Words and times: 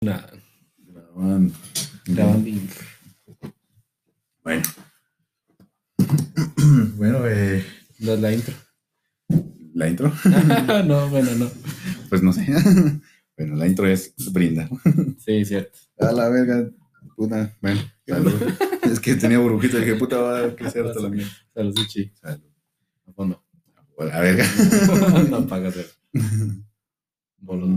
Nada, 0.00 0.30
Grabando. 0.78 1.54
grabando. 2.06 2.50
Bueno. 4.44 4.62
bueno, 6.96 7.18
eh, 7.26 7.64
No 7.98 8.12
es 8.12 8.20
la 8.20 8.32
intro. 8.32 8.54
la 9.74 9.88
intro, 9.88 10.12
no, 10.86 11.08
bueno, 11.10 11.30
no. 11.36 11.50
pues 12.08 12.22
no 12.22 12.32
sé. 12.32 12.46
bueno, 13.36 13.56
la 13.56 13.66
intro 13.66 13.86
es 13.88 14.14
brinda. 14.32 14.68
Sí, 15.18 15.44
cierto. 15.44 15.78
A 15.98 16.12
la 16.12 16.28
verga, 16.28 16.70
puta. 17.16 17.56
Bueno, 17.60 17.80
salud. 18.06 18.32
es 18.84 19.00
que 19.00 19.16
tenía 19.16 19.38
burbujita 19.40 19.78
y 19.78 19.80
dije, 19.80 19.96
puta, 19.96 20.18
va 20.18 20.44
a 20.44 20.54
crecer 20.56 20.86
hasta 20.86 21.00
la 21.02 21.08
mierda. 21.08 21.30
Salud, 21.52 21.76
Suchi. 21.76 22.12
Salud. 22.14 22.44
A 23.08 23.12
fondo. 23.12 23.44
A 23.98 24.04
la 24.04 24.20
verga. 24.20 24.44
no 25.28 25.46
pagas 25.48 25.76
el 25.76 25.86
bolos, 27.38 27.68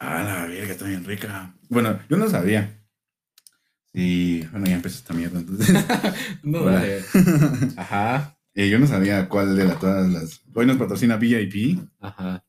va. 0.00 0.20
A 0.20 0.24
la 0.24 0.46
verga, 0.46 0.72
está 0.72 0.86
bien 0.86 1.04
rica. 1.04 1.54
Bueno, 1.68 1.98
yo 2.08 2.16
no 2.16 2.28
sabía. 2.28 2.74
Sí, 3.92 4.46
bueno, 4.52 4.66
ya 4.66 4.74
empezó 4.76 4.98
esta 4.98 5.14
mierda, 5.14 5.38
entonces. 5.40 5.74
No, 6.42 6.60
Hola. 6.60 6.72
dale. 6.80 7.02
Ajá. 7.76 8.38
Eh, 8.54 8.68
yo 8.68 8.78
no 8.78 8.86
sabía 8.86 9.28
cuál 9.28 9.56
de 9.56 9.64
la, 9.64 9.78
todas 9.78 10.08
las. 10.10 10.40
Hoy 10.54 10.66
nos 10.66 10.76
patrocina 10.76 11.16
VIP. 11.16 11.78
Ajá. 12.00 12.44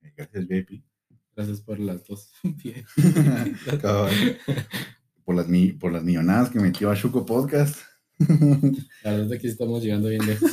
Eh, 0.00 0.12
Gracias, 0.16 0.46
VIP. 0.48 0.82
Gracias 1.34 1.60
por 1.62 1.78
las 1.78 2.04
dos. 2.04 2.32
Por, 5.24 5.36
las, 5.36 5.46
por 5.78 5.92
las 5.92 6.02
millonadas 6.02 6.50
que 6.50 6.58
metió 6.58 6.90
a 6.90 6.94
Shuko 6.96 7.24
Podcast. 7.24 7.76
La 9.04 9.12
verdad 9.12 9.32
es 9.34 9.40
que 9.40 9.46
estamos 9.48 9.80
llegando 9.82 10.08
bien 10.08 10.26
lejos. 10.26 10.50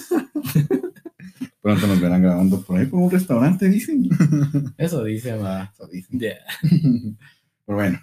Pronto 1.70 1.86
nos 1.86 2.02
verán 2.02 2.24
grabando 2.24 2.62
por 2.62 2.80
ahí 2.80 2.88
por 2.88 3.00
un 3.00 3.12
restaurante, 3.12 3.70
dicen. 3.70 4.10
Eso 4.78 5.04
dice, 5.04 5.34
va. 5.36 5.72
Eso 5.72 5.88
dicen. 5.88 6.20
Yeah. 6.20 6.40
Pero 7.66 7.76
bueno, 7.78 8.00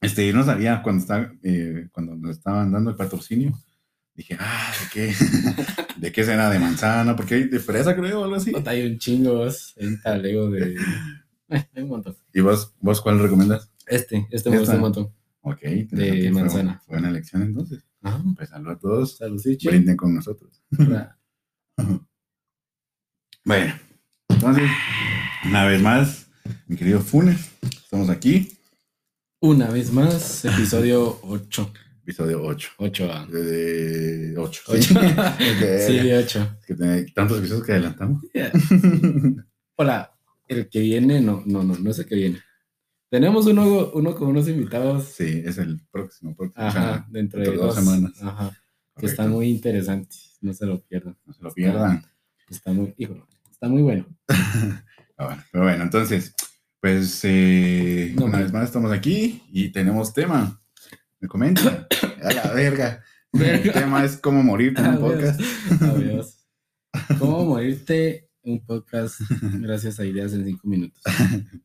este, 0.00 0.26
yo 0.26 0.32
no 0.32 0.42
sabía 0.42 0.82
cuando, 0.82 1.04
eh, 1.42 1.88
cuando 1.92 2.16
nos 2.16 2.38
estaban 2.38 2.72
dando 2.72 2.88
el 2.90 2.96
patrocinio. 2.96 3.52
Dije, 4.14 4.38
ah, 4.40 4.72
¿de 4.80 4.88
qué? 4.90 5.14
¿De 6.00 6.12
qué 6.12 6.24
será? 6.24 6.48
¿De 6.48 6.58
manzana? 6.58 7.14
Porque 7.14 7.34
hay 7.34 7.44
de 7.48 7.58
fresa, 7.58 7.94
creo, 7.94 8.20
o 8.20 8.24
algo 8.24 8.36
así. 8.36 8.52
Puta, 8.52 8.70
Hay 8.70 8.86
un 8.86 8.96
chingo, 8.96 9.44
hay 9.44 9.86
un 9.86 10.00
talego 10.00 10.48
de. 10.48 10.76
Hay 11.50 11.82
un 11.82 11.88
montón. 11.88 12.16
¿Y 12.32 12.40
vos, 12.40 12.72
vos 12.80 13.02
cuál 13.02 13.18
recomiendas? 13.18 13.70
Este, 13.86 14.26
este 14.30 14.48
me 14.48 14.60
gusta 14.60 14.76
un 14.76 14.80
montón. 14.80 15.10
Ok. 15.42 15.60
fue- 15.90 16.30
manzana. 16.30 16.80
Fue 16.86 16.96
una 16.96 17.10
elección 17.10 17.42
entonces. 17.42 17.84
Ajá. 18.00 18.22
Pues 18.34 18.48
salud 18.48 18.70
a 18.70 18.78
todos. 18.78 19.18
Salud, 19.18 19.38
Suchi. 19.38 19.68
Brinden 19.68 19.94
con 19.96 20.14
nosotros. 20.14 20.62
Bueno, 23.44 23.74
entonces, 24.28 24.70
una 25.44 25.66
vez 25.66 25.80
más, 25.82 26.26
mi 26.66 26.76
querido 26.76 27.00
Funes, 27.00 27.50
estamos 27.62 28.08
aquí, 28.10 28.56
Una 29.40 29.68
vez 29.70 29.92
más, 29.92 30.44
episodio 30.46 31.18
8. 31.22 31.72
episodio 32.02 32.42
8. 32.42 32.70
8 32.78 33.12
a. 33.12 33.26
De 33.26 34.34
8. 34.38 34.62
Ocho. 34.66 34.82
Sí, 34.82 34.94
Sí, 35.86 36.12
8. 36.12 36.58
que 36.66 36.74
tiene 36.74 37.02
tantos 37.14 37.38
episodios 37.38 37.66
que 37.66 37.72
adelantamos. 37.72 38.22
Hola, 39.76 40.14
el 40.48 40.68
que 40.68 40.80
viene, 40.80 41.20
no, 41.20 41.42
no, 41.44 41.62
no, 41.62 41.76
no 41.76 41.90
es 41.90 41.98
el 41.98 42.06
que 42.06 42.14
viene. 42.14 42.40
Tenemos 43.10 43.46
uno, 43.46 43.90
uno 43.92 44.14
con 44.14 44.28
unos 44.28 44.48
invitados. 44.48 45.04
Sí, 45.04 45.42
es 45.44 45.58
el 45.58 45.80
próximo, 45.90 46.34
próximo. 46.34 46.64
Ajá, 46.66 47.06
dentro 47.10 47.40
de 47.40 47.46
dos, 47.54 47.56
dos 47.56 47.74
semanas. 47.76 48.12
Ajá, 48.22 48.48
que 48.50 48.56
correcto. 48.94 49.06
están 49.06 49.30
muy 49.30 49.48
interesantes. 49.48 50.38
No 50.40 50.52
se 50.54 50.64
lo 50.66 50.80
pierdan. 50.82 51.16
No 51.26 51.32
se 51.34 51.42
lo 51.42 51.52
pierdan. 51.52 52.04
Está 52.48 52.72
muy, 52.72 52.92
hijo, 52.98 53.26
está 53.64 53.72
muy 53.72 53.82
bueno. 53.82 54.06
Ah, 55.16 55.26
bueno, 55.26 55.42
pero 55.52 55.64
bueno, 55.64 55.84
entonces, 55.84 56.34
pues 56.80 57.20
eh, 57.22 58.12
No, 58.16 58.24
una 58.24 58.38
no. 58.38 58.42
vez 58.42 58.52
más 58.52 58.64
estamos 58.64 58.90
aquí 58.90 59.44
y 59.52 59.68
tenemos 59.70 60.12
tema. 60.12 60.60
Me 61.20 61.28
comenta. 61.28 61.86
A 62.20 62.32
la 62.32 62.52
verga. 62.52 63.00
El 63.32 63.72
tema 63.72 64.04
es 64.04 64.16
cómo 64.16 64.42
morir 64.42 64.74
en 64.76 64.86
un 64.88 64.98
podcast. 64.98 65.40
Adiós. 65.80 66.48
¿Cómo 67.20 67.44
morirte? 67.44 68.28
Un 68.42 68.66
podcast 68.66 69.20
gracias 69.60 70.00
a 70.00 70.04
ideas 70.04 70.32
en 70.32 70.44
cinco 70.46 70.66
minutos. 70.66 71.00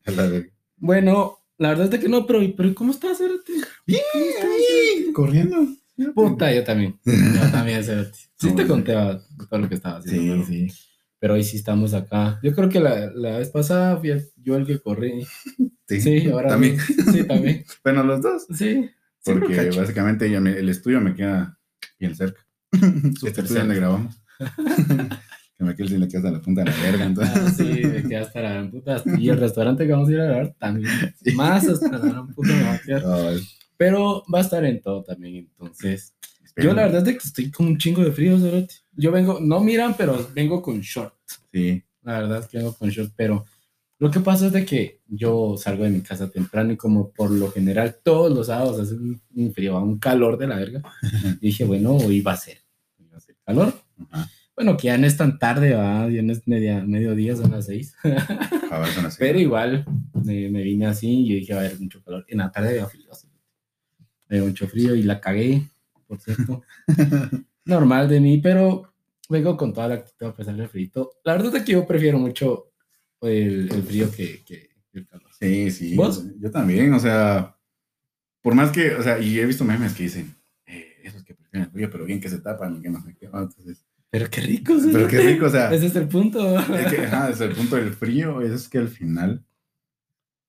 A 0.06 0.12
la 0.12 0.28
verga. 0.28 0.54
Bueno, 0.78 1.40
la 1.58 1.70
verdad 1.70 1.92
es 1.92 2.00
que 2.00 2.08
no, 2.08 2.28
pero, 2.28 2.42
pero 2.56 2.76
¿cómo 2.76 2.92
estás, 2.92 3.18
Cerote? 3.18 3.52
Bien, 3.88 4.02
bien, 4.14 5.12
corriendo. 5.12 5.58
Puta, 6.14 6.54
yo 6.54 6.64
también. 6.64 7.00
Yo 7.04 7.52
también, 7.52 7.84
Cerote. 7.84 8.16
Sí 8.40 8.52
te 8.56 8.68
conté 8.68 8.94
todo 8.94 9.60
lo 9.60 9.68
que 9.68 9.74
estaba 9.76 9.98
haciendo. 9.98 10.46
Sí, 10.46 10.52
pero- 10.56 10.70
sí. 10.70 10.76
Pero 11.20 11.34
hoy 11.34 11.44
sí 11.44 11.58
estamos 11.58 11.94
acá. 11.94 12.40
Yo 12.42 12.54
creo 12.56 12.70
que 12.70 12.80
la, 12.80 13.12
la 13.14 13.38
vez 13.38 13.50
pasada 13.50 13.98
fui 13.98 14.10
el- 14.12 14.30
yo 14.38 14.56
el 14.56 14.66
que 14.66 14.80
corrí. 14.80 15.26
Sí, 15.88 16.00
Sí, 16.02 16.30
ahora 16.30 16.50
también. 16.50 16.80
sí. 16.80 16.94
Sí, 17.12 17.24
también. 17.26 17.66
Bueno, 17.84 18.04
los 18.04 18.22
dos. 18.22 18.46
Sí. 18.50 18.90
sí, 19.20 19.32
Porque 19.34 19.56
cacho. 19.56 19.82
básicamente 19.82 20.40
me- 20.40 20.58
el 20.58 20.70
estudio 20.70 21.02
me 21.02 21.14
queda 21.16 21.58
bien 22.00 22.16
cerca. 22.16 22.40
este 22.72 23.28
estudio 23.28 23.48
cerca. 23.48 23.60
donde 23.60 23.76
grabamos. 23.76 24.22
que 25.58 25.64
me 25.66 25.76
queda 25.76 25.88
si 25.88 25.98
le 25.98 26.08
queda 26.08 26.20
hasta 26.20 26.32
la 26.32 26.42
punta 26.42 26.64
de 26.64 26.72
la 26.72 26.78
verga. 26.78 27.06
Entonces. 27.06 27.36
Ah, 27.36 27.50
sí, 27.52 27.64
me 27.86 28.04
queda 28.04 28.22
hasta 28.22 28.42
la 28.42 28.50
gran 28.54 28.72
puta. 28.72 29.04
Y 29.18 29.30
el 29.30 29.38
restaurante 29.40 29.86
que 29.86 29.92
vamos 29.92 30.08
a 30.10 30.12
ir 30.14 30.20
a 30.22 30.26
grabar 30.26 30.56
también. 30.58 30.90
Más 31.36 31.68
hasta 31.68 31.90
la 31.92 31.98
gran 32.00 32.28
puta 32.34 32.54
me 32.54 32.64
va 32.64 32.74
a 32.76 32.80
quedar. 32.80 33.04
Ay, 33.06 33.42
Pero 33.76 34.24
va 34.34 34.40
a 34.40 34.42
estar 34.42 34.64
en 34.64 34.82
todo 34.82 35.04
también. 35.04 35.36
Entonces. 35.36 36.14
Yo 36.62 36.74
la 36.74 36.84
verdad 36.84 37.08
es 37.08 37.18
que 37.18 37.28
estoy 37.28 37.52
con 37.52 37.68
un 37.68 37.78
chingo 37.78 38.04
de 38.04 38.12
frío, 38.12 38.40
Cerote. 38.40 38.76
Yo 38.94 39.12
vengo, 39.12 39.40
no 39.40 39.60
miran, 39.62 39.96
pero 39.98 40.28
vengo 40.34 40.62
con 40.62 40.80
short. 40.82 41.14
Sí, 41.52 41.84
La 42.04 42.20
verdad 42.20 42.40
es 42.40 42.48
que 42.48 42.58
vengo 42.58 42.74
con 42.74 42.90
short, 42.90 43.12
pero 43.16 43.46
lo 43.98 44.10
que 44.12 44.20
pasa 44.20 44.48
es 44.48 44.54
de 44.54 44.66
que 44.66 45.02
yo 45.08 45.56
salgo 45.58 45.84
de 45.84 45.90
mi 45.90 46.02
casa 46.02 46.30
temprano 46.30 46.72
y 46.72 46.78
como 46.78 47.12
por 47.12 47.32
lo 47.32 47.52
general 47.52 47.98
todos 48.04 48.32
los 48.32 48.48
sábados 48.48 48.80
hace 48.80 48.94
un, 48.96 49.22
un 49.36 49.54
frío, 49.54 49.78
un 49.78 50.00
calor 50.00 50.38
de 50.38 50.48
la 50.48 50.56
verga. 50.56 50.82
Y 51.42 51.48
dije, 51.48 51.66
bueno, 51.66 51.96
hoy 51.96 52.22
va 52.22 52.34
a 52.34 52.38
ser, 52.38 52.60
va 53.12 53.18
a 53.18 53.22
ser 53.22 53.36
calor. 53.46 53.74
ajá. 54.12 54.30
Bueno, 54.60 54.76
que 54.76 54.88
ya 54.88 54.98
no 54.98 55.08
es 55.08 55.16
tan 55.16 55.40
tarde, 55.40 55.74
va, 55.74 56.10
ya 56.10 56.22
no 56.22 56.34
es 56.34 56.46
media, 56.46 56.84
mediodía, 56.84 57.34
son 57.34 57.52
las 57.52 57.68
seis. 57.68 57.96
A 58.04 58.80
ver, 58.80 58.90
son 58.90 59.06
así. 59.06 59.16
Pero 59.20 59.40
igual 59.40 59.86
me, 60.14 60.50
me 60.50 60.62
vine 60.64 60.86
así 60.86 61.22
y 61.22 61.30
yo 61.30 61.36
dije, 61.36 61.54
va 61.54 61.62
a 61.62 61.64
haber 61.64 61.80
mucho 61.80 62.04
calor. 62.04 62.26
En 62.28 62.40
la 62.40 62.52
tarde 62.52 62.72
había 62.72 62.86
frío. 62.88 63.10
Había 64.30 64.44
mucho 64.44 64.68
frío 64.68 64.96
y 64.96 65.04
la 65.04 65.22
cagué, 65.22 65.64
por 66.10 66.20
cierto. 66.20 66.64
Normal 67.66 68.10
de 68.10 68.20
mí, 68.20 68.40
pero 68.40 68.92
vengo 69.30 69.56
con 69.56 69.72
toda 69.74 69.88
la 69.90 69.96
actitud 69.96 70.26
a 70.26 70.34
pesar 70.34 70.56
del 70.56 70.68
frío. 70.68 71.12
La 71.24 71.34
verdad 71.34 71.56
es 71.56 71.64
que 71.64 71.74
yo 71.74 71.86
prefiero 71.86 72.18
mucho 72.18 72.72
el, 73.22 73.72
el 73.72 73.84
frío 73.84 74.12
que, 74.12 74.44
que 74.44 74.72
el 74.94 75.06
calor. 75.06 75.30
Sí, 75.40 75.70
sí. 75.70 75.96
¿Vos? 75.96 76.26
Yo 76.40 76.50
también, 76.50 76.92
o 76.96 77.00
sea, 77.00 77.56
por 78.42 78.56
más 78.56 78.72
que, 78.72 78.96
o 78.96 79.04
sea, 79.04 79.20
y 79.20 79.40
he 79.40 79.46
visto 79.46 79.64
memes 79.64 79.94
que 79.94 80.04
dicen, 80.04 80.36
eh, 80.66 80.96
esos 81.04 81.24
que 81.24 81.36
prefieren 81.36 81.68
el 81.68 81.72
frío, 81.72 81.90
pero 81.92 82.06
bien 82.06 82.20
que 82.20 82.30
se 82.30 82.40
tapan 82.40 82.78
y 82.78 82.82
que 82.82 82.90
no 82.90 83.04
qué. 83.20 83.30
¿no? 83.32 83.44
Entonces, 83.44 83.86
Pero 84.10 84.30
qué 84.32 84.42
rico, 84.42 84.80
¿sí? 84.80 84.90
pero 84.92 85.08
qué 85.08 85.20
rico, 85.20 85.46
o 85.46 85.50
sea, 85.50 85.72
Ese 85.72 85.86
es 85.86 85.96
el 85.96 86.08
punto. 86.08 86.60
es 86.60 86.92
que, 86.92 87.06
ajá, 87.06 87.30
desde 87.30 87.46
el 87.46 87.52
punto 87.54 87.76
del 87.76 87.94
frío, 87.94 88.42
es 88.42 88.68
que 88.68 88.80
al 88.80 88.88
final, 88.88 89.46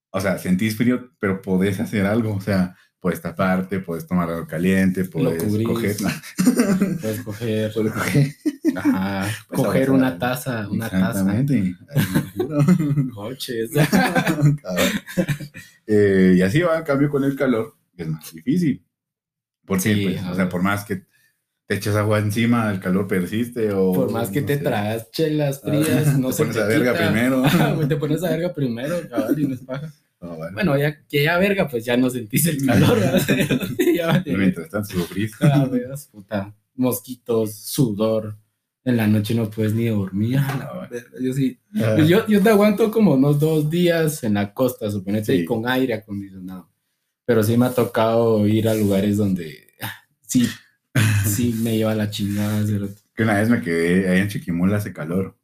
o 0.09 0.19
sea, 0.19 0.39
sentís 0.39 0.75
frío, 0.75 1.11
pero 1.19 1.39
podés 1.39 1.79
hacer 1.79 2.07
algo, 2.07 2.33
o 2.33 2.41
sea, 2.41 2.75
puedes 3.01 3.19
taparte, 3.21 3.79
puedes 3.81 4.07
tomar 4.07 4.29
algo 4.29 4.47
caliente, 4.47 5.03
puedes 5.05 5.43
cubrís. 5.43 5.67
coger, 5.67 5.95
Puedes 7.01 7.21
coger, 7.23 7.73
puedes 7.73 7.93
coger. 7.93 8.27
ajá, 8.77 9.27
coger 9.49 9.91
una 9.91 10.17
taza, 10.17 10.69
una 10.69 10.89
taza. 10.89 11.09
Exactamente. 11.37 11.75
Coches. 13.13 13.71
Cabrón. 14.61 14.89
Eh, 15.87 16.35
y 16.37 16.41
así 16.41 16.61
va, 16.61 16.77
en 16.77 16.83
cambio 16.83 17.09
con 17.09 17.23
el 17.23 17.35
calor, 17.35 17.75
es 17.97 18.07
más 18.07 18.33
difícil. 18.33 18.85
Porque, 19.65 19.93
Sí, 19.95 20.03
pues, 20.03 20.23
o 20.25 20.35
sea, 20.35 20.47
por 20.49 20.61
más 20.63 20.85
que 20.85 21.05
te 21.67 21.75
eches 21.75 21.95
agua 21.95 22.19
encima, 22.19 22.69
el 22.71 22.79
calor 22.79 23.07
persiste 23.07 23.71
o... 23.73 23.93
Por 23.93 24.11
más 24.11 24.29
que 24.29 24.41
no 24.41 24.47
te 24.47 24.57
sé. 24.57 24.63
tragas 24.63 25.11
chelas 25.11 25.61
frías, 25.61 26.17
no 26.19 26.27
te 26.29 26.33
se 26.33 26.43
pones 26.43 26.55
te 26.57 26.61
a 26.61 26.65
verga 26.65 26.91
quita. 26.93 27.07
primero. 27.11 27.87
Te 27.87 27.95
pones 27.97 28.23
a 28.23 28.29
verga 28.29 28.53
primero, 28.53 28.95
cabal, 29.09 29.39
y 29.39 29.47
no 29.47 29.53
es 29.55 29.61
paja. 29.61 29.93
No, 30.21 30.35
bueno. 30.35 30.53
Bueno, 30.53 30.77
ya 30.77 31.03
que 31.07 31.23
ya 31.23 31.37
verga, 31.39 31.67
pues 31.67 31.83
ya 31.83 31.97
no 31.97 32.09
sentís 32.09 32.45
el 32.45 32.63
calor, 32.65 32.99
mientras 34.25 34.69
tanto 34.69 34.89
sufrís. 34.89 35.33
Ah, 35.41 35.65
veas, 35.65 36.07
puta. 36.07 36.55
Mosquitos, 36.75 37.55
sudor. 37.55 38.37
En 38.83 38.97
la 38.97 39.05
noche 39.07 39.35
no 39.35 39.49
puedes 39.49 39.73
ni 39.73 39.87
dormir. 39.87 40.37
a 40.39 40.57
la 40.57 40.87
verga. 40.89 41.09
Yo 41.19 41.33
sí. 41.33 41.59
Ah, 41.75 41.93
Pues 41.95 42.07
yo, 42.07 42.25
yo 42.27 42.41
te 42.41 42.49
aguanto 42.49 42.89
como 42.91 43.13
unos 43.13 43.39
dos 43.39 43.69
días 43.69 44.23
en 44.23 44.35
la 44.35 44.53
costa, 44.53 44.89
suponete, 44.89 45.33
Sí. 45.35 45.41
y 45.41 45.45
con 45.45 45.67
aire 45.67 45.93
acondicionado. 45.93 46.69
Pero 47.25 47.43
sí 47.43 47.57
me 47.57 47.67
ha 47.67 47.71
tocado 47.71 48.47
ir 48.47 48.67
a 48.67 48.73
lugares 48.73 49.17
donde 49.17 49.67
ah, 49.81 49.93
sí, 50.21 50.47
sí 51.25 51.53
me 51.61 51.77
lleva 51.77 51.93
la 51.95 52.09
chingada. 52.09 52.65
Que 53.15 53.23
una 53.23 53.35
vez 53.39 53.49
me 53.49 53.61
quedé 53.61 54.09
ahí 54.09 54.19
en 54.21 54.27
Chiquimula, 54.29 54.77
hace 54.77 54.93
calor. 54.93 55.37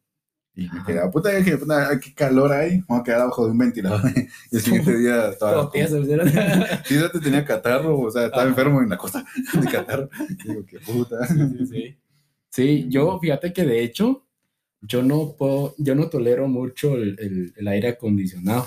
Y 0.60 0.68
me 0.72 0.82
quedaba, 0.84 1.08
puta, 1.08 1.30
dije, 1.30 1.56
puta, 1.56 2.00
qué 2.00 2.12
calor 2.14 2.52
hay. 2.52 2.80
Vamos 2.88 3.02
a 3.02 3.04
quedar 3.04 3.20
abajo 3.20 3.44
de 3.46 3.52
un 3.52 3.58
ventilador. 3.58 4.00
y 4.50 4.56
el 4.56 4.60
siguiente 4.60 4.96
día 4.98 5.28
estaba... 5.28 5.70
Sí, 6.84 6.94
ya 6.96 7.08
te 7.12 7.20
tenía 7.20 7.44
catarro, 7.44 7.96
o 7.98 8.10
sea, 8.10 8.24
estaba 8.24 8.42
Ajá. 8.42 8.50
enfermo 8.50 8.82
en 8.82 8.88
la 8.88 8.96
costa 8.98 9.24
de 9.54 9.66
catarro. 9.68 10.10
Digo, 10.44 10.66
qué 10.66 10.80
puta. 10.80 11.24
Sí, 11.28 11.34
sí, 11.58 11.66
sí. 11.66 11.96
Sí, 12.50 12.86
yo, 12.88 13.20
fíjate 13.20 13.52
que 13.52 13.64
de 13.64 13.84
hecho, 13.84 14.26
yo 14.80 15.02
no 15.04 15.36
puedo, 15.38 15.74
yo 15.78 15.94
no 15.94 16.08
tolero 16.08 16.48
mucho 16.48 16.96
el, 16.96 17.16
el- 17.20 17.52
el 17.56 17.68
aire 17.68 17.88
acondicionado. 17.90 18.66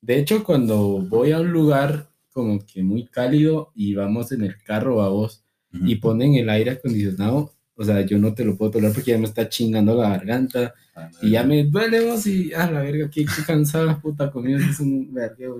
De 0.00 0.18
hecho, 0.18 0.42
cuando 0.42 1.02
voy 1.08 1.30
a 1.32 1.40
un 1.40 1.52
lugar 1.52 2.08
como 2.32 2.58
que 2.66 2.82
muy 2.82 3.06
cálido 3.06 3.70
y 3.76 3.94
vamos 3.94 4.32
en 4.32 4.42
el 4.42 4.60
carro 4.64 5.02
a 5.02 5.08
vos 5.08 5.44
y 5.72 5.92
Ujú. 5.94 6.00
ponen 6.00 6.34
el 6.34 6.48
aire 6.48 6.72
acondicionado, 6.72 7.52
o 7.76 7.84
sea, 7.84 8.00
yo 8.00 8.18
no 8.18 8.34
te 8.34 8.44
lo 8.44 8.56
puedo 8.56 8.72
tolerar 8.72 8.92
porque 8.94 9.12
ya 9.12 9.18
me 9.18 9.26
está 9.26 9.48
chingando 9.48 9.94
la 9.94 10.08
garganta 10.10 10.74
y 11.22 11.30
ya 11.30 11.44
me 11.44 11.64
duele 11.64 12.04
vos 12.04 12.26
y, 12.26 12.52
ah, 12.54 12.70
la 12.70 12.80
verga, 12.82 13.10
qué, 13.10 13.24
qué 13.24 13.42
cansada 13.46 14.00
puta 14.00 14.30
conmigo, 14.30 14.58
es 14.58 14.80
un 14.80 15.12
vergueo. 15.12 15.58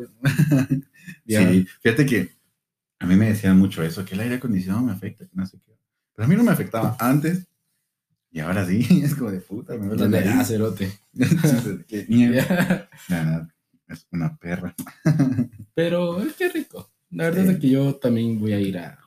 Sí, 1.26 1.67
fíjate 1.82 2.06
que 2.06 2.31
a 2.99 3.06
mí 3.06 3.17
me 3.17 3.29
decían 3.29 3.58
mucho 3.58 3.82
eso, 3.82 4.05
que 4.05 4.14
el 4.14 4.20
aire 4.20 4.37
acondicionado 4.37 4.85
me 4.85 4.93
afecta, 4.93 5.25
que 5.26 5.35
no 5.37 5.46
sé 5.46 5.58
qué. 5.64 5.79
Pero 6.14 6.26
a 6.26 6.29
mí 6.29 6.37
no 6.37 6.43
me 6.44 6.50
afectaba 6.52 6.96
antes 6.99 7.46
y 8.31 8.40
ahora 8.40 8.67
sí, 8.67 8.87
es 9.05 9.14
como 9.14 9.31
de 9.31 9.40
puta, 9.40 9.75
me 9.76 9.87
duele 9.87 10.08
la 10.20 10.25
nariz. 10.32 10.49
cerote. 10.49 10.90
Qué 11.88 12.06
mierda. 12.08 12.88
La 13.08 13.17
verdad, 13.25 13.49
es 13.88 14.06
una 14.11 14.37
perra. 14.37 14.75
Pero 15.75 16.20
es 16.23 16.35
que 16.35 16.49
rico. 16.49 16.90
La 17.11 17.25
verdad 17.25 17.44
Sí. 17.46 17.50
es 17.52 17.58
que 17.58 17.70
yo 17.70 17.94
también 17.96 18.38
voy 18.38 18.52
a 18.52 18.61
ir 18.61 18.79
a. 18.79 18.99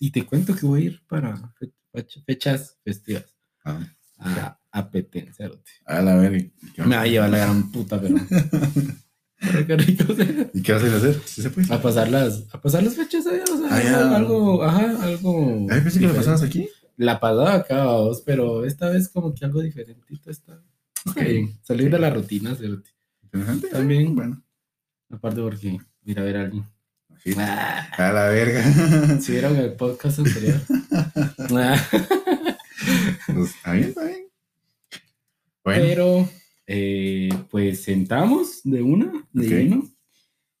Y 0.00 0.10
te 0.10 0.24
cuento 0.24 0.54
que 0.56 0.66
voy 0.66 0.82
a 0.82 0.84
ir 0.86 1.02
para 1.06 1.36
fe- 1.58 1.72
fech- 1.92 2.24
fechas 2.24 2.78
festivas. 2.82 3.36
Ah, 3.64 3.78
A, 4.18 4.58
a 4.78 4.90
Petén, 4.90 5.32
cerote. 5.34 5.70
A 5.86 6.02
la 6.02 6.16
verga. 6.16 6.38
¿y 6.38 6.52
qué 6.74 6.82
Me 6.82 6.96
va 6.96 7.02
a 7.02 7.06
llevar 7.06 7.30
la 7.30 7.38
gran 7.38 7.70
puta, 7.72 8.00
pero. 8.00 8.16
pero 9.40 9.66
qué 9.66 9.76
rico. 9.76 10.04
¿Y 10.54 10.62
qué 10.62 10.72
vas 10.72 10.82
a 10.82 10.86
ir 10.86 10.92
a 10.92 10.96
hacer? 10.96 11.20
¿Sí 11.24 11.42
se 11.42 11.50
puede? 11.50 11.72
A 11.72 11.80
pasar 11.80 12.10
las, 12.10 12.44
a 12.52 12.60
pasar 12.60 12.82
las 12.82 12.94
fechas 12.94 13.26
allá, 13.26 13.44
o 13.52 13.56
sea, 13.58 13.68
Ah, 13.70 14.16
algo, 14.16 14.62
ajá, 14.64 15.02
algo. 15.04 15.66
Ay, 15.70 15.80
pensé 15.80 15.98
que 15.98 16.06
diferente. 16.06 16.16
pasabas 16.18 16.42
aquí. 16.42 16.68
La 16.96 17.20
pasaba 17.20 17.54
acá, 17.54 17.84
vos, 17.86 18.22
pero 18.24 18.64
esta 18.64 18.88
vez 18.90 19.08
como 19.08 19.34
que 19.34 19.44
algo 19.44 19.60
diferentito 19.62 20.30
está. 20.30 20.62
Está 21.04 21.10
Ok. 21.20 21.26
bien. 21.26 21.58
Salir 21.62 21.90
de 21.90 21.98
la 21.98 22.10
rutina, 22.10 22.54
cerote. 22.54 22.90
Interesante. 23.22 23.68
También. 23.68 24.14
Bueno. 24.14 24.42
Aparte 25.10 25.40
porque 25.40 25.78
ir 26.04 26.18
a 26.18 26.22
ver 26.22 26.36
a 26.36 26.40
alguien. 26.42 26.64
Sí. 27.22 27.34
Ah. 27.38 27.88
A 27.96 28.12
la 28.12 28.28
verga. 28.28 29.20
Si 29.20 29.32
vieron 29.32 29.56
el 29.56 29.72
podcast 29.74 30.18
anterior. 30.20 30.60
Ah, 31.48 31.76
Pues, 33.34 33.50
está 33.50 33.72
bien, 33.72 33.88
está 33.88 34.04
bien. 34.04 34.25
Bueno, 35.66 35.82
Pero, 35.82 36.28
eh, 36.68 37.28
pues 37.50 37.82
sentamos 37.82 38.60
de 38.62 38.82
una, 38.82 39.12
de 39.32 39.46
Ok. 39.46 39.50
lleno. 39.52 39.82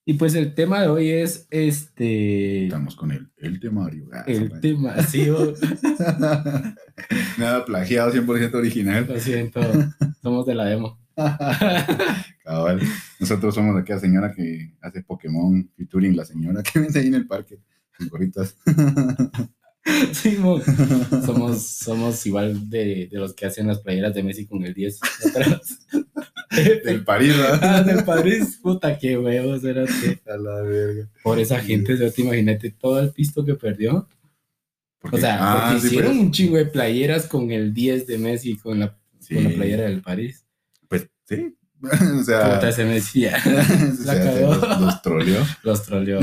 Y 0.04 0.14
pues 0.14 0.34
el 0.34 0.52
tema 0.54 0.82
de 0.82 0.88
hoy 0.88 1.10
es 1.10 1.46
este. 1.50 2.64
estamos 2.64 2.96
con 2.96 3.12
el, 3.12 3.30
el 3.38 3.60
temario. 3.60 4.08
Ah, 4.12 4.24
El 4.26 4.60
tema, 4.60 5.00
sí. 5.02 5.28
Nada 7.38 7.64
plagiado, 7.64 8.12
100% 8.12 8.54
original. 8.54 9.06
lo 9.08 9.20
siento, 9.20 9.60
somos 10.22 10.44
de 10.46 10.54
la 10.56 10.64
demo. 10.64 10.98
Cabal. 12.44 12.80
Nosotros 13.20 13.54
somos 13.54 13.76
aquella 13.80 13.98
señora 14.00 14.32
que 14.32 14.74
hace 14.80 15.02
Pokémon 15.02 15.70
featuring 15.76 16.16
la 16.16 16.24
señora 16.24 16.62
que 16.64 16.80
vende 16.80 16.98
ahí 17.00 17.06
en 17.06 17.14
el 17.14 17.26
parque. 17.28 17.60
Con 17.96 18.08
gorritas. 18.08 18.56
Sí, 20.12 20.36
mo, 20.38 20.60
somos, 21.24 21.62
somos 21.66 22.26
igual 22.26 22.68
de, 22.68 23.08
de 23.10 23.18
los 23.18 23.32
que 23.34 23.46
hacen 23.46 23.68
las 23.68 23.78
playeras 23.80 24.14
de 24.14 24.22
Messi 24.22 24.44
con 24.46 24.64
el 24.64 24.74
10 24.74 24.98
atrás. 25.28 25.78
Del 26.84 27.04
París, 27.04 27.36
¿verdad? 27.36 27.60
Ah, 27.62 27.82
del 27.82 28.04
París, 28.04 28.58
puta, 28.62 28.96
qué 28.98 29.18
huevos, 29.18 29.62
era 29.64 29.84
que 29.84 30.20
A 30.30 30.36
la 30.36 30.62
verga. 30.62 31.08
por 31.22 31.38
esa 31.38 31.58
gente, 31.60 31.98
yo 31.98 32.10
te 32.10 32.22
imagínate 32.22 32.70
todo 32.70 33.00
el 33.00 33.10
pisto 33.10 33.44
que 33.44 33.54
perdió. 33.56 34.08
Porque- 34.98 35.16
O 35.16 35.20
sea, 35.20 35.36
ah, 35.40 35.66
porque 35.68 35.80
sí, 35.80 35.86
hicieron 35.88 36.12
pues, 36.12 36.20
un 36.22 36.30
chingo 36.32 36.56
de 36.56 36.66
playeras 36.66 37.26
con 37.26 37.50
el 37.50 37.74
10 37.74 38.06
de 38.06 38.18
Messi, 38.18 38.56
con 38.56 38.80
la, 38.80 38.96
sí. 39.18 39.34
con 39.34 39.44
la 39.44 39.50
playera 39.50 39.82
del 39.84 40.00
París. 40.02 40.46
Pues 40.88 41.08
sí. 41.28 41.54
o 41.82 42.24
sea, 42.24 42.54
Puta, 42.54 42.68
ese 42.70 42.84
Messi 42.84 43.20
ya 43.22 43.36
o 43.36 44.02
sea, 44.02 44.14
la 44.14 44.24
cagó. 44.24 44.54
los, 44.54 44.80
los 44.80 45.02
troleó. 45.02 45.46
los 45.62 45.82
troleó. 45.82 46.20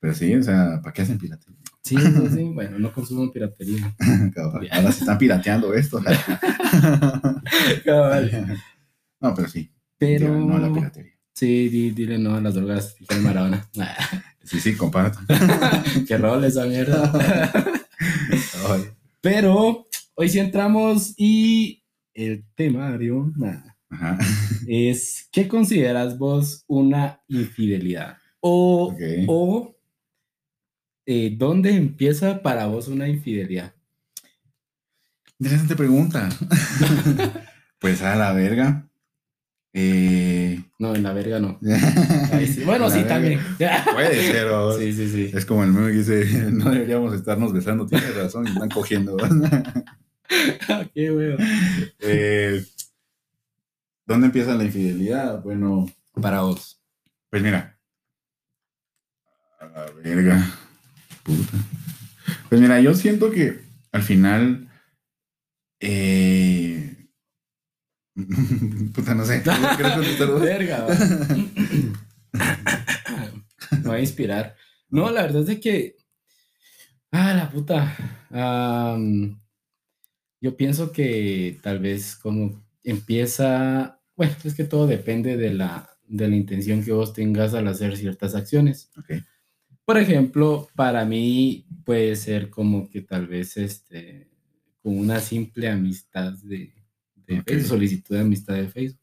Pero 0.00 0.14
sí, 0.14 0.34
o 0.34 0.42
sea, 0.42 0.80
¿para 0.82 0.92
qué 0.92 1.02
hacen 1.02 1.18
piratería? 1.18 1.58
Sí, 1.84 1.96
sí, 1.96 2.12
sí, 2.32 2.42
bueno, 2.54 2.78
no 2.78 2.92
consuman 2.92 3.30
piratería. 3.30 3.94
Cabal. 4.34 4.68
Ahora 4.72 4.90
se 4.92 5.00
están 5.00 5.18
pirateando 5.18 5.74
esto. 5.74 6.00
Cabal. 7.84 8.58
no, 9.20 9.34
pero 9.34 9.48
sí. 9.48 9.70
Pero, 9.98 10.34
No 10.38 10.56
a 10.56 10.60
la 10.60 10.72
piratería. 10.72 11.12
sí, 11.32 11.68
di- 11.68 11.90
dile 11.90 12.18
no 12.18 12.34
a 12.34 12.40
las 12.40 12.54
drogas, 12.54 12.96
dije 12.98 13.20
Maradona. 13.20 13.66
Sí, 14.42 14.60
sí, 14.60 14.74
comparto. 14.76 15.18
Qué 16.06 16.16
rol 16.18 16.44
esa 16.44 16.64
mierda. 16.66 17.10
Pero 19.20 19.86
hoy 20.14 20.28
sí 20.28 20.38
entramos 20.38 21.14
y 21.16 21.82
el 22.12 22.44
temario 22.54 23.32
nah, 23.36 23.60
Ajá. 23.88 24.18
es 24.68 25.28
¿qué 25.32 25.48
consideras 25.48 26.18
vos 26.18 26.64
una 26.66 27.20
infidelidad? 27.28 28.18
O, 28.40 28.94
o 29.26 29.73
eh, 31.06 31.34
¿dónde 31.36 31.74
empieza 31.76 32.42
para 32.42 32.66
vos 32.66 32.88
una 32.88 33.08
infidelidad? 33.08 33.74
Interesante 35.38 35.76
pregunta. 35.76 36.28
pues 37.78 38.02
a 38.02 38.16
la 38.16 38.32
verga. 38.32 38.88
Eh... 39.72 40.62
No, 40.78 40.94
en 40.94 41.02
la 41.02 41.12
verga 41.12 41.40
no. 41.40 41.58
Sí. 42.46 42.62
Bueno, 42.64 42.88
sí, 42.88 42.98
verga. 42.98 43.08
también. 43.14 43.40
Puede 43.92 44.32
ser, 44.32 44.46
¿o? 44.48 44.78
Sí, 44.78 44.92
sí, 44.92 45.08
sí. 45.08 45.30
Es 45.34 45.44
como 45.44 45.64
el 45.64 45.72
meme 45.72 45.90
que 45.90 45.98
dice, 45.98 46.50
no 46.52 46.70
deberíamos 46.70 47.12
estarnos 47.14 47.52
besando, 47.52 47.86
tienes 47.86 48.14
razón, 48.14 48.46
están 48.46 48.68
cogiendo. 48.68 49.16
Qué 50.94 51.10
huevo. 51.10 51.38
Eh, 52.00 52.64
¿Dónde 54.06 54.26
empieza 54.26 54.54
la 54.54 54.64
infidelidad? 54.64 55.42
Bueno, 55.42 55.86
Para 56.20 56.42
vos. 56.42 56.80
pues 57.30 57.42
mira. 57.42 57.78
A 59.60 59.66
la 59.66 59.90
verga. 60.02 60.63
Puta. 61.24 61.58
Pues 62.48 62.60
mira, 62.60 62.80
yo 62.80 62.94
siento 62.94 63.30
que 63.30 63.60
al 63.92 64.02
final. 64.02 64.68
Eh... 65.80 67.08
Puta, 68.94 69.14
no 69.14 69.24
sé. 69.24 69.42
Verga. 70.40 70.86
va. 70.86 70.94
Me 73.70 73.78
voy 73.78 73.96
a 73.96 74.00
inspirar. 74.00 74.56
No, 74.88 75.10
la 75.10 75.22
verdad 75.22 75.40
es 75.40 75.48
de 75.48 75.60
que. 75.60 75.96
Ah, 77.10 77.32
la 77.34 77.50
puta. 77.50 77.96
Yo 80.40 80.56
pienso 80.56 80.92
que 80.92 81.58
tal 81.62 81.78
vez 81.78 82.16
como 82.16 82.64
empieza. 82.82 84.00
Bueno, 84.16 84.34
es 84.44 84.54
que 84.54 84.64
todo 84.64 84.86
depende 84.86 85.36
de 85.36 85.54
la, 85.54 85.88
de 86.06 86.28
la 86.28 86.36
intención 86.36 86.84
que 86.84 86.92
vos 86.92 87.12
tengas 87.12 87.54
al 87.54 87.66
hacer 87.68 87.96
ciertas 87.96 88.34
acciones. 88.34 88.90
Ok. 88.98 89.24
Por 89.84 89.98
ejemplo, 89.98 90.68
para 90.74 91.04
mí 91.04 91.66
puede 91.84 92.16
ser 92.16 92.50
como 92.50 92.88
que 92.88 93.02
tal 93.02 93.26
vez 93.26 93.56
este, 93.56 94.28
con 94.82 94.98
una 94.98 95.20
simple 95.20 95.68
amistad 95.68 96.32
de, 96.42 96.72
de 97.26 97.40
Ok. 97.40 97.48
Facebook, 97.48 97.68
solicitud 97.68 98.14
de 98.14 98.20
amistad 98.22 98.54
de 98.54 98.68
Facebook. 98.68 99.00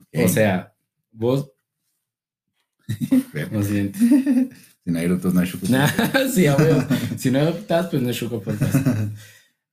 Ok. 0.00 0.24
O 0.24 0.28
sea, 0.28 0.74
vos, 1.12 1.52
lo 3.52 3.62
siento. 3.62 3.98
Aerotos, 4.94 5.32
no 5.32 5.40
hay 5.40 5.48
chocolate. 5.48 5.70
Nah, 6.12 6.28
sí, 6.28 6.46
a 6.46 6.56
huevo. 6.56 6.82
Si 7.16 7.30
no 7.30 7.48
optas, 7.48 7.86
pues 7.88 8.02
no 8.02 8.12
Choco 8.12 8.40
Podcast. 8.42 8.74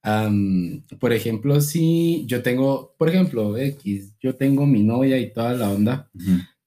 Am, 0.03 0.83
por 0.99 1.11
ejemplo, 1.11 1.59
si 1.59 2.23
yo 2.27 2.41
tengo, 2.43 2.95
por 2.97 3.09
ejemplo, 3.09 3.57
X, 3.57 4.13
yo 4.19 4.35
tengo 4.35 4.65
mi 4.65 4.83
novia 4.83 5.17
y 5.17 5.33
toda 5.33 5.53
la 5.53 5.69
onda, 5.71 6.09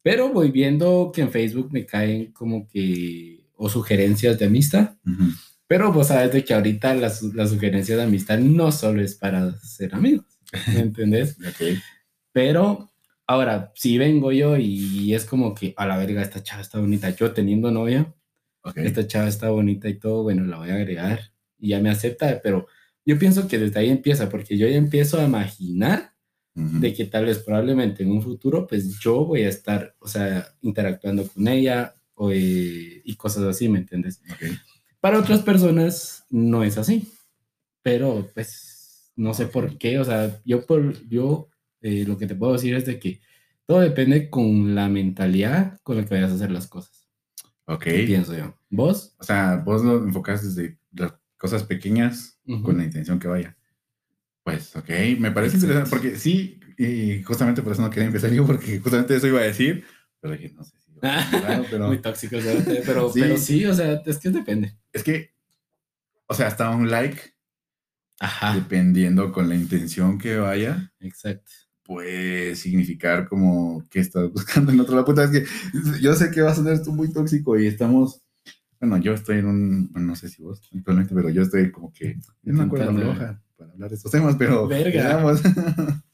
pero 0.03 0.31
voy 0.33 0.51
viendo 0.51 1.13
que 1.15 1.23
en 1.23 1.31
Facebook 1.31 1.73
me 1.73 1.87
caen 1.87 2.33
como 2.33 2.69
que, 2.69 3.40
o 3.63 3.69
sugerencias 3.69 4.39
de 4.39 4.47
amistad, 4.47 4.97
Ujú. 5.05 5.25
pero 5.67 5.93
vos 5.93 6.07
sabes 6.07 6.33
de 6.33 6.43
que 6.43 6.55
ahorita 6.55 6.95
las, 6.95 7.23
las 7.23 7.51
sugerencias 7.51 7.99
de 7.99 8.05
amistad 8.05 8.39
no 8.39 8.73
solo 8.73 9.03
es 9.03 9.15
para 9.15 9.53
ser 9.61 9.95
amigos, 9.95 10.25
¿me 10.69 10.81
entendés? 10.81 11.37
Pero 12.33 12.91
ahora, 13.27 13.71
si 13.75 13.99
vengo 13.99 14.33
yo 14.33 14.57
y 14.57 15.15
es 15.15 15.27
como 15.27 15.55
que, 15.55 15.75
a 15.77 15.87
la 15.87 15.99
verga, 15.99 16.23
esta 16.23 16.43
chava 16.43 16.63
está 16.63 16.79
bonita, 16.81 17.11
yo 17.11 17.33
teniendo 17.33 17.71
novia, 17.71 18.15
Ok. 18.63 18.77
esta 18.79 19.07
chava 19.07 19.29
está 19.29 19.51
bonita 19.51 19.89
y 19.89 19.99
todo, 19.99 20.23
bueno, 20.23 20.45
la 20.45 20.57
voy 20.59 20.71
a 20.71 20.75
agregar 20.75 21.33
y 21.59 21.69
ya 21.71 21.81
me 21.81 21.91
acepta, 21.91 22.41
pero 22.43 22.67
yo 23.05 23.19
pienso 23.19 23.47
que 23.47 23.59
desde 23.59 23.81
ahí 23.81 23.91
empieza, 23.91 24.29
porque 24.31 24.57
yo 24.57 24.67
ya 24.69 24.77
empiezo 24.77 25.21
a 25.21 25.25
imaginar 25.25 26.15
de 26.55 26.93
que 26.93 27.05
tal 27.07 27.25
vez 27.27 27.39
probablemente 27.39 28.03
en 28.03 28.11
un 28.11 28.21
futuro, 28.23 28.67
pues 28.67 28.99
yo 29.01 29.25
voy 29.25 29.43
a 29.43 29.49
estar, 29.49 29.95
o 29.99 30.09
sea, 30.09 30.47
interactuando 30.61 31.27
con 31.27 31.47
ella 31.49 31.95
o, 32.23 32.31
eh, 32.31 33.01
y 33.03 33.17
cosas 33.17 33.45
así, 33.45 33.67
¿me 33.67 33.79
entiendes? 33.79 34.21
Ok. 34.31 34.43
Para 35.01 35.19
otras 35.19 35.41
personas 35.41 36.27
no 36.29 36.63
es 36.63 36.77
así, 36.77 37.09
pero 37.83 38.29
pues 38.35 39.11
no 39.17 39.33
sé 39.33 39.47
por 39.47 39.79
qué, 39.79 39.99
o 39.99 40.05
sea, 40.05 40.39
yo, 40.45 40.67
por, 40.67 41.09
yo 41.09 41.49
eh, 41.81 42.05
lo 42.07 42.19
que 42.19 42.27
te 42.27 42.35
puedo 42.35 42.53
decir 42.53 42.75
es 42.75 42.85
de 42.85 42.99
que 42.99 43.23
todo 43.65 43.81
depende 43.81 44.29
con 44.29 44.75
la 44.75 44.91
mentalidad 44.91 45.81
con 45.83 45.97
la 45.97 46.05
que 46.05 46.15
vayas 46.15 46.33
a 46.33 46.35
hacer 46.35 46.51
las 46.51 46.67
cosas, 46.67 47.09
Ok. 47.65 47.85
pienso 47.85 48.37
yo. 48.37 48.55
¿Vos? 48.69 49.15
O 49.19 49.25
sea, 49.25 49.57
vos 49.65 49.83
lo 49.83 50.05
enfocas 50.05 50.43
desde 50.45 50.79
las 50.93 51.15
cosas 51.39 51.63
pequeñas 51.65 52.39
Ujú. 52.45 52.65
con 52.65 52.77
la 52.77 52.85
intención 52.85 53.19
que 53.19 53.29
vaya. 53.29 53.57
Pues, 54.45 54.77
ok, 54.77 54.91
me 55.19 55.31
parece 55.31 55.57
Exacto. 55.57 55.67
interesante 55.73 55.91
porque 55.91 56.17
sí, 56.17 56.61
y 56.77 57.23
justamente 57.23 57.63
por 57.63 57.73
eso 57.73 57.81
no 57.81 57.89
quería 57.89 58.09
empezar 58.09 58.31
yo, 58.31 58.45
porque 58.47 58.79
justamente 58.79 59.17
eso 59.17 59.27
iba 59.27 59.41
a 59.41 59.45
decir, 59.45 59.85
pero 60.21 60.35
dije, 60.35 60.53
no 60.55 60.65
sé 60.65 60.80
Claro, 61.31 61.65
pero 61.71 61.87
Muy 61.89 61.99
tóxico, 61.99 62.37
o 62.37 62.41
sea, 62.41 62.55
pero, 62.87 63.11
Sí. 63.13 63.21
pero 63.21 63.37
sí, 63.37 63.65
o 63.67 63.75
sea, 63.75 64.03
es 64.05 64.19
que 64.19 64.31
depende. 64.31 64.77
es 64.93 65.03
que, 65.03 65.31
o 66.27 66.35
sea, 66.35 66.47
hasta 66.49 66.71
un 66.71 66.91
like, 66.91 67.21
Ajá, 68.21 68.55
dependiendo 68.55 69.33
con 69.33 69.49
la 69.49 69.55
intención 69.55 70.19
que 70.19 70.37
vaya, 70.37 70.93
exacto. 71.01 71.51
puede 71.83 72.55
significar 72.55 73.27
como 73.29 73.87
que 73.89 74.01
estás 74.01 74.31
buscando 74.33 74.73
en 74.73 74.81
otro 74.81 74.95
lado. 74.95 75.07
Puta, 75.07 75.25
es 75.25 75.31
que 75.31 75.45
yo 76.03 76.15
sé 76.15 76.31
que 76.31 76.43
va 76.43 76.51
a 76.51 76.55
sonar 76.55 76.75
esto 76.75 76.93
muy 76.93 77.11
tóxico 77.13 77.59
y 77.59 77.67
estamos, 77.67 78.23
bueno, 78.79 78.99
yo 78.99 79.15
estoy 79.15 79.39
en 79.39 79.47
un, 79.47 79.91
no 79.95 80.15
sé 80.17 80.29
si 80.29 80.43
vos 80.43 80.61
actualmente, 80.77 81.15
pero 81.15 81.31
yo 81.31 81.43
estoy 81.43 81.71
como 81.73 81.93
que 81.93 82.11
en 82.45 82.55
una 82.55 82.69
cuerda 82.69 82.93
floja 82.93 83.43
para 83.57 83.73
hablar 83.73 83.89
de 83.91 83.97
estos 83.97 84.13
temas, 84.13 84.37
pero 84.39 84.69
Verga. 84.69 85.19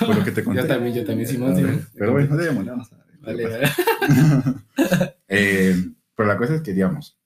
Por 0.00 0.16
lo 0.16 0.24
que 0.24 0.32
te 0.32 0.42
conté. 0.42 0.62
Yo 0.62 0.66
también, 0.66 0.94
yo 0.96 1.04
también, 1.04 1.28
Simón, 1.28 1.54
Simón. 1.54 1.86
Pero 1.94 2.10
bueno, 2.12 2.36
démosle, 2.36 2.70
vamos 2.72 2.92
a 2.92 2.96
Vale, 3.26 3.42
pasa. 3.44 3.58
vale. 3.58 5.16
Eh, 5.28 5.74
pero 6.14 6.28
la 6.28 6.36
cosa 6.38 6.54
es 6.54 6.62
que, 6.62 6.72
digamos, 6.72 7.18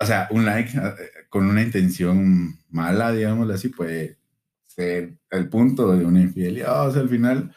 o 0.00 0.06
sea, 0.06 0.28
un 0.30 0.44
like 0.44 0.76
eh, 0.76 0.92
con 1.28 1.46
una 1.46 1.62
intención 1.62 2.58
mala, 2.70 3.12
digámoslo 3.12 3.54
así, 3.54 3.68
puede 3.68 4.18
ser 4.66 5.18
el 5.30 5.48
punto 5.48 5.96
de 5.96 6.04
una 6.04 6.20
infidelidad. 6.20 6.88
O 6.88 6.92
sea, 6.92 7.02
al 7.02 7.08
final, 7.08 7.54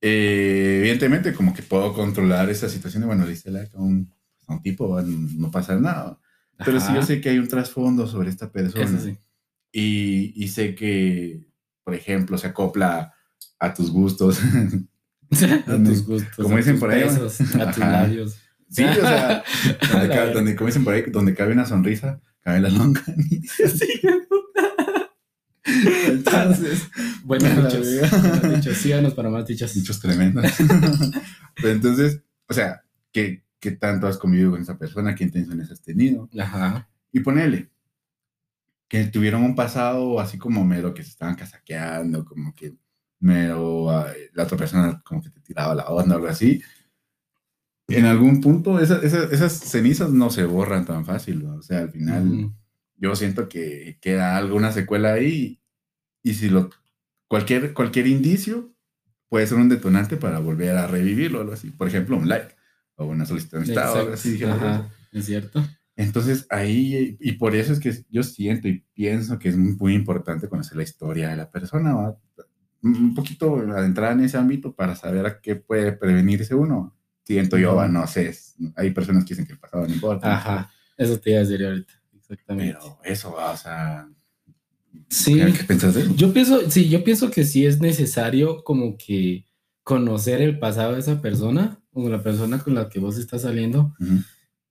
eh, 0.00 0.78
evidentemente, 0.80 1.32
como 1.32 1.54
que 1.54 1.62
puedo 1.62 1.92
controlar 1.92 2.50
esa 2.50 2.68
situación 2.68 3.02
de, 3.02 3.06
bueno, 3.06 3.26
le 3.26 3.32
hice 3.32 3.50
like 3.50 3.76
a 3.76 3.80
un, 3.80 4.12
a 4.46 4.54
un 4.54 4.62
tipo, 4.62 5.00
no 5.02 5.50
pasa 5.50 5.76
nada. 5.76 6.18
Pero 6.64 6.80
si 6.80 6.88
yo 6.88 6.98
Ajá, 6.98 7.06
sé 7.06 7.20
que 7.20 7.30
hay 7.30 7.38
un 7.38 7.48
trasfondo 7.48 8.06
sobre 8.06 8.30
esta 8.30 8.50
persona 8.50 8.98
sí. 9.00 9.16
y, 9.72 10.32
y 10.36 10.48
sé 10.48 10.74
que, 10.74 11.46
por 11.84 11.94
ejemplo, 11.94 12.38
se 12.38 12.48
acopla 12.48 13.14
a 13.58 13.74
tus 13.74 13.90
gustos. 13.90 14.40
A 15.66 15.82
tus 15.82 16.06
gustos. 16.06 16.36
Como 16.36 16.54
a 16.54 16.58
dicen 16.58 16.74
tus 16.74 16.80
por 16.80 16.90
ahí, 16.90 17.02
a 17.02 17.08
tus 17.18 17.40
Ajá. 17.40 17.90
labios. 17.90 18.36
Sí, 18.68 18.84
o 18.84 18.94
sea, 18.94 19.44
donde, 19.80 19.96
A 19.96 20.02
la 20.02 20.08
ca- 20.08 20.14
verga. 20.24 20.32
donde, 20.32 20.56
como 20.56 20.66
dicen 20.68 20.84
por 20.84 20.94
ahí, 20.94 21.02
donde 21.08 21.34
cabe 21.34 21.52
una 21.52 21.66
sonrisa, 21.66 22.20
cabe 22.40 22.60
la 22.60 22.68
longaniza. 22.70 23.64
Entonces, 25.64 26.88
dichos. 27.24 27.86
verga. 28.02 28.40
Buenos 28.40 28.56
dichos. 28.56 28.76
Síganos 28.78 29.14
para 29.14 29.30
más 29.30 29.46
dichos. 29.46 29.74
dichos 29.74 30.00
tremendos. 30.00 30.44
Pero 31.56 31.68
entonces, 31.70 32.20
o 32.48 32.54
sea, 32.54 32.82
¿qué, 33.12 33.44
¿qué 33.60 33.70
tanto 33.72 34.06
has 34.06 34.18
convivido 34.18 34.50
con 34.50 34.62
esa 34.62 34.76
persona? 34.76 35.14
¿Qué 35.14 35.24
intenciones 35.24 35.70
has 35.70 35.80
tenido? 35.80 36.28
Ajá. 36.38 36.88
Y 37.12 37.20
ponele 37.20 37.70
que 38.88 39.04
tuvieron 39.04 39.42
un 39.44 39.54
pasado 39.54 40.18
así 40.20 40.36
como 40.36 40.64
mero 40.64 40.92
que 40.92 41.02
se 41.02 41.10
estaban 41.10 41.34
casaqueando, 41.34 42.24
como 42.24 42.54
que 42.54 42.74
mero 43.22 43.90
ah, 43.90 44.06
la 44.34 44.42
otra 44.44 44.56
persona 44.58 45.00
como 45.04 45.22
que 45.22 45.30
te 45.30 45.40
tiraba 45.40 45.74
la 45.74 45.86
onda 45.86 46.14
o 46.14 46.18
algo 46.18 46.28
así. 46.28 46.60
En 47.88 48.04
algún 48.06 48.40
punto 48.40 48.78
esa- 48.80 49.00
esa- 49.02 49.24
esas 49.24 49.52
cenizas 49.52 50.10
no 50.10 50.30
se 50.30 50.44
borran 50.44 50.84
tan 50.86 51.04
fácil, 51.04 51.44
¿no? 51.44 51.56
o 51.56 51.62
sea, 51.62 51.80
al 51.80 51.90
final 51.90 52.26
Ujú. 52.28 52.54
yo 52.96 53.14
siento 53.16 53.48
que 53.48 53.98
queda 54.00 54.36
alguna 54.36 54.72
secuela 54.72 55.12
ahí 55.14 55.60
y 56.22 56.34
si 56.34 56.48
lo 56.48 56.70
cualquier 57.28 57.72
cualquier 57.74 58.06
indicio 58.06 58.72
puede 59.28 59.46
ser 59.46 59.58
un 59.58 59.68
detonante 59.68 60.16
para 60.16 60.38
volver 60.38 60.76
a 60.76 60.86
revivirlo 60.86 61.38
o 61.38 61.40
algo 61.42 61.54
así. 61.54 61.70
Por 61.70 61.88
ejemplo, 61.88 62.16
un 62.16 62.28
like 62.28 62.54
o 62.96 63.06
una 63.06 63.24
solicitud 63.26 63.58
de 63.58 63.64
amistad 63.64 63.92
o 63.92 63.98
algo 64.00 64.12
así. 64.14 64.42
Ajá. 64.44 64.90
Es 65.12 65.26
cierto. 65.26 65.64
Entonces 65.96 66.46
ahí, 66.50 67.16
y 67.20 67.32
por 67.32 67.54
eso 67.54 67.72
es 67.72 67.80
que 67.80 67.92
yo 68.10 68.22
siento 68.22 68.68
y 68.68 68.84
pienso 68.94 69.38
que 69.38 69.48
es 69.50 69.56
muy, 69.56 69.74
muy 69.76 69.94
importante 69.94 70.48
conocer 70.48 70.76
la 70.76 70.82
historia 70.84 71.30
de 71.30 71.36
la 71.36 71.50
persona, 71.50 71.94
¿va? 71.94 72.18
Un 72.82 73.14
poquito 73.14 73.56
adentrar 73.56 74.12
en 74.12 74.20
ese 74.24 74.36
ámbito 74.36 74.74
para 74.74 74.94
saber 74.96 75.24
a 75.26 75.40
qué 75.40 75.56
puede 75.56 75.92
prevenirse 75.92 76.54
uno. 76.54 76.96
Siento 77.24 77.56
yo, 77.56 77.86
no 77.88 78.06
sé, 78.06 78.34
hay 78.76 78.90
personas 78.90 79.24
que 79.24 79.30
dicen 79.30 79.46
que 79.46 79.52
el 79.52 79.58
pasado 79.58 79.86
no 79.86 79.94
importa. 79.94 80.34
Ajá. 80.34 80.70
Eso 80.96 81.18
te 81.18 81.30
iba 81.30 81.38
a 81.40 81.44
decir 81.44 81.64
ahorita. 81.64 81.92
Exactamente. 82.16 82.78
Pero 82.80 82.98
eso, 83.04 83.32
¿va? 83.34 83.52
o 83.52 83.56
sea, 83.56 84.08
Sí. 85.08 85.34
¿qué, 85.34 85.64
piensas 85.64 85.94
de 85.94 86.02
eso? 86.02 86.14
Yo 86.16 86.32
pienso, 86.32 86.70
sí, 86.70 86.88
yo 86.88 87.04
pienso 87.04 87.30
que 87.30 87.44
sí 87.44 87.64
es 87.64 87.80
necesario 87.80 88.62
como 88.64 88.96
que 88.98 89.46
conocer 89.84 90.40
el 90.42 90.58
pasado 90.58 90.94
de 90.94 91.00
esa 91.00 91.20
persona 91.22 91.80
o 91.92 92.08
la 92.08 92.22
persona 92.22 92.58
con 92.58 92.74
la 92.74 92.88
que 92.88 92.98
vos 92.98 93.18
estás 93.18 93.42
saliendo, 93.42 93.94
Ujú. 94.00 94.18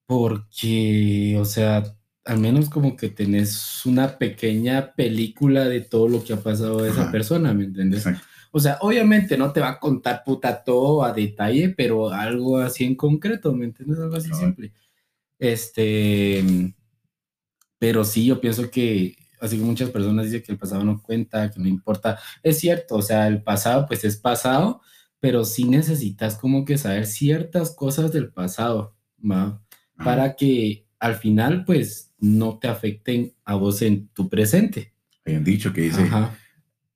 porque, 0.06 1.38
o 1.40 1.46
sea, 1.46 1.84
al 2.26 2.40
menos 2.40 2.70
como 2.70 2.96
que 2.96 3.10
tenés 3.10 3.86
una 3.86 4.18
pequeña 4.18 4.94
película 4.94 5.66
de 5.66 5.82
todo 5.82 6.08
lo 6.08 6.24
que 6.24 6.34
ha 6.34 6.38
pasado 6.38 6.82
de 6.82 6.92
esa 6.92 7.04
Ajá. 7.04 7.12
persona, 7.12 7.54
¿me 7.54 7.66
entiendes? 7.66 8.06
Exacto. 8.06 8.28
O 8.52 8.60
sea, 8.60 8.78
obviamente 8.82 9.38
no 9.38 9.54
te 9.54 9.62
va 9.62 9.70
a 9.70 9.80
contar 9.80 10.24
puta 10.26 10.64
todo 10.64 11.04
a 11.04 11.14
detalle, 11.14 11.70
pero 11.70 12.10
algo 12.10 12.58
así 12.58 12.84
en 12.84 12.96
concreto, 12.96 13.54
¿me 13.54 13.66
entiendes? 13.66 14.00
Algo 14.00 14.18
así 14.18 14.34
simple. 14.34 14.74
Este, 15.40 16.44
pero 17.80 18.04
sí, 18.04 18.26
yo 18.26 18.42
pienso 18.42 18.70
que, 18.70 19.16
así 19.40 19.58
como 19.58 19.72
muchas 19.72 19.90
personas 19.90 20.26
dicen 20.26 20.44
que 20.44 20.52
el 20.52 20.58
pasado 20.58 20.84
no 20.84 21.02
cuenta, 21.02 21.50
que 21.50 21.60
no 21.62 21.68
importa, 21.68 22.20
es 22.44 22.60
cierto, 22.60 22.96
o 22.96 23.02
sea, 23.02 23.28
el 23.28 23.42
pasado 23.42 23.88
pues 23.88 24.04
es 24.04 24.18
pasado, 24.18 24.82
pero 25.22 25.46
sí 25.46 25.64
necesitas 25.64 26.36
como 26.36 26.66
que 26.66 26.78
saber 26.78 27.06
ciertas 27.06 27.74
cosas 27.74 28.12
del 28.12 28.32
pasado, 28.34 28.98
¿va? 29.20 29.64
Ajá. 29.96 30.04
Para 30.04 30.36
que 30.36 30.86
al 31.00 31.16
final 31.16 31.64
pues 31.64 32.11
no 32.22 32.60
te 32.60 32.68
afecten 32.68 33.34
a 33.44 33.56
vos 33.56 33.82
en 33.82 34.08
tu 34.10 34.30
presente. 34.30 34.94
Hay 35.26 35.36
un 35.36 35.44
dicho 35.44 35.74
que 35.74 35.82
dice, 35.82 36.04
Ajá. 36.04 36.36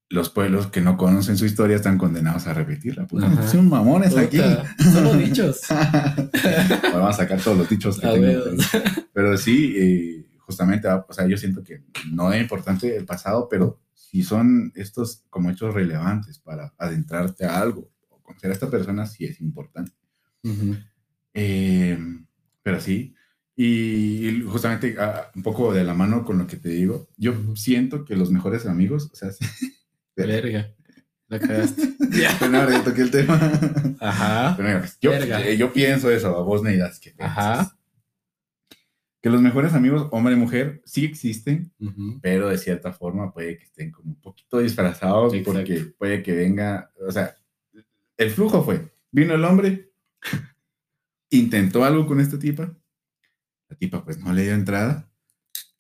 los 0.10 0.30
pueblos 0.30 0.68
que 0.68 0.82
no 0.82 0.98
conocen 0.98 1.36
su 1.36 1.46
historia 1.46 1.76
están 1.76 1.98
condenados 1.98 2.48
a 2.48 2.54
repetirla. 2.54 3.08
Ajá. 3.22 3.48
son 3.48 3.68
mamones 3.68 4.16
aquí. 4.16 4.38
Puta, 4.38 4.76
Solo 4.94 5.14
dichos. 5.16 5.62
Ahora 5.72 6.92
vamos 6.94 7.16
a 7.16 7.18
sacar 7.18 7.42
todos 7.42 7.58
los 7.58 7.70
dichos 7.70 8.00
que 8.00 8.08
tengo. 8.08 8.22
Pero, 8.22 8.46
pero 9.14 9.38
sí, 9.38 9.74
eh, 9.78 10.26
justamente, 10.38 10.88
ah, 10.88 11.04
o 11.08 11.14
sea, 11.14 11.28
yo 11.28 11.38
siento 11.38 11.64
que 11.64 11.84
no 12.12 12.32
es 12.32 12.42
importante 12.42 12.96
el 12.96 13.06
pasado, 13.06 13.48
pero 13.50 13.82
si 13.94 14.24
son 14.24 14.72
estos 14.76 15.24
como 15.30 15.50
hechos 15.50 15.74
relevantes 15.74 16.38
para 16.40 16.74
adentrarte 16.78 17.46
a 17.46 17.60
algo 17.60 17.92
o 18.10 18.22
conocer 18.22 18.52
a 18.52 18.54
esta 18.54 18.70
persona, 18.70 19.08
sí 19.08 19.26
es 19.26 19.42
importante. 19.42 19.92
Ujú. 20.44 20.76
Eh, 21.34 21.98
pero 22.62 22.80
sí, 22.80 23.14
y 23.56 24.42
justamente 24.48 24.96
ah, 25.00 25.32
un 25.34 25.44
poco 25.44 25.74
de 25.74 25.84
la 25.84 25.94
mano 25.94 26.26
con 26.26 26.38
lo 26.38 26.48
que 26.48 26.58
te 26.58 26.70
digo, 26.70 27.08
yo 27.18 27.34
siento 27.56 28.04
que 28.04 28.16
los 28.16 28.32
mejores 28.32 28.66
amigos, 28.66 29.10
o 29.12 29.16
sea, 29.16 29.30
Verga. 30.16 30.74
La 31.28 31.40
cagaste. 31.40 31.96
Bueno, 32.40 32.60
ahora 32.60 32.72
ya 32.78 32.84
toqué 32.84 33.02
el 33.02 33.12
tema. 33.12 33.36
Ajá. 34.00 34.54
Pero 34.56 34.70
mira, 34.70 34.80
pues, 34.80 34.98
yo, 35.02 35.12
Verga. 35.12 35.46
eh, 35.46 35.58
yo 35.58 35.74
pienso 35.74 36.10
eso, 36.12 36.36
a 36.38 36.42
vos 36.42 36.64
Neidas, 36.64 37.00
que? 37.00 37.14
Ajá. 37.18 37.78
Que 39.22 39.30
los 39.30 39.42
mejores 39.42 39.74
amigos, 39.74 40.08
hombre 40.12 40.34
y 40.34 40.38
mujer, 40.38 40.82
sí 40.86 41.04
existen, 41.04 41.74
pero 42.22 42.48
de 42.50 42.60
cierta 42.60 42.94
forma 42.94 43.34
puede 43.34 43.58
que 43.58 43.64
estén 43.64 43.92
como 43.92 44.12
un 44.12 44.22
poquito 44.22 44.60
disfrazados 44.60 45.34
Exacto. 45.34 45.52
porque 45.52 45.94
puede 45.98 46.22
que 46.22 46.34
venga, 46.34 46.92
o 47.06 47.12
sea, 47.12 47.36
el 48.18 48.30
flujo 48.30 48.64
fue, 48.64 48.94
vino 49.12 49.34
el 49.34 49.44
hombre, 49.44 49.92
intentó 51.32 51.84
algo 51.84 52.06
con 52.06 52.20
esta 52.20 52.38
tipa, 52.38 52.72
la 53.76 53.78
tipa 53.78 54.04
pues 54.04 54.18
no 54.18 54.32
le 54.34 54.44
dio 54.44 54.54
entrada, 54.54 55.10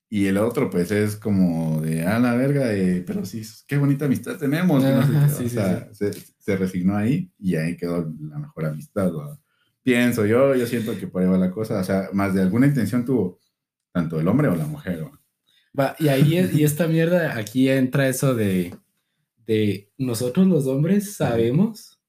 y 0.10 0.28
el 0.28 0.38
otro 0.38 0.70
pues 0.70 0.92
es 0.92 1.16
como 1.16 1.82
de, 1.82 2.04
a 2.06 2.20
la 2.20 2.36
verga, 2.36 2.68
de, 2.68 3.02
pero 3.02 3.26
sí, 3.26 3.42
qué 3.68 3.78
bonita 3.78 4.06
amistad 4.06 4.38
tenemos, 4.38 4.84
no 4.84 4.90
sé 5.06 5.14
Ajá, 5.14 5.28
qué". 5.28 5.34
sí, 5.34 5.46
o 5.46 5.50
sí, 5.50 5.56
sea, 5.56 5.90
Se, 5.94 6.12
se 6.14 6.58
resignó 6.58 6.96
ahí 6.98 7.32
y 7.40 7.56
ahí 7.56 7.76
quedó 7.78 8.14
la 8.20 8.38
mejor 8.38 8.66
amistad, 8.66 9.12
¿va? 9.14 9.40
pienso 9.82 10.26
yo, 10.26 10.56
yo 10.56 10.66
siento 10.68 10.98
que 10.98 11.08
por 11.08 11.22
ahí 11.22 11.28
va 11.28 11.38
la 11.38 11.52
cosa, 11.52 11.80
o 11.80 11.84
sea, 11.84 12.10
más 12.14 12.34
de 12.34 12.42
alguna 12.42 12.66
intención 12.68 13.06
tuvo 13.06 13.40
tanto 13.94 14.20
el 14.20 14.28
hombre 14.28 14.48
o 14.48 14.56
la 14.56 14.66
mujer, 14.68 15.04
¿va? 15.06 15.22
Va, 15.78 15.96
y 16.00 16.08
ahí 16.08 16.38
es- 16.38 16.54
y 16.54 16.64
esta 16.64 16.88
mierda, 16.88 17.38
aquí 17.38 17.70
entra 17.70 18.08
eso 18.08 18.34
de, 18.34 18.74
de 19.46 19.92
nosotros 19.98 20.48
los 20.48 20.68
hombres 20.68 21.16
sabemos 21.16 22.00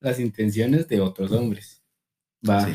las 0.00 0.18
intenciones 0.20 0.88
de 0.88 1.00
otros 1.00 1.32
hombres. 1.32 1.82
Va. 2.48 2.64
Sí. 2.66 2.72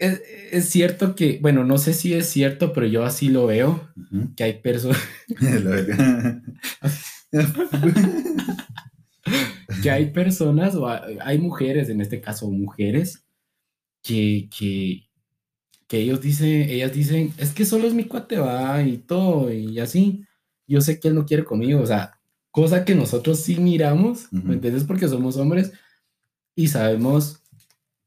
Es, 0.00 0.22
es 0.50 0.70
cierto 0.70 1.14
que, 1.14 1.38
bueno, 1.42 1.62
no 1.62 1.76
sé 1.76 1.92
si 1.92 2.14
es 2.14 2.26
cierto, 2.26 2.72
pero 2.72 2.86
yo 2.86 3.04
así 3.04 3.28
lo 3.28 3.46
veo, 3.46 3.86
que 4.34 4.44
hay 4.44 4.54
personas, 4.54 4.98
que 9.82 9.90
hay 9.90 10.06
personas, 10.06 10.74
o 10.74 10.88
hay 10.88 11.38
mujeres, 11.38 11.90
en 11.90 12.00
este 12.00 12.22
caso 12.22 12.50
mujeres, 12.50 13.26
que, 14.02 14.48
que, 14.56 15.02
que 15.86 15.98
ellos 15.98 16.22
dicen, 16.22 16.70
ellas 16.70 16.94
dicen, 16.94 17.34
es 17.36 17.52
que 17.52 17.66
solo 17.66 17.86
es 17.86 17.92
mi 17.92 18.04
cuate, 18.04 18.38
va, 18.38 18.82
y 18.82 18.96
todo, 18.96 19.52
y 19.52 19.78
así. 19.80 20.24
Yo 20.66 20.80
sé 20.80 20.98
que 20.98 21.08
él 21.08 21.14
no 21.14 21.26
quiere 21.26 21.44
conmigo, 21.44 21.80
o 21.80 21.86
sea, 21.86 22.18
cosa 22.50 22.86
que 22.86 22.94
nosotros 22.94 23.40
sí 23.40 23.60
miramos, 23.60 24.28
Ujú. 24.32 24.46
¿me 24.46 24.54
entiendes? 24.54 24.84
Porque 24.84 25.08
somos 25.08 25.36
hombres 25.36 25.72
y 26.54 26.68
sabemos 26.68 27.39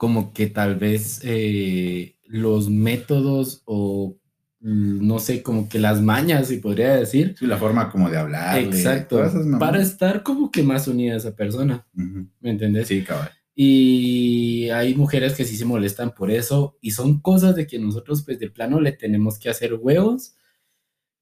como 0.04 0.34
que 0.34 0.48
tal 0.48 0.76
vez 0.76 1.22
eh, 1.24 2.18
los 2.26 2.70
métodos 2.70 3.62
o 3.64 4.18
mm, 4.60 5.08
no 5.08 5.18
sé, 5.20 5.42
como 5.42 5.70
que 5.70 5.80
las 5.80 6.02
mañas, 6.02 6.50
si 6.50 6.58
podría 6.58 6.96
decir. 6.96 7.38
Sí, 7.40 7.48
la 7.48 7.56
forma 7.56 7.90
como 7.90 8.10
de 8.10 8.18
hablar. 8.18 8.60
Exacto. 8.60 9.24
Para 9.62 9.82
estar 9.82 10.22
como 10.22 10.52
que 10.52 10.62
más 10.62 10.90
unida 10.90 11.14
a 11.14 11.18
esa 11.20 11.38
persona, 11.38 11.88
¿me 11.94 12.50
entendés? 12.50 12.90
Sí, 12.90 13.02
cabal. 13.02 13.32
Y 13.56 14.68
hay 14.72 14.94
mujeres 14.94 15.36
que 15.36 15.46
sí 15.46 15.56
se 15.56 15.64
molestan 15.64 16.14
por 16.14 16.32
eso 16.32 16.78
y 16.82 16.92
son 16.92 17.22
cosas 17.22 17.56
de 17.56 17.66
que 17.66 17.80
nosotros 17.80 18.24
pues 18.26 18.40
de 18.40 18.50
plano 18.50 18.82
le 18.82 18.92
tenemos 18.92 19.40
que 19.40 19.50
hacer 19.50 19.74
huevos, 19.76 20.36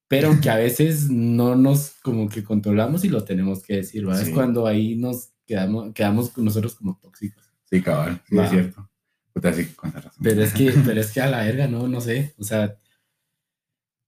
pero 0.08 0.42
que 0.42 0.50
a 0.50 0.56
veces 0.56 1.08
no 1.12 1.56
nos 1.56 1.98
como 2.02 2.30
que 2.30 2.44
controlamos 2.44 3.06
y 3.06 3.10
lo 3.10 3.26
tenemos 3.26 3.62
que 3.62 3.76
decir, 3.76 4.08
¿verdad? 4.08 4.24
Es 4.24 4.30
cuando 4.32 4.66
ahí 4.66 4.96
nos 4.96 5.34
quedamos, 5.46 5.94
quedamos 5.94 6.36
nosotros 6.36 6.74
como 6.74 6.98
tóxicos. 7.00 7.51
Sí, 7.72 7.82
cabal, 7.82 8.22
sí, 8.28 8.38
es 8.38 8.50
cierto. 8.50 8.90
Puta, 9.34 9.54
sí, 9.54 9.66
con 9.68 9.94
razón. 9.94 10.12
Pero 10.22 10.44
es 10.44 10.54
que, 10.54 10.72
pero 10.86 11.00
es 11.00 11.12
que 11.12 11.22
a 11.22 11.28
la 11.28 11.46
verga, 11.46 11.68
no, 11.68 11.88
no 11.88 12.02
sé, 12.02 12.34
o 12.38 12.44
sea, 12.44 12.78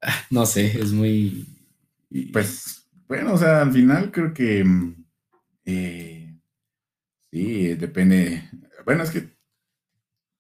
ah, 0.02 0.26
no 0.30 0.46
sé, 0.46 0.80
es 0.80 0.92
muy... 0.92 1.48
Pues, 2.32 2.86
bueno, 3.08 3.34
o 3.34 3.38
sea, 3.38 3.62
al 3.62 3.72
final 3.72 4.12
creo 4.12 4.34
que 4.34 4.64
mm, 4.64 5.06
eh, 5.66 6.40
sí, 7.32 7.76
depende. 7.76 8.50
Bueno, 8.86 9.04
es 9.04 9.12
que 9.12 9.30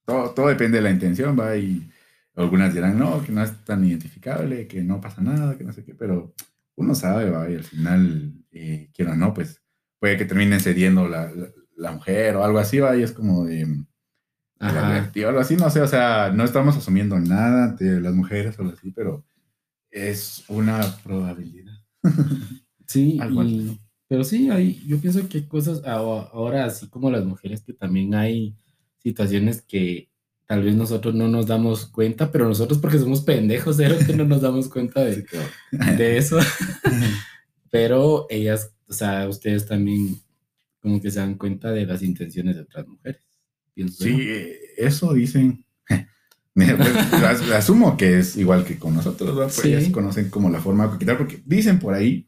todo, 0.05 0.31
todo 0.31 0.47
depende 0.49 0.77
de 0.79 0.83
la 0.83 0.91
intención, 0.91 1.39
va, 1.39 1.55
y 1.55 1.89
algunas 2.35 2.73
dirán, 2.73 2.99
no, 2.99 3.23
que 3.23 3.31
no 3.31 3.41
es 3.41 3.63
tan 3.63 3.85
identificable, 3.85 4.67
que 4.67 4.83
no 4.83 4.99
pasa 4.99 5.21
nada, 5.21 5.57
que 5.57 5.63
no 5.63 5.71
sé 5.71 5.85
qué, 5.85 5.95
pero 5.95 6.33
uno 6.75 6.93
sabe, 6.93 7.29
va, 7.29 7.49
y 7.49 7.55
al 7.55 7.63
final, 7.63 8.33
eh, 8.51 8.89
quiera 8.93 9.13
o 9.13 9.15
no, 9.15 9.33
pues 9.33 9.63
puede 9.97 10.17
que 10.17 10.25
termine 10.25 10.59
cediendo 10.59 11.07
la, 11.07 11.31
la, 11.31 11.47
la 11.83 11.91
mujer 11.91 12.35
o 12.35 12.43
algo 12.43 12.57
así, 12.59 12.79
va, 12.79 12.95
y 12.97 13.03
es 13.03 13.11
como 13.11 13.45
de, 13.45 13.67
Ajá. 14.59 14.93
directiva, 14.93 15.29
algo 15.29 15.41
así, 15.41 15.55
no 15.55 15.69
sé, 15.69 15.81
o 15.81 15.87
sea, 15.87 16.31
no 16.33 16.43
estamos 16.43 16.75
asumiendo 16.77 17.19
nada 17.19 17.69
de 17.79 17.99
las 18.01 18.13
mujeres 18.13 18.57
o 18.57 18.61
algo 18.63 18.73
así, 18.77 18.91
pero 18.91 19.23
es 19.91 20.43
una 20.47 20.79
probabilidad. 21.03 21.73
Sí, 22.85 23.17
y- 23.31 23.79
pero 24.07 24.23
sí, 24.23 24.49
hay, 24.51 24.83
yo 24.85 24.99
pienso 24.99 25.27
que 25.27 25.39
hay 25.39 25.43
cosas 25.47 25.81
aho- 25.85 26.29
ahora, 26.31 26.65
así 26.65 26.87
como 26.89 27.09
las 27.09 27.25
mujeres, 27.25 27.61
que 27.63 27.73
también 27.73 28.13
hay 28.13 28.55
situaciones 28.99 29.61
que 29.63 30.09
tal 30.45 30.61
vez 30.63 30.75
nosotros 30.75 31.15
no 31.15 31.27
nos 31.27 31.47
damos 31.47 31.87
cuenta, 31.87 32.29
pero 32.31 32.47
nosotros 32.47 32.77
porque 32.79 32.99
somos 32.99 33.21
pendejos, 33.21 33.77
cero 33.79 33.95
que 34.05 34.13
no 34.15 34.25
nos 34.25 34.41
damos 34.41 34.67
cuenta 34.67 35.03
de, 35.03 35.25
de 35.97 36.17
eso, 36.17 36.37
pero 37.71 38.27
ellas, 38.29 38.71
o 38.87 38.93
sea, 38.93 39.27
ustedes 39.27 39.65
también 39.65 40.17
como 40.83 41.01
que 41.01 41.09
se 41.09 41.19
dan 41.19 41.35
cuenta 41.35 41.71
de 41.71 41.87
las 41.87 42.03
intenciones 42.03 42.55
de 42.57 42.61
otras 42.61 42.85
mujeres. 42.87 43.23
pienso 43.73 44.03
Sí, 44.03 44.17
eh, 44.19 44.59
eso 44.77 45.13
dicen. 45.13 45.65
Pues, 46.55 46.69
as- 47.23 47.49
asumo 47.49 47.97
que 47.97 48.19
es 48.19 48.37
igual 48.37 48.63
que 48.63 48.77
con 48.77 48.93
nosotros, 48.93 49.35
¿verdad? 49.35 49.51
Pues 49.51 49.55
Sí. 49.63 49.73
ellas 49.73 49.89
conocen 49.89 50.29
como 50.29 50.51
la 50.51 50.61
forma 50.61 50.83
de 50.85 50.91
coquetear, 50.91 51.17
porque 51.17 51.41
dicen 51.47 51.79
por 51.79 51.95
ahí, 51.95 52.27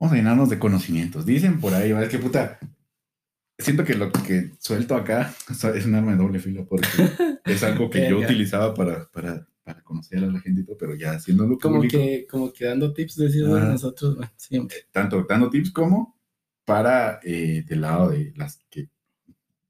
vamos 0.00 0.14
a 0.14 0.16
llenarnos 0.16 0.48
de 0.48 0.58
conocimientos, 0.58 1.26
dicen 1.26 1.60
por 1.60 1.74
ahí, 1.74 1.88
¿verdad? 1.90 2.04
Es 2.04 2.10
que 2.10 2.18
puta, 2.18 2.58
siento 3.58 3.84
que 3.84 3.94
lo 3.94 4.10
que 4.10 4.52
suelto 4.58 4.94
acá 4.96 5.34
es 5.74 5.84
un 5.84 5.94
arma 5.94 6.12
de 6.12 6.16
doble 6.18 6.38
filo, 6.38 6.66
porque 6.66 6.88
es 7.44 7.62
algo 7.62 7.90
que 7.90 8.08
yo 8.08 8.18
utilizaba 8.18 8.72
para, 8.72 9.10
para, 9.10 9.46
para 9.62 9.82
conocer 9.82 10.18
a 10.24 10.28
la 10.28 10.40
gente 10.40 10.62
y 10.62 10.64
todo, 10.64 10.78
pero 10.78 10.94
ya 10.94 11.12
haciéndolo 11.12 11.58
Como 11.58 11.76
público, 11.76 11.98
que, 11.98 12.26
como 12.26 12.50
que 12.50 12.64
dando 12.64 12.94
tips 12.94 13.16
decimos 13.16 13.58
Ajá. 13.58 13.72
nosotros, 13.72 14.16
siempre. 14.36 14.76
tanto 14.90 15.22
dando 15.28 15.50
tips 15.50 15.70
como 15.70 16.15
para 16.66 17.20
eh, 17.22 17.64
del 17.66 17.80
lado 17.80 18.10
de 18.10 18.34
las 18.36 18.58
que, 18.68 18.90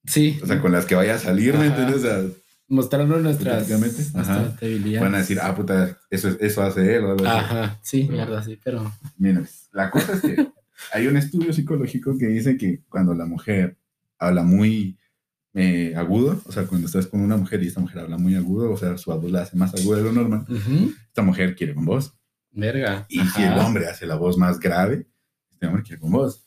Sí, 0.04 0.38
o 0.42 0.46
sea, 0.46 0.60
con 0.60 0.72
las 0.72 0.84
que 0.86 0.94
vaya 0.96 1.14
a 1.16 1.18
salir, 1.18 1.54
¿me 1.58 1.66
entiendes? 1.66 1.96
O 1.96 2.00
sea, 2.00 2.22
mostrando 2.68 3.18
nuestras, 3.18 3.68
nuestras 3.68 4.60
debilidades. 4.60 5.00
van 5.00 5.14
a 5.14 5.18
decir, 5.18 5.38
ah, 5.42 5.54
puta, 5.54 5.98
eso, 6.10 6.28
es- 6.28 6.36
eso 6.40 6.62
hace 6.62 6.96
él. 6.96 7.04
o 7.04 7.10
algo 7.12 7.26
así. 7.26 7.36
Ajá, 7.38 7.78
sí, 7.82 8.08
mierda, 8.10 8.42
sí, 8.42 8.58
pero. 8.62 8.92
Mira, 9.18 9.42
la 9.72 9.90
cosa 9.90 10.12
es 10.14 10.20
que 10.22 10.48
hay 10.92 11.06
un 11.08 11.16
estudio 11.16 11.52
psicológico 11.52 12.16
que 12.18 12.26
dice 12.26 12.56
que 12.56 12.82
cuando 12.88 13.14
la 13.14 13.26
mujer 13.26 13.76
habla 14.18 14.42
muy 14.42 14.96
eh, 15.54 15.94
agudo, 15.96 16.40
o 16.46 16.52
sea, 16.52 16.66
cuando 16.66 16.86
estás 16.86 17.06
con 17.08 17.20
una 17.20 17.36
mujer 17.36 17.62
y 17.62 17.66
esta 17.66 17.80
mujer 17.80 18.00
habla 18.02 18.16
muy 18.18 18.36
agudo, 18.36 18.70
o 18.70 18.76
sea, 18.76 18.96
su 18.98 19.10
voz 19.10 19.30
la 19.32 19.42
hace 19.42 19.56
más 19.56 19.74
aguda 19.74 19.98
de 19.98 20.04
lo 20.04 20.12
normal, 20.12 20.44
esta 21.08 21.22
mujer 21.22 21.56
quiere 21.56 21.74
con 21.74 21.84
voz. 21.84 22.14
Verga. 22.52 23.06
Y 23.08 23.20
si 23.26 23.42
el 23.42 23.58
hombre 23.58 23.86
hace 23.88 24.06
la 24.06 24.14
voz 24.16 24.38
más 24.38 24.60
grave, 24.60 25.06
este 25.52 25.66
hombre 25.66 25.82
quiere 25.82 26.00
con 26.00 26.12
voz. 26.12 26.45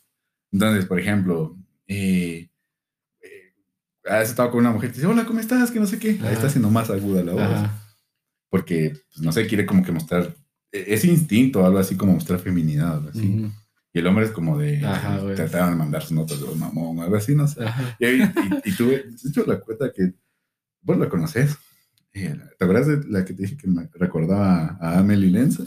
Entonces, 0.51 0.85
por 0.85 0.99
ejemplo, 0.99 1.57
eh, 1.88 2.49
eh, 3.21 3.53
has 4.09 4.29
estado 4.29 4.51
con 4.51 4.59
una 4.62 4.71
mujer 4.71 4.89
y 4.89 4.93
te 4.93 4.97
dice, 4.99 5.07
hola, 5.07 5.25
¿cómo 5.25 5.39
estás? 5.39 5.71
Que 5.71 5.79
no 5.79 5.85
sé 5.88 5.99
qué. 5.99 6.12
Ahí 6.23 6.33
está 6.33 6.47
haciendo 6.47 6.69
más 6.69 6.89
aguda 6.89 7.23
la 7.23 7.33
voz. 7.33 7.43
Ajá. 7.59 7.83
porque, 8.49 8.93
pues, 9.13 9.21
no 9.23 9.31
sé, 9.31 9.45
quiere 9.47 9.65
como 9.65 9.83
que 9.83 9.91
mostrar 9.91 10.35
e- 10.71 10.85
ese 10.93 11.07
instinto, 11.07 11.65
algo 11.65 11.77
así 11.79 11.95
como 11.95 12.13
mostrar 12.13 12.39
feminidad, 12.39 12.93
algo 12.97 13.09
así. 13.09 13.51
Y 13.93 13.99
el 13.99 14.07
hombre 14.07 14.25
es 14.25 14.31
como 14.31 14.57
de 14.57 14.85
Ajá, 14.85 15.17
güey. 15.19 15.35
trataban 15.35 15.71
de 15.71 15.75
mandar 15.77 16.01
sus 16.03 16.12
notas 16.13 16.39
de 16.39 16.45
los 16.47 16.55
mamón, 16.55 16.99
algo 16.99 17.15
así, 17.15 17.35
no 17.35 17.47
sé. 17.47 17.62
Y, 17.99 18.05
y, 18.05 18.23
y 18.65 18.71
tuve, 18.75 19.03
de 19.03 19.29
hecho, 19.29 19.43
la 19.45 19.59
cuenta 19.59 19.91
que 19.93 20.13
vos 20.81 20.97
la 20.97 21.09
conoces. 21.09 21.55
Eh, 22.13 22.35
¿Te 22.57 22.65
acuerdas 22.65 22.88
de 22.88 23.07
la 23.07 23.23
que 23.23 23.33
te 23.33 23.43
dije 23.43 23.55
que 23.57 23.67
me 23.67 23.88
recordaba 23.93 24.77
a 24.81 24.97
Amelie 24.99 25.29
Lenz? 25.31 25.59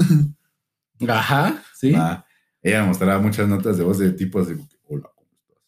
Ajá, 1.09 1.62
sí. 1.75 1.92
Ah, 1.97 2.25
ella 2.62 2.85
mostraba 2.85 3.20
muchas 3.20 3.48
notas 3.48 3.77
de 3.79 3.85
voz 3.85 3.98
de 3.98 4.12
tipos 4.12 4.48
de 4.48 4.59
hola, 4.87 5.11
¿cómo 5.14 5.31
estás? 5.31 5.61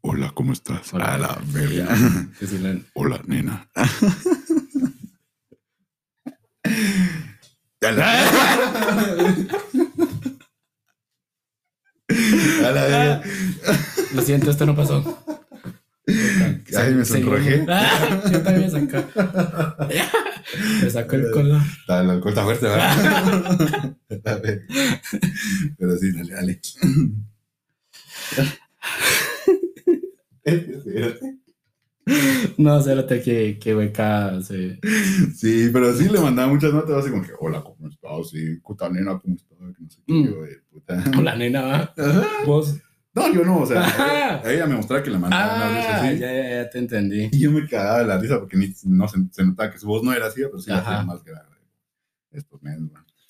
Hola, 0.00 0.32
¿cómo 0.34 0.52
estás? 0.52 0.92
Hola. 0.94 1.14
A 1.14 1.18
la 1.18 1.38
verga. 1.46 1.88
Que 2.38 2.46
sí 2.46 2.58
la- 2.58 2.78
Hola, 2.94 3.20
nena. 3.26 3.68
A 7.82 7.92
la- 7.92 8.22
A 12.64 12.70
la 12.70 12.84
verga. 12.86 13.22
Lo 14.14 14.22
siento, 14.22 14.50
esto 14.50 14.64
no 14.66 14.74
pasó. 14.76 15.18
Ay, 16.76 16.94
me 16.94 17.04
sonrojé. 17.04 17.64
Ah, 17.68 18.22
Yo 18.32 18.42
también 18.42 18.70
saco. 18.70 19.04
Me 20.82 20.90
sacó 20.90 21.16
el 21.16 21.30
color. 21.32 21.60
Está, 21.80 22.00
el 22.02 22.10
alcohol 22.10 22.28
está 22.32 22.44
fuerte, 22.44 22.66
¿verdad? 22.66 23.96
A 24.24 24.34
ver. 24.36 24.66
Pero 25.78 25.96
sí, 25.96 26.12
dale, 26.12 26.32
dale. 26.34 26.60
No, 32.58 32.78
espérate 32.78 33.22
que, 33.22 33.58
que 33.58 33.74
hueca 33.74 34.40
se. 34.42 34.78
Sí, 35.34 35.70
pero 35.72 35.94
sí 35.94 36.08
le 36.08 36.20
mandaba 36.20 36.52
muchas 36.52 36.72
notas 36.72 36.96
así 36.98 37.10
como 37.10 37.22
que, 37.22 37.32
hola, 37.40 37.62
¿cómo 37.62 37.88
estás? 37.88 38.28
Sí, 38.30 38.56
puta 38.62 38.90
nena, 38.90 39.18
¿cómo 39.18 39.34
estás? 39.36 39.58
No 39.58 39.72
sé 39.88 39.98
qué, 40.06 40.12
Mm. 40.12 40.24
yo, 40.26 40.42
de 40.42 40.56
puta. 40.70 41.04
Hola, 41.18 41.34
nena. 41.36 41.92
Vos. 42.46 42.76
No, 43.14 43.32
yo 43.32 43.44
no, 43.44 43.60
o 43.60 43.66
sea, 43.66 43.84
ella, 44.42 44.52
ella 44.52 44.66
me 44.66 44.74
mostraba 44.74 45.02
que 45.02 45.10
le 45.10 45.18
mandaba 45.18 45.54
una 45.54 45.68
vez 45.68 45.86
Ah, 45.88 46.08
así. 46.08 46.18
ya, 46.18 46.32
ya, 46.32 46.48
ya 46.64 46.70
te 46.70 46.78
entendí. 46.78 47.28
Y 47.32 47.38
yo 47.40 47.50
me 47.52 47.66
cagaba 47.68 48.00
de 48.00 48.06
la 48.06 48.18
risa 48.18 48.40
porque 48.40 48.56
ni, 48.56 48.72
no 48.86 49.06
se, 49.06 49.18
se 49.30 49.44
notaba 49.44 49.70
que 49.70 49.78
su 49.78 49.86
voz 49.86 50.02
no 50.02 50.12
era 50.12 50.26
así, 50.26 50.40
pero 50.42 50.58
sí 50.60 50.70
la 50.70 50.78
Ajá. 50.78 50.94
hacía 50.96 51.06
más 51.06 51.22
grave. 51.24 51.48
Estos 52.32 52.60
meses, 52.62 52.80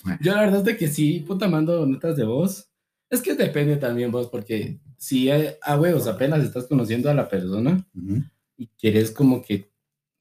man. 0.03 0.17
Yo 0.21 0.33
la 0.33 0.41
verdad 0.41 0.59
es 0.59 0.65
de 0.65 0.77
que 0.77 0.87
sí, 0.87 1.19
puta, 1.19 1.47
mando 1.47 1.85
notas 1.85 2.15
de 2.17 2.23
voz. 2.25 2.67
Es 3.09 3.21
que 3.21 3.35
depende 3.35 3.77
también 3.77 4.11
vos, 4.11 4.27
porque 4.27 4.79
si 4.97 5.29
a 5.29 5.55
a 5.61 5.79
huevos 5.79 6.07
apenas 6.07 6.43
estás 6.43 6.65
conociendo 6.65 7.09
a 7.09 7.13
la 7.13 7.29
persona 7.29 7.85
Ujú. 7.95 8.23
y 8.57 8.67
quieres 8.79 9.11
como 9.11 9.43
que 9.43 9.69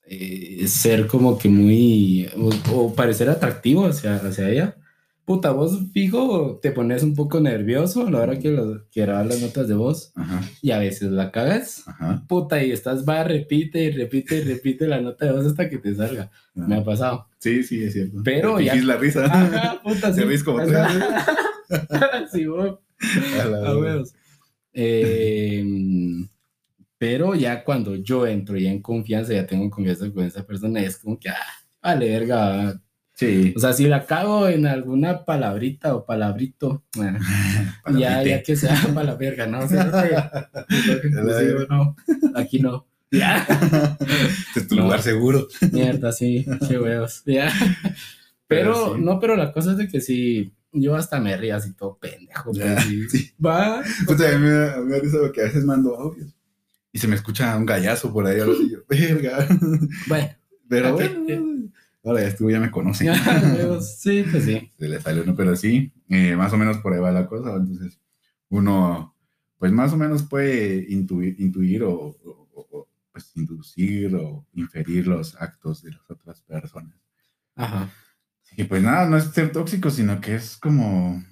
eh, 0.07 0.67
ser 0.69 1.07
como 1.07 1.39
que 1.39 1.49
muy, 1.49 2.29
o, 2.37 2.51
o 2.75 2.95
parecer 2.95 3.31
atractivo 3.31 3.87
hacia, 3.87 4.17
hacia 4.17 4.51
ella, 4.51 4.77
puta, 5.25 5.51
vos 5.53 5.79
fijo, 5.93 6.59
te 6.63 6.71
pones 6.71 7.03
un 7.03 7.15
poco 7.15 7.41
nervioso 7.41 8.07
a 8.07 8.11
la 8.11 8.21
hora 8.21 8.39
que, 8.39 8.51
lo- 8.51 8.87
que 8.91 9.01
grabas 9.03 9.27
las 9.27 9.41
notas 9.41 9.69
de 9.69 9.75
voz 9.75 10.13
Ajá, 10.15 10.43
y 10.61 10.71
a 10.71 10.79
veces 10.79 11.11
la 11.11 11.31
cagas, 11.33 11.83
ajá. 11.87 12.25
puta, 12.29 12.63
y 12.63 12.73
estás, 12.73 13.05
va, 13.09 13.25
repite 13.25 13.85
y 13.85 13.91
repite 13.91 14.37
y 14.39 14.41
repite 14.43 14.87
la 14.87 15.01
nota 15.01 15.27
de 15.27 15.33
voz 15.33 15.47
hasta 15.47 15.69
que 15.71 15.79
te 15.79 15.95
salga. 15.95 16.31
Me 16.55 16.77
ha 16.77 16.85
pasado. 16.85 17.27
Sí, 17.39 17.63
sí, 17.63 17.83
es 17.83 17.93
cierto. 17.95 18.21
Pero 18.25 18.57
Te 18.59 18.65
ya- 18.67 18.75
la 18.77 18.97
risa. 18.97 19.25
Ajá, 19.25 19.81
puta, 19.83 20.13
Te 20.15 20.21
sí. 20.23 20.27
ves 20.29 20.45
como 20.45 20.59
Ajá. 20.61 21.27
Sí, 22.33 22.47
vos. 22.47 22.79
A 23.41 23.45
la 23.47 23.59
A. 23.71 24.03
Eh, 24.73 25.65
pero 26.99 27.35
ya 27.35 27.65
cuando 27.65 27.97
yo 27.97 28.27
entro 28.27 28.57
ya 28.57 28.71
en 28.71 28.81
confianza, 28.83 29.33
ya 29.33 29.47
tengo 29.47 29.69
confianza 29.71 30.11
con 30.11 30.25
esa 30.25 30.45
persona, 30.47 30.81
es 30.81 30.97
como 30.99 31.19
que, 31.19 31.29
ah, 31.29 31.37
vale, 31.83 32.09
verga. 32.09 32.81
Sí. 33.17 33.55
O 33.57 33.61
sea, 33.61 33.73
si 33.73 33.87
la 33.87 34.07
cago 34.07 34.49
en 34.49 34.67
alguna 34.67 35.25
palabrita 35.25 35.95
o 35.95 36.05
palabrito, 36.05 36.83
ah, 36.99 37.19
ya, 37.21 37.79
Palabrite. 37.85 38.31
ya 38.31 38.43
que 38.43 38.57
sea 38.57 38.77
para 38.93 39.05
la 39.07 39.15
verga, 39.15 39.47
¿no? 39.47 39.61
O 39.61 39.69
sea, 39.69 39.85
que- 39.91 40.55
pues, 40.69 41.37
sí, 41.39 41.67
no, 41.69 41.97
aquí 42.35 42.59
no. 42.61 42.87
Ya, 43.13 43.47
Este 44.49 44.61
es 44.61 44.69
tu 44.69 44.75
No. 44.75 44.83
lugar 44.85 45.01
seguro. 45.03 45.47
mierda, 45.71 46.11
sí, 46.11 46.45
qué 46.69 46.79
huevos. 46.79 47.23
Ya. 47.27 47.53
Pero, 48.49 48.73
Pero 48.73 48.95
sí. 48.97 49.01
no, 49.03 49.21
pero 49.21 49.37
la 49.37 49.53
cosa 49.53 49.71
es 49.73 49.77
de 49.79 49.87
que 49.89 50.01
sí, 50.01 50.53
yo 50.73 50.97
hasta 50.97 51.21
me 51.21 51.37
río 51.37 51.55
así 51.55 51.73
todo 51.75 51.97
pendejo. 51.99 52.53
Ya, 52.53 52.75
pues, 52.75 52.85
sí. 52.87 53.09
sí. 53.09 53.31
Va, 53.45 53.81
Puta, 54.07 54.29
a 54.35 54.39
mí 54.39 54.49
me 54.89 54.99
risa 54.99 55.19
porque 55.21 55.43
a 55.43 55.45
veces 55.45 55.65
mando 55.65 55.95
audios 55.97 56.35
y 56.93 56.99
se 56.99 57.07
me 57.07 57.15
escucha 57.15 57.57
un 57.57 57.67
gallazo 57.67 58.13
por 58.13 58.27
ahí. 58.27 58.41
Algo 58.41 58.55
así, 58.55 58.71
yo, 58.71 58.79
verga. 58.89 59.47
bueno. 60.09 60.29
Pero 60.69 60.93
bueno, 60.95 61.71
ahora 62.05 62.21
ya 62.23 62.29
estuvo, 62.29 62.51
ya 62.51 62.61
me 62.61 62.71
conocen. 62.71 63.09
Sí, 63.81 64.25
pues 64.31 64.45
sí. 64.45 64.71
Se 64.79 64.89
le 64.89 65.01
salió, 65.01 65.25
¿no? 65.25 65.35
Pero 65.35 65.57
sí, 65.57 65.93
eh, 66.09 66.37
más 66.37 66.53
o 66.53 66.57
menos 66.57 66.79
por 66.79 66.93
ahí 66.93 67.01
va 67.01 67.11
la 67.13 67.27
cosa. 67.27 67.55
Entonces, 67.57 67.99
uno, 68.49 69.17
pues 69.59 69.73
más 69.73 69.93
o 69.93 69.97
menos 69.97 70.23
puede 70.23 70.87
intuir, 70.91 71.37
intuir 71.41 71.83
o, 71.83 71.93
o- 71.95 72.49
o, 72.55 72.89
pues, 73.13 73.31
inducir 73.37 74.15
o 74.17 74.47
inferir 74.55 75.07
los 75.07 75.35
actos 75.41 75.83
de 75.83 75.93
las 75.93 76.11
otras 76.11 76.41
personas. 76.43 76.95
Ajá. 77.57 77.91
Y 78.57 78.65
pues 78.65 78.83
nada, 78.83 79.09
no 79.09 79.17
es 79.17 79.25
ser 79.25 79.51
tóxico, 79.51 79.91
sino 79.91 80.21
que 80.21 80.37
es 80.37 80.57
como, 80.57 81.25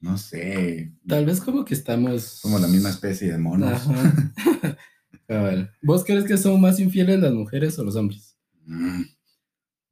no 0.00 0.18
sé, 0.18 0.92
Tal 1.08 1.24
vez 1.24 1.40
como 1.40 1.64
que 1.64 1.72
estamos. 1.74 2.40
como 2.42 2.58
la 2.58 2.68
misma 2.68 2.90
especie 2.90 3.30
de 3.32 3.38
monos. 3.38 3.72
Ajá. 3.88 4.12
Cabal. 5.26 5.70
¿Vos 5.82 6.04
crees 6.04 6.24
que 6.24 6.36
son 6.36 6.60
más 6.60 6.78
infieles 6.80 7.18
las 7.20 7.32
mujeres 7.32 7.78
o 7.78 7.84
los 7.84 7.96
hombres? 7.96 8.36
Mm. 8.66 9.02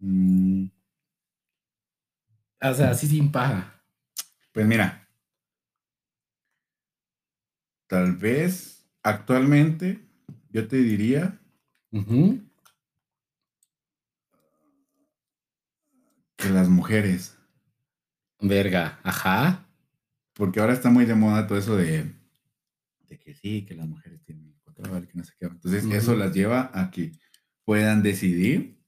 Mm, 0.02 0.66
O 2.62 2.74
sea, 2.74 2.90
así 2.90 3.06
sin 3.08 3.30
paja. 3.32 3.82
Pues 4.52 4.66
mira, 4.66 5.08
tal 7.86 8.16
vez 8.16 8.88
actualmente 9.02 10.00
yo 10.50 10.66
te 10.68 10.76
diría 10.76 11.40
que 16.36 16.50
las 16.50 16.68
mujeres, 16.68 17.38
Verga. 18.40 18.98
Ajá. 19.04 19.68
porque 20.34 20.58
ahora 20.60 20.72
está 20.72 20.90
muy 20.90 21.04
de 21.04 21.14
moda 21.14 21.46
todo 21.46 21.58
eso 21.58 21.76
de, 21.76 22.12
de 23.08 23.18
que 23.18 23.34
sí, 23.34 23.64
que 23.64 23.74
las 23.74 23.86
mujeres 23.86 24.22
tienen 24.24 24.46
el 24.48 24.60
control, 24.62 25.06
que 25.06 25.14
no 25.14 25.24
sé 25.24 25.32
qué. 25.38 25.46
Entonces 25.46 25.84
eso 25.84 26.16
las 26.16 26.34
lleva 26.34 26.70
a 26.74 26.90
que 26.90 27.12
puedan 27.64 28.02
decidir 28.02 28.82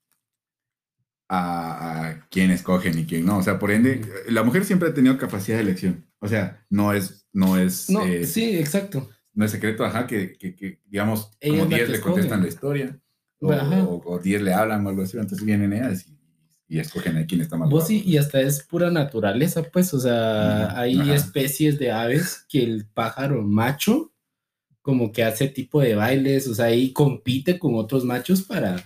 a, 1.38 2.08
a 2.10 2.26
quién 2.30 2.50
escogen 2.50 2.98
y 2.98 3.04
quién 3.04 3.24
no. 3.26 3.38
O 3.38 3.42
sea, 3.42 3.58
por 3.58 3.70
ende, 3.70 4.00
la 4.28 4.42
mujer 4.42 4.64
siempre 4.64 4.88
ha 4.88 4.94
tenido 4.94 5.16
capacidad 5.18 5.56
de 5.58 5.62
elección. 5.64 6.06
O 6.20 6.28
sea, 6.28 6.64
no 6.70 6.92
es, 6.92 7.26
no 7.32 7.56
es, 7.58 7.90
No, 7.90 8.04
eh, 8.04 8.24
sí, 8.26 8.56
exacto. 8.58 9.08
no 9.32 9.44
es 9.44 9.50
secreto, 9.50 9.84
ajá, 9.84 10.06
que, 10.06 10.32
que, 10.38 10.54
que, 10.54 10.80
digamos, 10.86 11.30
Ella 11.40 11.52
como 11.52 11.64
es 11.64 11.70
la 11.70 11.76
10 11.76 11.86
que 11.88 11.92
le 11.92 12.00
contestan 12.00 12.42
la 12.42 12.48
historia, 12.48 13.00
o, 13.40 13.52
Ajá. 13.52 13.84
o, 13.84 14.02
o 14.14 14.18
10 14.18 14.42
le 14.42 14.54
hablan 14.54 14.86
o 14.86 14.88
algo 14.90 15.02
así, 15.02 15.16
entonces 15.18 15.44
vienen 15.44 15.72
ellas 15.72 16.06
y, 16.08 16.16
y 16.76 16.78
escogen 16.78 17.16
a 17.18 17.26
quién 17.26 17.40
está 17.42 17.56
más 17.56 17.68
Vos 17.68 17.84
guapo. 17.84 17.88
sí, 17.88 18.02
y 18.06 18.16
hasta 18.16 18.40
es 18.40 18.62
pura 18.62 18.90
naturaleza, 18.90 19.62
pues, 19.64 19.92
o 19.92 20.00
sea, 20.00 20.68
Ujú, 20.70 20.78
hay 20.78 21.00
ajá. 21.00 21.14
especies 21.14 21.78
de 21.78 21.90
aves 21.92 22.44
que 22.48 22.62
el 22.62 22.86
pájaro 22.86 23.42
macho 23.42 24.12
como 24.80 25.12
que 25.12 25.24
hace 25.24 25.48
tipo 25.48 25.80
de 25.80 25.94
bailes, 25.94 26.46
o 26.46 26.54
sea, 26.54 26.74
y 26.74 26.92
compite 26.92 27.58
con 27.58 27.74
otros 27.74 28.04
machos 28.04 28.42
para, 28.42 28.76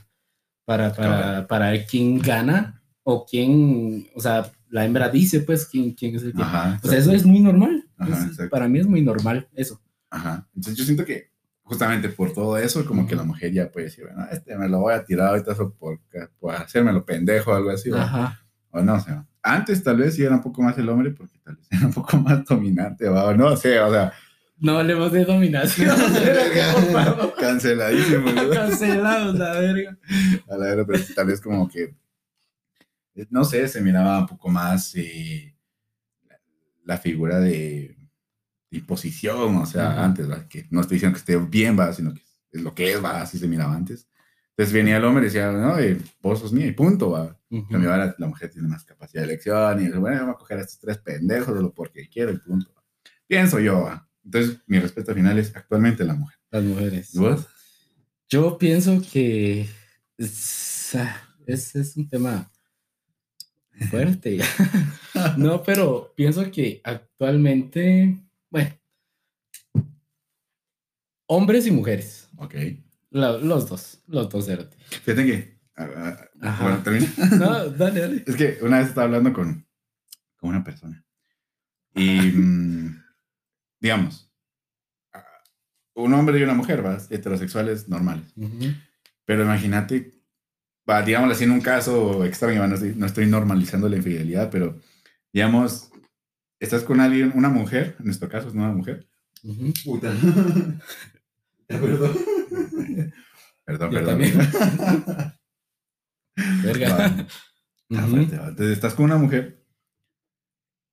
para, 0.69 0.93
para, 0.93 1.47
para 1.47 1.71
ver 1.71 1.87
quién 1.87 2.19
gana 2.19 2.83
o 3.03 3.25
quién, 3.25 4.07
o 4.15 4.21
sea, 4.21 4.53
la 4.69 4.85
hembra 4.85 5.09
dice, 5.09 5.41
pues, 5.41 5.65
quién, 5.65 5.93
quién 5.93 6.15
es 6.15 6.23
el 6.25 6.35
que... 6.35 6.43
Ajá, 6.43 6.79
O 6.85 6.89
sea, 6.89 6.99
eso 6.99 7.11
es 7.13 7.25
muy 7.25 7.41
normal. 7.41 7.89
Ajá, 7.97 8.29
Es- 8.31 8.51
para 8.51 8.69
mí 8.69 8.79
es 8.79 8.87
muy 8.87 9.01
normal 9.01 9.49
eso. 9.55 9.81
Ajá. 10.11 10.47
Entonces 10.55 10.77
yo 10.77 10.85
siento 10.85 11.07
que 11.07 11.31
justamente 11.63 12.11
por 12.11 12.35
todo 12.35 12.59
eso, 12.59 12.85
como 12.85 13.07
que 13.07 13.17
la 13.17 13.23
mujer 13.25 13.51
ya 13.51 13.71
puede 13.73 13.87
decir, 13.87 14.05
bueno, 14.05 14.27
este 14.31 14.59
me 14.59 14.69
lo 14.69 14.81
voy 14.81 14.93
a 14.93 15.03
tirar 15.07 15.29
ahorita 15.29 15.55
por, 15.79 16.01
por 16.39 16.55
hacérmelo 16.55 17.03
pendejo 17.03 17.51
o 17.51 17.55
algo 17.55 17.71
así. 17.71 17.91
Ajá. 17.91 18.39
O 18.71 18.83
no, 18.83 18.97
o 18.97 19.01
sea, 19.01 19.27
antes 19.43 19.83
tal 19.83 19.97
vez 19.97 20.17
sí 20.17 20.23
era 20.23 20.35
un 20.35 20.43
poco 20.43 20.61
más 20.61 20.77
el 20.77 20.89
hombre 20.91 21.13
porque 21.13 21.39
tal 21.43 21.57
vez 21.57 21.67
era 21.71 21.87
un 21.87 21.95
poco 21.95 22.19
más 22.19 22.45
dominante, 22.45 23.09
¿va? 23.09 23.25
o 23.25 23.35
no 23.35 23.57
sé, 23.57 23.81
o 23.81 23.91
sea, 23.91 24.13
No 24.61 24.79
hablemos 24.79 25.13
de 25.13 25.25
dominación. 25.25 25.97
canceladísimo. 27.39 28.31
Cancelados, 28.53 29.37
la 29.37 29.53
verga. 29.53 29.99
A 30.49 30.57
la 30.57 30.67
verdad, 30.67 30.85
pero 30.87 31.05
tal 31.15 31.27
vez 31.27 31.41
como 31.41 31.69
que, 31.69 31.95
no 33.31 33.45
sé, 33.45 33.69
se 33.69 33.81
miraba 33.81 34.21
un 34.21 34.27
poco 34.27 34.49
más 34.49 34.95
eh, 34.97 35.55
la, 36.85 36.99
figura 36.99 37.39
de, 37.39 37.97
imposición, 38.71 39.57
o 39.57 39.67
sea, 39.67 40.05
antes, 40.05 40.31
¿va? 40.31 40.49
que 40.49 40.67
no 40.71 40.81
estoy 40.81 40.97
diciendo 40.97 41.15
que 41.15 41.21
esté 41.21 41.37
bien, 41.37 41.79
va, 41.79 41.93
sino 41.93 42.13
que 42.13 42.23
es 42.51 42.61
lo 42.61 42.75
que 42.75 42.93
es, 42.93 43.03
va, 43.03 43.23
así 43.23 43.39
se 43.39 43.47
miraba 43.47 43.75
antes. 43.75 44.09
Entonces 44.51 44.75
venía 44.75 44.97
el 44.97 45.05
hombre 45.05 45.23
y 45.23 45.27
decía, 45.27 45.53
no, 45.53 45.79
eh, 45.79 45.99
vos 46.21 46.41
sos 46.41 46.53
mío 46.53 46.67
y 46.67 46.73
punto, 46.73 47.11
va. 47.11 47.39
Cambio 47.71 47.91
ahora 47.91 48.15
la 48.19 48.27
mujer 48.27 48.51
tiene 48.51 48.69
más 48.69 48.85
capacidad 48.85 49.23
de 49.23 49.29
elección 49.29 49.81
y 49.81 49.87
dice, 49.87 49.99
bueno, 49.99 50.21
vamos 50.21 50.35
a 50.35 50.39
coger 50.39 50.59
a 50.59 50.61
estos 50.63 50.81
tres 50.81 50.99
pendejos 50.99 51.55
de 51.55 51.63
lo 51.63 51.73
porque 51.73 52.09
quiero 52.09 52.33
y 52.33 52.39
punto. 52.39 52.71
va. 52.77 52.83
Pienso 53.27 53.61
yo, 53.61 53.83
va. 53.83 54.08
Entonces 54.25 54.59
mi 54.67 54.79
respuesta 54.79 55.15
final 55.15 55.39
es 55.39 55.55
actualmente 55.57 56.05
la 56.05 56.15
mujer. 56.15 56.39
Las 56.51 56.63
mujeres. 56.65 57.15
¿Y 57.15 57.19
vos? 57.19 57.47
Yo 58.29 58.59
pienso 58.59 59.01
que 59.13 59.67
es, 60.19 60.95
ah, 60.97 61.23
es, 61.47 61.75
es 61.75 61.97
un 61.97 62.09
tema 62.09 62.51
fuerte. 63.91 64.39
no, 65.39 65.63
pero 65.63 66.13
pienso 66.17 66.51
que 66.51 66.81
actualmente, 66.85 68.19
bueno, 68.51 68.75
hombres 71.27 71.67
y 71.67 71.71
mujeres, 71.71 72.29
Ok. 72.37 72.55
la- 73.11 73.39
los 73.39 73.69
dos, 73.69 74.03
los 74.07 74.29
dos 74.29 74.47
cerote. 74.47 74.77
Fíjate 74.91 75.25
que... 75.27 75.59
ah, 75.77 76.17
ah, 76.43 76.59
bueno, 76.63 76.83
termina. 76.83 77.07
No, 77.39 77.69
dale, 77.71 78.01
dale. 78.01 78.25
Es 78.27 78.37
que 78.37 78.59
una 78.63 78.79
vez 78.79 78.89
estaba 78.89 79.07
hablando 79.07 79.33
con, 79.33 79.67
con 80.37 80.51
una 80.51 80.65
persona 80.65 81.05
y, 81.95 82.21
mm, 82.21 83.03
digamos, 83.81 84.31
un 85.95 86.13
hombre 86.15 86.39
y 86.39 86.43
una 86.43 86.55
mujer, 86.55 86.83
¿vas? 86.83 87.11
Heterosexuales 87.11 87.89
normales. 87.89 88.33
Pero 89.25 89.43
imagínate, 89.43 90.15
va, 90.89 91.03
digamos 91.03 91.33
así 91.33 91.45
en 91.45 91.51
un 91.53 91.61
caso 91.61 92.25
extraño, 92.25 92.67
no 92.67 92.75
estoy, 92.75 92.95
no 92.95 93.07
estoy 93.07 93.27
normalizando 93.27 93.89
la 93.89 93.97
infidelidad, 93.97 94.51
pero 94.51 94.79
digamos, 95.33 95.91
estás 96.61 96.85
con 96.85 97.01
alguien, 97.01 97.33
una 97.35 97.49
mujer, 97.49 97.97
en 97.99 98.07
nuestro 98.07 98.29
caso 98.29 98.49
es 98.49 98.55
una 98.55 98.71
mujer. 98.73 99.09
Ujú. 99.43 99.73
Puta. 99.85 100.13
perdón. 101.67 102.17
Perdón, 103.65 103.91
Yo 103.91 103.99
perdón. 103.99 104.07
también. 104.07 104.39
Verga. 106.63 106.97
Va. 106.97 107.07
Está 107.91 108.03
Ujú. 108.05 108.11
fuerte, 108.11 108.39
va. 108.39 108.49
Entonces 108.49 108.73
estás 108.77 108.95
con 108.95 109.07
una 109.07 109.17
mujer. 109.19 109.65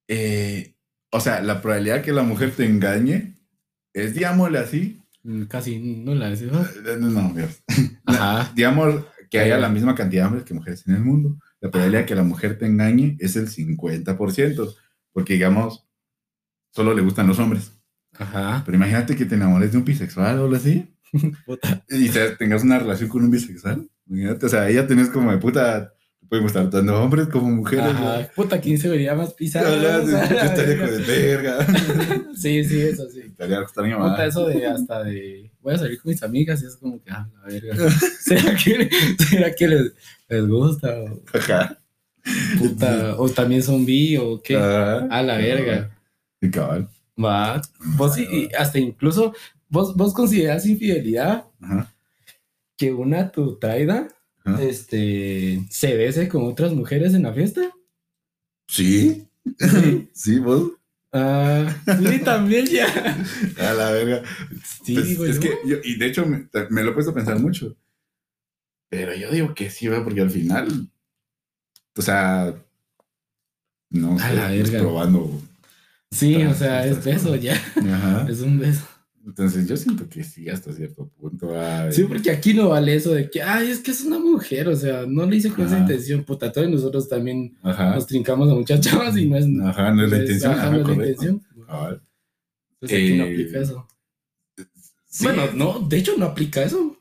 eh, 0.07 0.74
o 1.15 1.19
sea, 1.19 1.41
la 1.41 1.61
probabilidad 1.61 2.01
que 2.01 2.11
la 2.11 2.23
mujer 2.23 2.51
te 2.51 2.65
engañe 2.65 3.35
es, 3.93 4.13
digámosle 4.13 4.59
así. 4.59 5.01
Mm, 5.23 5.43
Casi 5.45 5.79
no 5.79 6.13
la 6.15 6.29
decimos. 6.29 6.67
eh, 6.85 6.97
No, 6.99 7.09
no, 7.09 7.33
Dios. 7.33 7.63
Ajá. 8.05 8.51
Digamos 8.55 9.03
que 9.29 9.39
haya 9.39 9.57
la 9.57 9.69
misma 9.69 9.95
cantidad 9.95 10.23
de 10.23 10.27
hombres 10.27 10.45
que 10.45 10.53
mujeres 10.53 10.87
en 10.87 10.95
el 10.95 11.01
mundo. 11.01 11.37
La 11.61 11.71
probabilidad 11.71 12.05
que 12.05 12.15
la 12.15 12.23
mujer 12.23 12.57
te 12.57 12.65
engañe 12.67 13.17
es 13.19 13.35
el 13.35 13.47
50%. 13.49 14.75
Porque, 15.11 15.33
digamos, 15.33 15.87
solo 16.71 16.93
le 16.93 17.01
gustan 17.01 17.27
los 17.27 17.39
hombres. 17.39 17.71
Ajá. 18.17 18.61
Pero 18.65 18.77
imagínate 18.77 19.15
que 19.15 19.25
te 19.25 19.35
enamores 19.35 19.71
de 19.71 19.77
un 19.79 19.85
bisexual 19.85 20.39
o 20.39 20.43
algo 20.43 20.55
así. 20.55 20.91
Y 21.89 22.09
te- 22.09 22.35
tengas 22.35 22.63
una 22.63 22.77
relación 22.79 23.09
con 23.09 23.23
un 23.23 23.31
bisexual. 23.31 23.89
Imagínate, 24.07 24.45
o 24.45 24.49
sea, 24.49 24.69
ella 24.69 24.85
tenés 24.85 25.09
como 25.09 25.31
de 25.31 25.37
puta. 25.37 25.93
Pueden 26.29 26.43
gustar 26.43 26.69
tanto 26.69 27.01
hombres 27.01 27.27
como 27.27 27.49
mujeres. 27.51 27.85
¿no? 27.85 28.09
Ajá. 28.09 28.29
Puta, 28.35 28.59
¿quién 28.59 28.77
se 28.77 28.89
vería 28.89 29.13
más 29.15 29.33
pisado? 29.35 29.75
Yo 29.79 30.17
estaría 30.19 30.79
con 30.79 30.89
de 30.89 31.03
verga. 31.03 31.67
Sí, 32.35 32.63
sí, 32.65 32.81
eso 32.81 33.09
sí. 33.09 33.21
Estaría. 33.21 33.63
Puta, 33.63 34.25
eso 34.25 34.45
de 34.47 34.67
hasta 34.67 35.03
de 35.03 35.49
voy 35.61 35.73
a 35.73 35.77
salir 35.77 36.01
con 36.01 36.11
mis 36.11 36.21
amigas 36.21 36.61
y 36.61 36.65
es 36.65 36.75
como 36.75 37.01
que, 37.01 37.09
ah, 37.11 37.27
la 37.33 37.47
verga. 37.47 37.89
¿Será 38.19 38.55
que, 38.55 38.89
será 39.29 39.55
que 39.55 39.67
les, 39.67 39.93
les 40.27 40.47
gusta? 40.47 40.89
O, 41.01 41.21
Ajá. 41.33 41.77
puta, 42.59 43.15
o 43.17 43.29
también 43.29 43.63
son 43.63 43.85
bi 43.85 44.17
o 44.17 44.41
qué? 44.41 44.57
Ajá. 44.57 45.07
A 45.09 45.23
la 45.23 45.37
verga. 45.37 45.89
Y 46.41 46.51
cabal. 46.51 46.87
Va. 47.17 47.61
Vos 47.95 48.15
sí, 48.15 48.27
y 48.29 48.53
hasta 48.53 48.77
incluso, 48.77 49.33
vos, 49.69 49.95
vos 49.95 50.13
consideras 50.13 50.65
infidelidad 50.65 51.45
Ajá. 51.61 51.91
que 52.77 52.91
una 52.91 53.31
tu 53.31 53.57
traida 53.57 54.09
Este, 54.59 55.61
se 55.69 55.95
bese 55.95 56.27
con 56.29 56.45
otras 56.45 56.73
mujeres 56.73 57.13
en 57.13 57.23
la 57.23 57.33
fiesta. 57.33 57.71
Sí. 58.67 59.27
Sí. 59.59 60.09
Sí, 60.13 60.39
vos. 60.39 60.71
Ah, 61.13 61.65
sí, 61.99 62.19
también 62.19 62.65
ya. 62.65 62.87
A 63.59 63.73
la 63.73 63.91
verga. 63.91 64.21
Sí, 64.83 64.95
Pues, 64.95 65.17
güey. 65.17 65.31
es 65.31 65.39
que 65.39 65.57
yo, 65.65 65.77
y 65.83 65.97
de 65.97 66.05
hecho 66.07 66.25
me, 66.25 66.47
me 66.69 66.83
lo 66.83 66.91
he 66.91 66.93
puesto 66.93 67.11
a 67.11 67.15
pensar 67.15 67.39
mucho. 67.39 67.75
Pero 68.89 69.15
yo 69.15 69.31
digo 69.31 69.53
que 69.55 69.69
sí, 69.69 69.87
¿verdad? 69.87 70.03
porque 70.03 70.21
al 70.21 70.29
final, 70.29 70.89
o 71.97 72.01
sea, 72.01 72.53
no 73.89 74.15
A 74.19 74.29
sé, 74.29 74.35
la 74.35 74.49
verga. 74.49 74.79
probando. 74.79 75.41
Sí, 76.11 76.43
o 76.43 76.53
sea, 76.53 76.85
es 76.85 77.03
beso 77.03 77.35
ya. 77.35 77.55
Ajá. 77.77 78.25
Es 78.29 78.41
un 78.41 78.59
beso. 78.59 78.85
Entonces 79.25 79.67
yo 79.67 79.75
siento 79.75 80.07
que 80.07 80.23
sí, 80.23 80.47
hasta 80.49 80.71
cierto 80.71 81.07
punto. 81.19 81.49
ay. 81.59 81.91
Sí, 81.91 82.03
porque 82.03 82.29
aquí 82.29 82.53
no 82.53 82.69
vale 82.69 82.93
eso 82.95 83.11
de 83.13 83.29
que, 83.29 83.41
ay, 83.41 83.71
es 83.71 83.79
que 83.79 83.89
es 83.91 84.01
una 84.05 84.19
mujer, 84.19 84.67
o 84.67 84.75
sea, 84.75 85.05
no 85.07 85.25
lo 85.25 85.33
hice 85.35 85.49
con 85.49 85.65
esa 85.65 85.79
intención, 85.79 86.23
puta, 86.23 86.51
todos 86.51 86.69
nosotros 86.69 87.09
también 87.09 87.57
Ajá. 87.63 87.95
nos 87.95 88.05
trincamos 88.05 88.49
a 88.51 88.53
muchas 88.53 88.81
chavas 88.81 89.17
y 89.17 89.27
no 89.27 89.35
es, 89.37 89.45
Ajá, 89.63 89.91
no 89.91 90.03
es 90.05 90.11
la 90.11 90.17
intención. 90.19 90.51
ajá, 90.53 90.69
no 90.69 90.77
es 90.81 90.87
la 90.87 90.93
intención. 90.93 91.41
Entonces 92.81 92.97
aquí 92.99 93.17
no 93.17 93.23
Eh, 93.25 93.31
aplica 93.33 93.59
eso. 93.59 93.87
Sí. 95.07 95.23
Bueno, 95.23 95.43
no, 95.55 95.79
de 95.79 95.97
hecho 95.97 96.13
no 96.17 96.25
aplica 96.25 96.61
eso. 96.63 96.97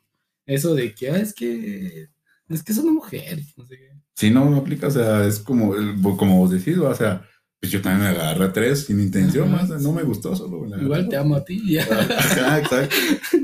Eso 0.46 0.74
de 0.74 0.94
que, 0.94 1.10
ah, 1.10 1.16
es 1.18 1.34
que, 1.34 2.08
es 2.48 2.62
que 2.62 2.72
es 2.72 2.78
una 2.78 2.92
mujer, 2.92 3.38
no 3.56 3.66
sé 3.66 3.76
qué. 3.76 3.90
Sí, 4.14 4.30
no, 4.30 4.48
no 4.48 4.58
aplica, 4.58 4.86
o 4.86 4.90
sea, 4.90 5.26
es 5.26 5.40
como, 5.40 5.74
como 6.16 6.38
vos 6.38 6.50
decís, 6.52 6.78
o 6.78 6.94
sea, 6.94 7.26
Pues 7.64 7.72
yo 7.72 7.80
también 7.80 8.12
me 8.12 8.18
agarré 8.20 8.50
tres 8.50 8.84
sin 8.84 9.00
intención, 9.00 9.48
Ajá, 9.54 9.66
más, 9.66 9.82
no 9.82 9.90
me 9.90 10.02
gustó, 10.02 10.36
solo 10.36 10.66
me. 10.66 10.82
Igual 10.82 11.08
te 11.08 11.16
amo 11.16 11.34
a 11.34 11.42
ti. 11.46 11.78
Ajá, 11.78 12.58
exacto. 12.58 12.94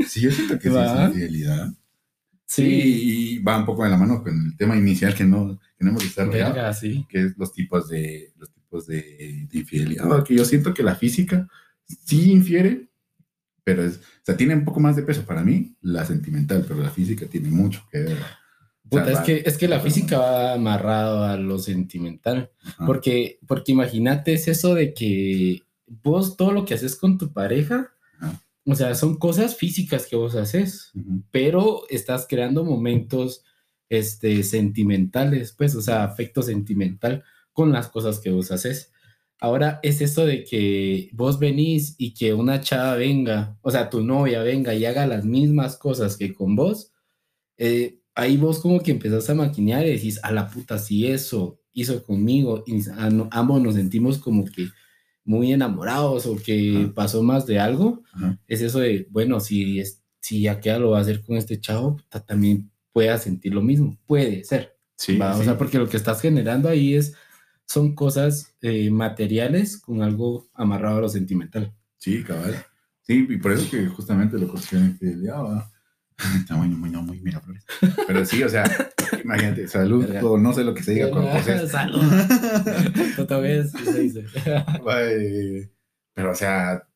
Sí, 0.06 0.20
yo 0.20 0.30
siento 0.30 0.58
que 0.58 0.68
sí 0.68 0.76
es 0.76 1.08
infidelidad. 1.08 1.72
Sí, 2.44 2.64
Sí, 2.64 3.02
y 3.04 3.38
va 3.38 3.56
un 3.56 3.64
poco 3.64 3.82
de 3.82 3.88
la 3.88 3.96
mano 3.96 4.22
con 4.22 4.48
el 4.48 4.56
tema 4.58 4.76
inicial 4.76 5.14
que 5.14 5.24
no, 5.24 5.58
que 5.78 5.84
no 5.86 5.92
hemos 5.92 6.02
desarrollado, 6.02 6.74
sí. 6.74 7.06
que 7.08 7.24
es 7.24 7.38
los 7.38 7.50
tipos 7.54 7.88
de, 7.88 8.34
los 8.36 8.52
tipos 8.52 8.86
de, 8.88 9.46
de 9.50 9.58
infidelidad. 9.58 10.22
Que 10.22 10.34
yo 10.34 10.44
siento 10.44 10.74
que 10.74 10.82
la 10.82 10.96
física 10.96 11.48
sí 12.04 12.30
infiere, 12.30 12.90
pero 13.64 13.82
es, 13.82 13.96
o 13.96 14.24
sea, 14.24 14.36
tiene 14.36 14.54
un 14.54 14.66
poco 14.66 14.80
más 14.80 14.96
de 14.96 15.02
peso 15.02 15.24
para 15.24 15.42
mí 15.42 15.74
la 15.80 16.04
sentimental, 16.04 16.66
pero 16.68 16.82
la 16.82 16.90
física 16.90 17.24
tiene 17.24 17.48
mucho 17.48 17.86
que 17.90 18.00
ver. 18.00 18.18
O 18.90 18.96
sea, 18.96 19.04
Puta, 19.04 19.12
es 19.12 19.18
va- 19.18 19.22
que, 19.22 19.42
es 19.46 19.56
que 19.58 19.68
la 19.68 19.80
física 19.80 20.18
va 20.18 20.54
amarrado 20.54 21.24
a 21.24 21.36
lo 21.36 21.58
sentimental. 21.58 22.50
Ajá. 22.62 22.86
Porque, 22.86 23.38
porque 23.46 23.72
imagínate 23.72 24.32
es 24.34 24.48
eso 24.48 24.74
de 24.74 24.92
que 24.94 25.62
vos 25.86 26.36
todo 26.36 26.52
lo 26.52 26.64
que 26.64 26.74
haces 26.74 26.96
con 26.96 27.16
tu 27.18 27.32
pareja, 27.32 27.92
Ajá. 28.20 28.40
o 28.64 28.74
sea, 28.74 28.94
son 28.94 29.16
cosas 29.16 29.56
físicas 29.56 30.06
que 30.06 30.16
vos 30.16 30.34
haces, 30.36 30.92
pero 31.30 31.82
estás 31.88 32.26
creando 32.28 32.64
momentos 32.64 33.44
este, 33.88 34.42
sentimentales, 34.44 35.52
pues, 35.56 35.74
o 35.74 35.82
sea, 35.82 36.04
afecto 36.04 36.42
sentimental 36.42 37.24
con 37.52 37.72
las 37.72 37.88
cosas 37.88 38.20
que 38.20 38.30
vos 38.30 38.50
haces. 38.52 38.92
Ahora 39.40 39.80
es 39.82 40.00
eso 40.00 40.26
de 40.26 40.44
que 40.44 41.08
vos 41.12 41.38
venís 41.38 41.94
y 41.98 42.12
que 42.14 42.34
una 42.34 42.60
chava 42.60 42.94
venga, 42.96 43.56
o 43.62 43.70
sea, 43.70 43.88
tu 43.90 44.02
novia 44.02 44.42
venga 44.42 44.74
y 44.74 44.84
haga 44.84 45.06
las 45.06 45.24
mismas 45.24 45.76
cosas 45.76 46.16
que 46.16 46.32
con 46.34 46.54
vos, 46.56 46.92
eh, 47.56 47.99
ahí 48.14 48.36
vos 48.36 48.60
como 48.60 48.80
que 48.80 48.90
empezás 48.90 49.28
a 49.30 49.34
maquinear 49.34 49.86
y 49.86 49.90
decís, 49.92 50.20
a 50.22 50.32
la 50.32 50.48
puta, 50.48 50.78
si 50.78 51.06
eso 51.06 51.60
hizo 51.72 52.02
conmigo 52.04 52.64
y 52.66 52.82
ambos 53.30 53.62
nos 53.62 53.74
sentimos 53.74 54.18
como 54.18 54.44
que 54.44 54.68
muy 55.24 55.52
enamorados 55.52 56.26
o 56.26 56.36
que 56.36 56.82
Ajá. 56.84 56.94
pasó 56.94 57.22
más 57.22 57.46
de 57.46 57.58
algo, 57.60 58.02
Ajá. 58.12 58.38
es 58.46 58.60
eso 58.62 58.80
de, 58.80 59.06
bueno, 59.10 59.38
si, 59.40 59.78
es, 59.78 60.02
si 60.20 60.48
aquella 60.48 60.78
lo 60.78 60.90
va 60.90 60.98
a 60.98 61.02
hacer 61.02 61.22
con 61.22 61.36
este 61.36 61.60
chavo, 61.60 61.96
puta, 61.96 62.20
también 62.24 62.70
pueda 62.92 63.16
sentir 63.18 63.54
lo 63.54 63.62
mismo, 63.62 63.96
puede 64.06 64.44
ser. 64.44 64.76
Sí, 64.96 65.16
¿va? 65.16 65.34
O 65.34 65.38
sí. 65.38 65.44
sea, 65.44 65.56
porque 65.56 65.78
lo 65.78 65.88
que 65.88 65.96
estás 65.96 66.20
generando 66.20 66.68
ahí 66.68 66.94
es, 66.94 67.14
son 67.66 67.94
cosas 67.94 68.54
eh, 68.62 68.90
materiales 68.90 69.78
con 69.78 70.02
algo 70.02 70.48
amarrado 70.54 70.98
a 70.98 71.00
lo 71.02 71.08
sentimental. 71.08 71.72
Sí, 71.98 72.24
cabal. 72.24 72.56
Sí, 73.02 73.26
y 73.28 73.36
por 73.36 73.52
eso 73.52 73.70
que 73.70 73.86
justamente 73.86 74.38
lo 74.38 74.48
considero 74.48 74.86
infidelidad, 74.86 75.42
¿va? 75.42 75.70
Está 76.36 76.56
muy, 76.56 76.68
muy, 76.68 76.90
no, 76.90 77.02
muy 77.02 77.20
Miraflores. 77.20 77.64
Pero 78.06 78.24
sí, 78.24 78.42
o 78.42 78.48
sea, 78.48 78.64
imagínate, 79.24 79.68
salud, 79.68 80.06
Verga. 80.06 80.26
o 80.26 80.38
no 80.38 80.52
sé 80.52 80.64
lo 80.64 80.74
que 80.74 80.82
se 80.82 80.92
diga 80.92 81.10
con 81.10 81.26
José. 81.26 81.66
Salud. 81.68 82.02
Otra 83.18 83.38
vez, 83.38 83.70
se 83.72 84.00
dice. 84.00 84.24
Pero, 86.14 86.30
o 86.32 86.34
sea, 86.34 86.86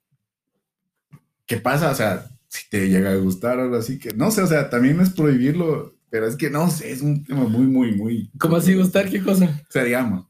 ¿qué 1.47 1.57
pasa? 1.59 1.91
O 1.91 1.95
sea, 1.95 2.27
si 2.49 2.69
te 2.69 2.89
llega 2.89 3.13
a 3.13 3.17
gustar 3.17 3.59
o 3.59 3.63
algo 3.63 3.77
así, 3.77 3.99
que 3.99 4.13
no 4.15 4.31
sé, 4.31 4.43
o 4.43 4.47
sea, 4.47 4.71
también 4.71 5.01
es 5.01 5.11
prohibirlo, 5.11 5.97
pero 6.11 6.27
es 6.27 6.37
que 6.37 6.51
no 6.51 6.71
sé, 6.71 6.93
es 6.93 7.03
un 7.03 7.25
tema 7.25 7.45
muy, 7.45 7.67
muy, 7.67 7.93
muy. 7.93 8.31
¿Cómo 8.39 8.57
así 8.57 8.75
gustar? 8.75 9.09
¿Qué 9.09 9.23
cosa? 9.23 9.47
O 9.47 9.73
sea, 9.73 9.85
digamos, 9.85 10.27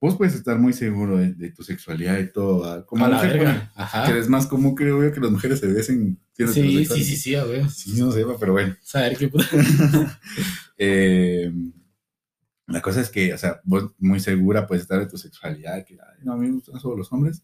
vos 0.00 0.16
puedes 0.16 0.34
estar 0.34 0.58
muy 0.58 0.72
seguro 0.72 1.16
de, 1.16 1.34
de 1.34 1.50
tu 1.50 1.62
sexualidad 1.62 2.18
y 2.18 2.30
todo, 2.30 2.60
¿va? 2.60 2.84
como 2.86 3.04
a 3.04 3.08
la 3.08 3.16
mujer, 3.16 3.38
verga. 3.38 3.72
Ajá. 3.74 4.06
que 4.06 4.18
es 4.18 4.28
más 4.28 4.46
común, 4.46 4.74
creo 4.74 5.02
yo, 5.02 5.12
que 5.12 5.20
las 5.20 5.30
mujeres 5.30 5.58
se 5.60 5.66
besen 5.66 6.20
Sí, 6.36 6.84
sí, 6.86 7.04
sí, 7.04 7.16
sí, 7.16 7.34
a 7.34 7.44
ver. 7.44 7.70
Sí, 7.70 7.98
no 8.00 8.12
sé, 8.12 8.24
va, 8.24 8.36
pero 8.38 8.52
bueno. 8.52 8.76
Saber 8.82 9.16
qué 9.16 9.28
puta. 9.28 9.46
Eh, 10.78 11.50
la 12.66 12.82
cosa 12.82 13.00
es 13.00 13.08
que, 13.08 13.32
o 13.32 13.38
sea, 13.38 13.60
vos 13.64 13.92
muy 13.98 14.20
segura 14.20 14.66
puedes 14.66 14.82
estar 14.82 14.98
de 14.98 15.06
tu 15.06 15.16
sexualidad, 15.16 15.84
que 15.86 15.94
"Ay, 15.94 16.18
no, 16.24 16.34
a 16.34 16.36
mí 16.36 16.48
me 16.48 16.54
gustan 16.56 16.78
solo 16.80 16.96
los 16.98 17.10
hombres, 17.12 17.42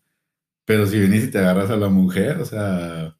pero 0.67 0.87
si 0.87 0.99
venís 1.01 1.25
y 1.25 1.31
te 1.31 1.39
agarras 1.39 1.71
a 1.71 1.77
la 1.77 1.89
mujer, 1.89 2.39
o 2.39 2.45
sea, 2.45 3.17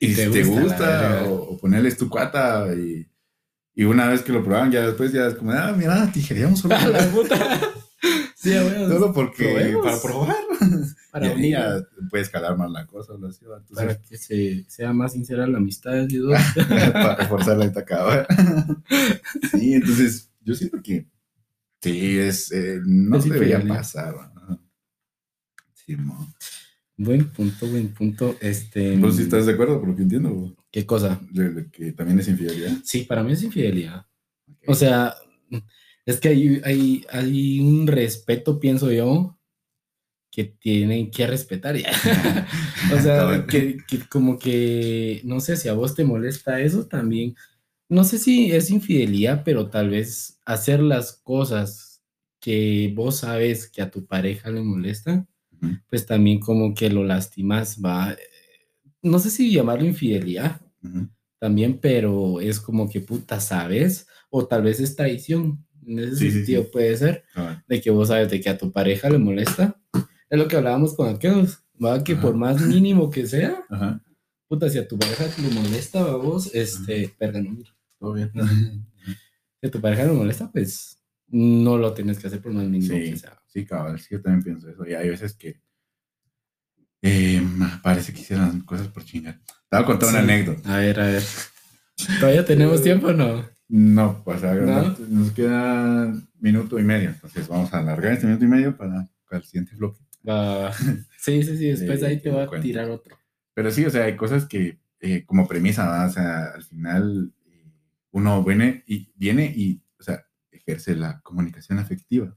y 0.00 0.14
Te 0.14 0.24
si 0.26 0.30
te 0.30 0.42
gusta 0.44 0.60
la 0.60 1.22
gusta, 1.22 1.24
o, 1.30 1.34
o 1.54 1.58
ponerles 1.58 1.96
tu 1.98 2.08
cuata, 2.08 2.72
y, 2.74 3.06
y 3.74 3.84
una 3.84 4.08
vez 4.08 4.22
que 4.22 4.32
lo 4.32 4.42
probaban, 4.42 4.70
ya 4.72 4.86
después 4.86 5.12
ya 5.12 5.26
es 5.26 5.34
como, 5.34 5.52
ah, 5.52 5.74
mira, 5.76 6.10
tijeríamos 6.12 6.60
solo, 6.60 6.74
A 6.76 6.88
la 6.88 7.06
puta. 7.10 7.60
Sí, 8.36 8.52
solo 8.52 9.12
porque, 9.12 9.76
para 9.82 10.00
probar, 10.00 10.36
Para 11.10 11.34
y 11.34 11.54
ahí 11.54 11.82
puede 12.10 12.22
escalar 12.22 12.56
más 12.56 12.70
la 12.70 12.86
cosa, 12.86 13.14
o 13.14 13.26
así, 13.26 13.44
¿va? 13.46 13.62
Para 13.74 13.92
entonces, 13.92 14.08
que 14.08 14.16
se, 14.18 14.64
sea 14.70 14.92
más 14.92 15.12
sincera 15.14 15.46
la 15.46 15.58
amistad 15.58 16.06
dos. 16.06 16.38
para 16.68 17.16
reforzar 17.16 17.56
la 17.56 17.64
estacada. 17.64 18.26
sí, 19.50 19.74
entonces 19.74 20.30
yo 20.42 20.54
siento 20.54 20.82
que 20.82 21.06
sí, 21.80 22.18
es, 22.18 22.52
eh, 22.52 22.80
no 22.84 23.16
Es 23.16 23.24
debería 23.24 23.56
infidelidad. 23.56 23.76
pasar. 23.78 24.14
¿no? 24.34 24.60
Sí, 25.74 25.96
mo. 25.96 26.34
Buen 26.96 27.30
punto, 27.30 27.66
buen 27.68 27.94
punto. 27.94 28.36
Este. 28.40 28.96
¿Vos 28.96 29.16
sí 29.16 29.22
estás 29.22 29.46
de 29.46 29.52
acuerdo 29.52 29.78
por 29.78 29.88
lo 29.88 29.96
que 29.96 30.02
entiendo? 30.02 30.54
¿Qué 30.70 30.84
cosa? 30.84 31.20
De, 31.30 31.50
de 31.50 31.70
que 31.70 31.92
también 31.92 32.18
es 32.18 32.28
infidelidad. 32.28 32.72
Sí, 32.84 33.04
para 33.04 33.22
mí 33.22 33.32
es 33.32 33.42
infidelidad. 33.42 34.04
O 34.66 34.74
sea, 34.74 35.14
es 36.04 36.20
que 36.20 36.28
hay, 36.28 36.60
hay, 36.64 37.06
hay 37.10 37.60
un 37.60 37.86
respeto, 37.86 38.58
pienso 38.58 38.90
yo, 38.90 39.37
que 40.30 40.44
tienen 40.44 41.10
que 41.10 41.26
respetar 41.26 41.76
ya. 41.76 41.90
o 42.94 42.98
sea, 43.00 43.46
que, 43.46 43.78
que 43.88 43.98
como 44.08 44.38
que, 44.38 45.20
no 45.24 45.40
sé 45.40 45.56
si 45.56 45.68
a 45.68 45.72
vos 45.74 45.94
te 45.94 46.04
molesta 46.04 46.60
eso 46.60 46.86
también. 46.86 47.34
No 47.88 48.04
sé 48.04 48.18
si 48.18 48.52
es 48.52 48.70
infidelidad, 48.70 49.42
pero 49.44 49.70
tal 49.70 49.90
vez 49.90 50.38
hacer 50.44 50.80
las 50.80 51.12
cosas 51.12 52.02
que 52.40 52.92
vos 52.94 53.16
sabes 53.20 53.66
que 53.68 53.82
a 53.82 53.90
tu 53.90 54.06
pareja 54.06 54.50
le 54.50 54.60
molestan, 54.62 55.26
Ujú. 55.60 55.76
pues 55.88 56.06
también 56.06 56.38
como 56.38 56.74
que 56.74 56.90
lo 56.90 57.02
lastimas, 57.04 57.78
va. 57.84 58.14
No 59.02 59.18
sé 59.18 59.30
si 59.30 59.50
llamarlo 59.52 59.86
infidelidad 59.86 60.60
Ujú. 60.82 61.08
también, 61.38 61.78
pero 61.80 62.40
es 62.40 62.60
como 62.60 62.88
que 62.90 63.00
puta, 63.00 63.40
¿sabes? 63.40 64.06
O 64.30 64.46
tal 64.46 64.62
vez 64.62 64.80
es 64.80 64.94
traición. 64.94 65.64
En 65.86 65.98
ese 66.00 66.16
Sí, 66.16 66.30
sentido 66.30 66.64
sí. 66.64 66.68
puede 66.70 66.94
ser 66.98 67.24
Cabal. 67.32 67.64
de 67.66 67.80
que 67.80 67.90
vos 67.90 68.08
sabes 68.08 68.30
de 68.30 68.40
que 68.42 68.50
a 68.50 68.58
tu 68.58 68.70
pareja 68.70 69.08
le 69.08 69.16
molesta. 69.16 69.80
Es 70.30 70.38
lo 70.38 70.46
que 70.48 70.56
hablábamos 70.56 70.94
con 70.94 71.08
aquellos, 71.08 71.60
va 71.82 72.02
que 72.04 72.12
Ajá. 72.14 72.22
por 72.22 72.36
más 72.36 72.60
mínimo 72.60 73.10
que 73.10 73.26
sea, 73.26 73.64
Ajá, 73.70 74.00
puta, 74.46 74.68
si 74.68 74.78
a 74.78 74.86
tu 74.88 74.98
pareja 74.98 75.24
le 75.40 75.48
molesta 75.50 76.00
a 76.00 76.16
vos, 76.16 76.50
este, 76.54 77.14
perdón, 77.18 77.64
todo 77.98 78.12
bien. 78.14 78.30
Si 79.60 79.66
a 79.66 79.70
tu 79.70 79.80
pareja 79.80 80.04
le 80.04 80.12
molesta, 80.12 80.50
pues 80.52 80.98
no 81.26 81.76
lo 81.78 81.92
tienes 81.94 82.18
que 82.18 82.26
hacer 82.28 82.40
por 82.40 82.52
más 82.52 82.64
mínimo 82.66 82.94
Sí. 82.94 83.10
que 83.10 83.16
sea. 83.16 83.42
Sí, 83.46 83.64
cabal, 83.66 83.98
sí, 83.98 84.08
yo 84.12 84.22
también 84.22 84.44
pienso 84.44 84.68
eso. 84.68 84.86
Y 84.86 84.94
hay 84.94 85.08
veces 85.10 85.34
que 85.34 85.60
eh, 87.02 87.42
parece 87.82 88.12
que 88.12 88.20
hicieron 88.20 88.60
cosas 88.62 88.88
por 88.88 89.04
chingar. 89.04 89.38
Te 89.68 89.76
voy 89.76 89.82
a 89.82 89.86
contar 89.86 90.08
una 90.10 90.18
anécdota. 90.20 90.74
A 90.74 90.78
ver, 90.78 91.00
a 91.00 91.06
ver. 91.06 91.22
¿Todavía 92.20 92.44
tenemos 92.44 92.82
tiempo 92.82 93.08
o 93.08 93.12
no? 93.12 93.44
No, 93.68 94.22
pues 94.24 94.42
a 94.44 94.52
ver, 94.54 94.62
¿No? 94.64 94.96
nos 95.08 95.32
queda 95.32 96.12
minuto 96.40 96.78
y 96.78 96.82
medio. 96.84 97.10
Entonces 97.10 97.46
vamos 97.48 97.72
a 97.74 97.78
alargar 97.80 98.12
este 98.12 98.26
minuto 98.26 98.44
y 98.44 98.48
medio 98.48 98.76
para, 98.76 99.08
para 99.28 99.38
el 99.38 99.44
siguiente 99.44 99.74
bloque. 99.76 100.00
Va. 100.26 100.72
Sí, 101.20 101.42
sí, 101.42 101.58
sí, 101.58 101.66
después 101.70 102.02
ahí 102.04 102.20
te 102.20 102.30
voy 102.30 102.42
a 102.42 102.60
tirar 102.60 102.88
otro. 102.90 103.18
Pero 103.52 103.72
sí, 103.72 103.84
o 103.84 103.90
sea, 103.90 104.04
hay 104.04 104.16
cosas 104.16 104.46
que 104.46 104.78
eh, 105.00 105.24
como 105.26 105.46
premisa, 105.48 105.86
¿va? 105.86 106.06
o 106.06 106.10
sea, 106.10 106.46
al 106.54 106.62
final 106.62 107.32
eh, 107.46 107.72
uno 108.12 108.42
viene 108.44 108.84
y, 108.86 109.12
viene 109.16 109.52
y, 109.54 109.82
o 109.98 110.02
sea, 110.02 110.24
ejerce 110.50 110.96
la 110.96 111.20
comunicación 111.20 111.78
afectiva, 111.78 112.36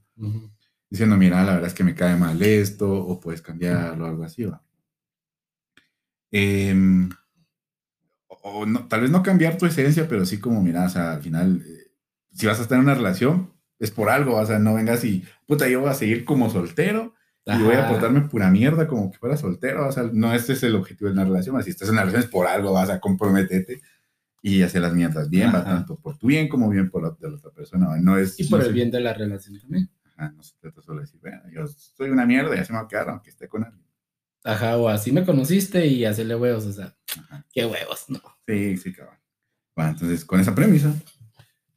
diciendo, 0.90 1.16
mira, 1.16 1.44
la 1.44 1.54
verdad 1.54 1.68
es 1.68 1.74
que 1.74 1.84
me 1.84 1.94
cae 1.94 2.16
mal 2.16 2.42
esto, 2.42 2.92
o 2.92 3.18
puedes 3.20 3.40
cambiarlo, 3.40 4.06
algo 4.06 4.24
así, 4.24 4.44
¿va? 4.44 4.62
Em, 6.30 7.10
o 8.28 8.36
o 8.42 8.66
no, 8.66 8.88
tal 8.88 9.02
vez 9.02 9.10
no 9.10 9.22
cambiar 9.22 9.58
tu 9.58 9.66
esencia, 9.66 10.08
pero 10.08 10.24
sí 10.26 10.38
como, 10.38 10.62
mira, 10.62 10.86
o 10.86 10.88
sea, 10.88 11.14
al 11.14 11.22
final, 11.22 11.62
eh, 11.66 11.92
si 12.32 12.46
vas 12.46 12.58
a 12.58 12.62
estar 12.62 12.78
en 12.78 12.84
una 12.84 12.94
relación, 12.94 13.52
es 13.78 13.90
por 13.90 14.08
algo, 14.08 14.36
o 14.36 14.46
sea, 14.46 14.58
no 14.58 14.74
vengas 14.74 15.04
y, 15.04 15.24
puta, 15.46 15.68
yo 15.68 15.80
voy 15.80 15.90
a 15.90 15.94
seguir 15.94 16.24
como 16.24 16.50
soltero, 16.50 17.14
y 17.46 17.62
voy 17.62 17.74
a 17.74 17.80
Ajá. 17.80 17.88
portarme 17.88 18.20
pura 18.22 18.50
mierda 18.50 18.86
como 18.86 19.10
que 19.10 19.18
fuera 19.18 19.36
soltero. 19.36 19.86
O 19.88 19.92
sea, 19.92 20.04
no 20.12 20.32
este 20.34 20.52
es 20.52 20.62
el 20.62 20.74
objetivo 20.76 21.08
de 21.08 21.14
una 21.14 21.24
relación. 21.24 21.62
Si 21.62 21.70
estás 21.70 21.88
en 21.88 21.94
una 21.94 22.02
relación 22.02 22.22
es 22.24 22.30
por 22.30 22.46
algo, 22.46 22.72
vas 22.72 22.90
a 22.90 23.00
comprometerte 23.00 23.80
y 24.42 24.62
hacer 24.62 24.82
las 24.82 24.92
mierdas 24.94 25.28
bien, 25.30 25.48
va 25.52 25.58
Ajá. 25.60 25.64
tanto 25.76 25.96
por 25.96 26.18
tu 26.18 26.26
bien 26.28 26.48
como 26.48 26.68
bien 26.68 26.90
por 26.90 27.02
la 27.02 27.10
de 27.18 27.28
la 27.30 27.36
otra 27.36 27.50
persona. 27.50 27.96
No 28.00 28.16
es. 28.18 28.38
Y 28.38 28.44
por 28.44 28.58
no 28.60 28.64
el 28.64 28.70
se- 28.70 28.74
bien 28.74 28.90
de 28.90 29.00
la 29.00 29.12
relación 29.14 29.58
también. 29.60 29.90
ajá, 30.16 30.32
no 30.36 30.42
se 30.42 30.54
trata 30.60 30.82
solo 30.82 30.98
de 31.00 31.06
decir, 31.06 31.20
bueno, 31.20 31.42
yo 31.52 31.66
soy 31.66 32.10
una 32.10 32.26
mierda 32.26 32.54
y 32.54 32.58
así 32.60 32.72
me 32.72 32.78
va 32.78 32.84
a 32.84 32.88
quedar 32.88 33.08
aunque 33.10 33.30
esté 33.30 33.48
con 33.48 33.64
alguien. 33.64 33.82
Ajá, 34.44 34.76
o 34.76 34.88
así 34.88 35.12
me 35.12 35.24
conociste 35.24 35.86
y 35.86 36.04
hacerle 36.04 36.34
huevos, 36.36 36.66
o 36.66 36.72
sea, 36.72 36.94
Ajá. 37.16 37.44
qué 37.52 37.64
huevos, 37.64 38.04
no. 38.08 38.20
Sí, 38.46 38.76
sí, 38.76 38.92
cabal. 38.92 39.18
Bueno, 39.76 39.90
entonces 39.92 40.24
con 40.24 40.40
esa 40.40 40.54
premisa, 40.54 40.92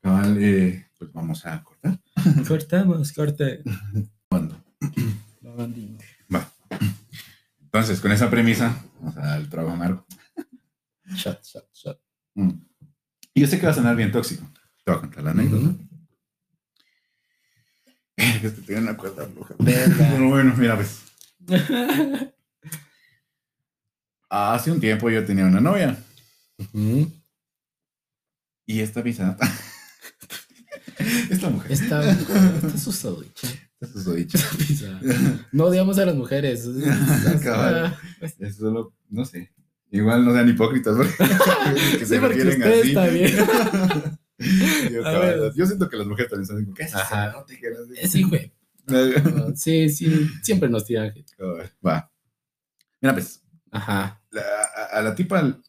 cabal, 0.02 0.36
eh, 0.40 0.88
pues 0.98 1.12
vamos 1.14 1.46
a 1.46 1.64
cortar. 1.64 2.00
Cortamos, 2.48 3.12
corte. 3.14 3.62
¿Cuándo? 4.30 4.58
Va. 6.34 6.52
Entonces, 7.62 8.00
con 8.00 8.12
esa 8.12 8.30
premisa, 8.30 8.84
vamos 9.00 9.18
a 9.18 9.22
dar 9.22 9.40
el 9.42 9.50
trabajo 9.50 9.76
amargo. 9.76 10.06
Shot, 11.16 11.44
shot, 11.44 11.72
shot. 11.74 12.02
Mm. 12.34 12.52
Y 13.34 13.42
yo 13.42 13.48
sé 13.48 13.60
que 13.60 13.66
va 13.66 13.72
a 13.72 13.76
sonar 13.76 13.96
bien 13.96 14.12
tóxico. 14.12 14.44
Te 14.84 14.92
voy 14.92 14.98
a 14.98 15.02
contar 15.02 15.24
la 15.24 15.32
anécdota. 15.32 15.66
Ujú. 15.66 15.86
Eh, 18.18 18.42
es 18.44 18.54
que 18.54 18.62
tengo 18.62 18.80
una 18.80 18.98
cuerda 18.98 19.28
floja. 19.28 19.56
Bueno, 19.58 20.30
bueno, 20.30 20.56
mira, 20.58 20.76
pues. 20.76 21.02
Hace 24.30 24.72
un 24.72 24.80
tiempo 24.80 25.10
yo 25.10 25.26
tenía 25.26 25.46
una 25.46 25.60
novia. 25.60 26.02
Ujú. 26.58 27.12
Y 28.66 28.80
esta 28.80 29.04
pizza. 29.04 29.38
esta 31.30 31.50
mujer. 31.50 31.72
Esta, 31.72 32.10
esta 32.10 32.68
es 32.68 32.82
susodicha. 32.82 33.48
Esta 33.82 34.00
es. 34.00 34.08
Esta 34.36 34.58
pizza. 34.58 35.00
No 35.52 35.66
odiamos 35.66 35.98
a 36.00 36.06
las 36.06 36.16
mujeres. 36.16 36.68
Cabal. 37.44 37.96
Es 38.40 38.56
solo, 38.58 38.94
no 39.10 39.26
sé. 39.26 39.52
Igual 39.92 40.26
no 40.26 40.34
sean 40.34 40.50
hipócritas, 40.50 40.96
porque 40.98 41.14
que 41.98 42.00
Sí, 42.00 42.06
se 42.06 42.20
porque 42.20 42.44
refieren 42.44 42.64
así. 42.82 42.94
también. 42.94 43.36
Yo, 44.92 45.04
cabal, 45.04 45.54
yo 45.56 45.66
siento 45.66 45.88
que 45.88 45.96
las 45.96 46.08
mujeres 46.08 46.30
también 46.30 46.48
son 46.48 46.64
como, 46.66 46.74
¿qué 46.76 46.84
es 46.84 46.90
eso? 46.90 46.98
Ajá. 46.98 47.32
No 47.32 47.46
te 47.46 47.54
decir. 47.56 48.10
Sí, 48.10 48.24
güey. 48.24 48.52
Sí, 49.56 49.90
sí, 49.90 50.30
siempre 50.44 50.68
nos 50.70 50.86
tiran. 50.86 51.14
Va. 51.86 52.12
Mira, 53.02 53.14
pues, 53.14 53.42
Ajá. 53.72 54.22
la- 54.32 54.42
a, 54.42 55.00
a 55.00 55.02
la 55.02 55.16
tipa 55.16 55.60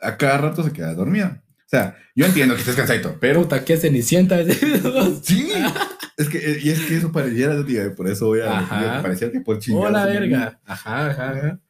a 0.00 0.16
cada 0.16 0.38
rato 0.38 0.62
se 0.62 0.72
queda 0.72 0.94
dormida. 0.94 1.42
O 1.58 1.68
sea, 1.68 1.96
yo 2.14 2.26
entiendo 2.26 2.54
que 2.54 2.60
estés 2.60 2.76
cansadito, 2.76 3.16
pero 3.20 3.42
Puta, 3.42 3.64
qué 3.64 3.76
cenicienta. 3.76 4.38
sí. 5.22 5.50
Es 6.16 6.28
que, 6.28 6.38
eh, 6.38 6.58
y 6.62 6.70
es 6.70 6.80
que 6.80 6.96
eso 6.96 7.10
pareciera, 7.10 7.64
tío, 7.64 7.94
por 7.94 8.08
eso 8.08 8.26
voy 8.26 8.40
a 8.40 8.58
Ajá. 8.58 9.02
pareciera 9.02 9.32
que 9.32 9.40
por 9.40 9.58
chingar. 9.58 9.86
Hola, 9.88 10.06
verga. 10.06 10.60
Ajá, 10.64 11.10
ajá, 11.10 11.30
ajá. 11.30 11.60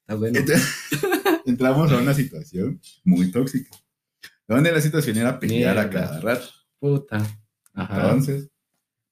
Está 0.00 0.14
bueno. 0.16 0.38
Entonces, 0.38 0.68
entramos 1.46 1.92
a 1.92 1.98
una 1.98 2.14
situación 2.14 2.80
muy 3.04 3.30
tóxica. 3.30 3.70
Donde 4.48 4.72
la 4.72 4.80
situación 4.80 5.16
era 5.16 5.38
pelear 5.38 5.78
a 5.78 5.82
Mierda. 5.86 6.00
cada 6.08 6.20
rato. 6.20 6.46
Puta. 6.80 7.24
Ajá. 7.74 7.94
Entonces, 8.02 8.50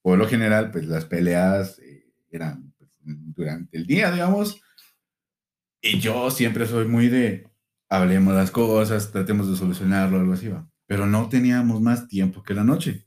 por 0.03 0.19
lo 0.19 0.27
general, 0.29 0.71
pues 0.73 0.87
las 0.87 1.05
peleas 1.05 1.79
eh, 1.79 2.13
eran 2.31 2.73
pues, 2.77 2.91
durante 3.05 3.77
el 3.79 3.87
día, 3.87 4.11
digamos. 4.11 4.61
Y 5.81 5.99
yo 6.01 6.31
siempre 6.31 6.67
soy 6.67 6.87
muy 6.87 7.09
de 7.09 7.47
hablemos 7.89 8.35
las 8.35 8.51
cosas, 8.51 9.11
tratemos 9.13 9.51
de 9.51 9.57
solucionarlo, 9.57 10.19
algo 10.19 10.33
así 10.33 10.49
va. 10.49 10.69
Pero 10.87 11.07
no 11.07 11.29
teníamos 11.29 11.81
más 11.81 12.09
tiempo 12.09 12.43
que 12.43 12.55
la 12.55 12.65
noche. 12.65 13.07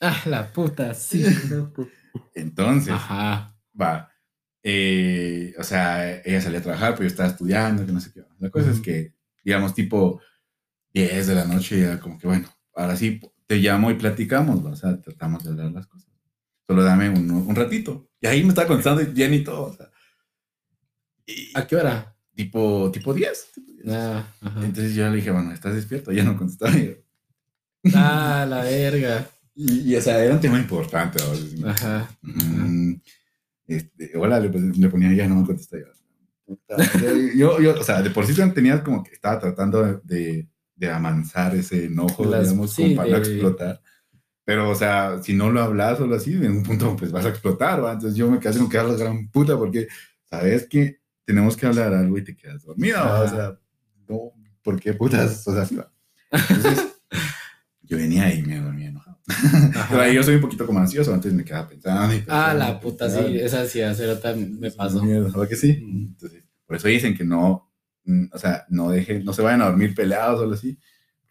Ah, 0.00 0.22
la 0.26 0.52
puta, 0.52 0.92
sí. 0.94 1.24
Entonces, 2.34 2.92
Ajá. 2.92 3.56
va. 3.80 4.10
eh, 4.62 5.54
o 5.58 5.62
sea, 5.64 6.20
ella 6.22 6.40
salía 6.40 6.58
a 6.60 6.62
trabajar, 6.62 6.92
pero 6.92 7.02
yo 7.04 7.08
estaba 7.08 7.28
estudiando, 7.28 7.84
que 7.86 7.92
no 7.92 8.00
sé 8.00 8.12
qué. 8.12 8.24
La 8.38 8.50
cosa 8.50 8.68
es 8.70 8.76
Ujú. 8.76 8.82
que, 8.84 9.14
digamos, 9.44 9.74
tipo 9.74 10.20
10 10.92 11.26
de 11.26 11.34
la 11.34 11.44
noche, 11.44 11.80
ya 11.80 11.98
como 12.00 12.18
que, 12.18 12.26
bueno, 12.26 12.48
ahora 12.74 12.96
sí 12.96 13.20
te 13.46 13.56
llamo 13.56 13.90
y 13.90 13.94
platicamos, 13.94 14.64
¿va? 14.64 14.70
o 14.70 14.76
sea, 14.76 15.00
tratamos 15.00 15.44
de 15.44 15.50
hablar 15.50 15.72
las 15.72 15.86
cosas. 15.86 16.10
Solo 16.66 16.82
dame 16.82 17.10
un, 17.10 17.30
un 17.30 17.54
ratito. 17.54 18.08
Y 18.20 18.26
ahí 18.26 18.42
me 18.42 18.50
estaba 18.50 18.68
contestando 18.68 19.04
bien 19.12 19.34
y 19.34 19.44
todo. 19.44 19.64
O 19.66 19.72
sea, 19.74 19.90
y- 21.26 21.50
¿A 21.54 21.66
qué 21.66 21.76
hora? 21.76 22.16
tipo, 22.34 22.90
tipo 22.90 23.12
10. 23.14 23.52
tipo 23.54 23.70
10. 23.82 23.94
Ah. 23.94 24.24
Entonces 24.56 24.94
yo 24.94 25.08
le 25.10 25.16
dije, 25.16 25.30
bueno, 25.30 25.52
¿estás 25.52 25.74
despierto? 25.74 26.10
Ya 26.12 26.24
no 26.24 26.36
contestaba. 26.36 26.74
Y, 26.76 26.96
Ah, 27.94 28.46
la 28.48 28.62
verga. 28.64 29.28
Y, 29.54 29.92
y, 29.92 29.96
o 29.96 30.00
sea, 30.00 30.22
era 30.22 30.34
un 30.34 30.40
tema 30.40 30.58
importante. 30.58 31.22
Así, 31.22 31.62
Ajá. 31.64 32.10
Mm, 32.22 32.94
este, 33.66 34.12
hola, 34.16 34.40
le, 34.40 34.48
le 34.50 34.88
ponía 34.88 35.12
ya, 35.12 35.28
no 35.28 35.36
me 35.36 35.46
contesta 35.46 35.78
yo. 35.78 35.86
Yo, 37.34 37.60
yo, 37.60 37.80
o 37.80 37.84
sea, 37.84 38.02
de 38.02 38.10
por 38.10 38.26
sí 38.26 38.34
tenía 38.52 38.82
como 38.84 39.02
que 39.02 39.14
estaba 39.14 39.38
tratando 39.38 40.00
de, 40.02 40.46
de 40.76 40.90
amansar 40.90 41.54
ese 41.56 41.86
enojo, 41.86 42.24
Las- 42.26 42.42
digamos, 42.42 42.72
sí, 42.72 42.82
como 42.82 42.96
para 42.96 43.08
no 43.10 43.16
explotar. 43.16 43.80
Pero, 44.44 44.68
o 44.68 44.74
sea, 44.74 45.22
si 45.22 45.32
no 45.32 45.50
lo 45.50 45.62
hablas 45.62 46.00
o 46.00 46.06
lo 46.06 46.16
así, 46.16 46.34
en 46.34 46.52
un 46.58 46.62
punto 46.62 46.94
pues 46.96 47.10
vas 47.10 47.24
a 47.24 47.30
explotar, 47.30 47.82
¿va? 47.82 47.92
Entonces 47.94 48.16
yo 48.16 48.30
me 48.30 48.38
quedé 48.38 48.58
con 48.58 48.68
que 48.68 48.76
la 48.76 48.92
gran 48.94 49.28
puta 49.28 49.56
porque, 49.56 49.88
¿sabes 50.28 50.66
que 50.68 51.00
Tenemos 51.24 51.56
que 51.56 51.64
hablar 51.64 51.94
algo 51.94 52.18
y 52.18 52.24
te 52.24 52.36
quedas 52.36 52.62
dormida, 52.64 53.02
¿va? 53.02 53.20
O 53.22 53.28
sea, 53.28 53.58
no, 54.06 54.32
¿por 54.62 54.78
qué 54.78 54.92
putas? 54.92 55.48
O 55.48 55.54
sea. 55.54 55.90
Entonces, 56.30 56.86
yo 57.82 57.96
venía 57.96 58.34
y 58.34 58.42
me 58.42 58.60
dormía. 58.60 58.83
Pero 59.90 60.12
yo 60.12 60.22
soy 60.22 60.34
un 60.36 60.40
poquito 60.42 60.66
como 60.66 60.80
ansioso, 60.80 61.12
antes 61.14 61.32
me 61.32 61.44
quedaba 61.44 61.68
pensando. 61.68 62.14
y 62.14 62.18
Ah, 62.28 62.50
pensando, 62.50 62.58
la 62.58 62.80
puta, 62.80 63.10
sí. 63.10 63.38
Esa 63.38 63.66
sí, 63.66 63.80
hacer 63.80 64.20
también 64.20 64.58
me 64.60 64.70
pasó. 64.70 65.00
¿verdad 65.04 65.48
que 65.48 65.56
sí? 65.56 65.72
Mm. 65.82 66.06
Entonces, 66.12 66.44
por 66.66 66.76
eso 66.76 66.88
dicen 66.88 67.16
que 67.16 67.24
no, 67.24 67.72
mm, 68.04 68.26
o 68.32 68.38
sea, 68.38 68.64
no 68.68 68.90
dejen, 68.90 69.24
no 69.24 69.32
se 69.32 69.42
vayan 69.42 69.62
a 69.62 69.66
dormir 69.66 69.94
peleados 69.94 70.40
o 70.40 70.42
algo 70.42 70.54
así. 70.54 70.78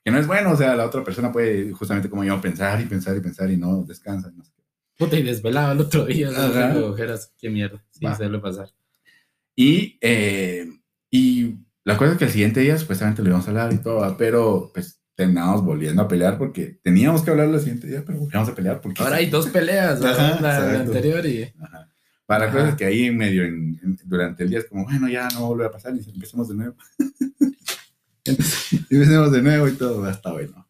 Que 0.04 0.12
no 0.12 0.18
es 0.20 0.28
bueno, 0.28 0.52
o 0.52 0.58
sea, 0.58 0.76
la 0.76 0.86
otra 0.86 1.04
persona 1.04 1.32
puede, 1.32 1.72
justamente 1.72 2.10
como 2.10 2.24
yo, 2.24 2.42
pensar 2.42 2.82
y 2.82 2.86
pensar 2.86 3.16
y 3.16 3.22
pensar 3.22 3.50
y 3.52 3.58
no 3.58 3.84
descansa. 3.84 4.32
no 4.36 4.44
sé. 4.44 4.52
Puta, 4.98 5.18
y 5.18 5.24
desvelado 5.24 5.72
el 5.74 5.80
otro 5.82 6.06
día. 6.06 6.30
¿no? 6.30 6.88
Ojeras. 6.88 7.34
Qué 7.38 7.50
mierda. 7.50 7.84
Sí, 7.92 8.06
Va. 8.06 8.16
suele 8.16 8.40
pasar. 8.40 8.70
Y, 9.56 9.98
eh, 10.02 10.68
y 11.12 11.56
la 11.84 11.98
cosa 11.98 12.14
es 12.14 12.18
que 12.18 12.26
el 12.26 12.32
siguiente 12.32 12.60
día 12.60 12.78
supuestamente 12.78 13.22
lo 13.22 13.30
íbamos 13.30 13.48
a 13.48 13.52
hablar 13.52 13.72
y 13.74 13.78
todo, 13.78 14.16
pero 14.18 14.72
pues 14.74 15.00
terminamos 15.16 15.64
volviendo 15.64 16.02
a 16.02 16.08
pelear 16.08 16.38
porque 16.38 16.80
teníamos 16.84 17.22
que 17.22 17.32
hablar 17.32 17.50
el 17.50 17.60
siguiente 17.60 17.88
día, 17.88 18.04
pero 18.06 18.20
volvíamos 18.20 18.50
a 18.50 18.56
pelear 18.56 18.82
porque... 18.82 19.02
Ahora 19.04 19.18
hay 19.18 19.30
dos 19.30 19.48
peleas. 19.48 20.02
Ajá, 20.04 20.40
la, 20.42 20.60
la 20.60 20.80
anterior 20.82 21.26
y. 21.26 21.44
Ajá. 21.62 21.90
Para 22.26 22.46
Ajá. 22.46 22.54
cosa 22.54 22.70
es 22.70 22.76
que 22.76 22.86
ahí 22.86 23.12
medio 23.12 23.44
en- 23.44 23.80
en- 23.84 24.00
durante 24.06 24.44
el 24.44 24.50
día 24.50 24.60
es 24.60 24.66
como, 24.66 24.86
bueno, 24.86 25.08
ya 25.10 25.28
no 25.34 25.56
va 25.58 25.66
a 25.68 25.72
pasar 25.72 25.94
y 25.96 26.00
empecemos 26.10 26.48
de 26.50 26.56
nuevo. 26.56 26.76
empecemos 28.26 29.32
de 29.32 29.42
nuevo 29.42 29.68
y 29.68 29.74
todo, 29.74 30.10
está 30.10 30.32
bueno. 30.32 30.68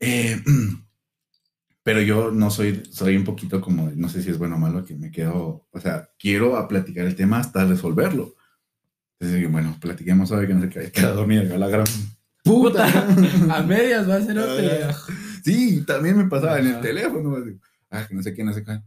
Eh, 0.00 0.40
pero 1.82 2.00
yo 2.02 2.30
no 2.30 2.50
soy, 2.50 2.82
soy 2.90 3.16
un 3.16 3.24
poquito 3.24 3.60
como, 3.60 3.90
no 3.94 4.08
sé 4.08 4.22
si 4.22 4.30
es 4.30 4.38
bueno 4.38 4.56
o 4.56 4.58
malo, 4.58 4.84
que 4.84 4.94
me 4.94 5.10
quedo, 5.10 5.66
o 5.70 5.80
sea, 5.80 6.10
quiero 6.18 6.56
a 6.56 6.68
platicar 6.68 7.06
el 7.06 7.16
tema 7.16 7.38
hasta 7.38 7.64
resolverlo. 7.64 8.34
Entonces 9.18 9.50
bueno, 9.50 9.76
platiquemos 9.80 10.30
hoy 10.30 10.46
que 10.46 10.54
no 10.54 10.62
sé 10.62 10.68
qué, 10.68 10.90
queda 10.92 11.12
dormida, 11.12 11.42
la 11.58 11.68
gran 11.68 11.84
Puta. 12.44 12.86
A 13.54 13.62
medias 13.62 14.08
va 14.08 14.16
a 14.16 14.22
ser 14.22 14.38
otra. 14.38 14.96
Sí, 15.44 15.82
también 15.86 16.16
me 16.16 16.28
pasaba 16.28 16.58
en 16.58 16.68
el 16.68 16.80
teléfono, 16.80 17.36
ah, 17.90 18.06
que 18.06 18.14
no 18.14 18.22
sé 18.22 18.44
no 18.44 18.52
sé 18.52 18.64
qué. 18.64 18.80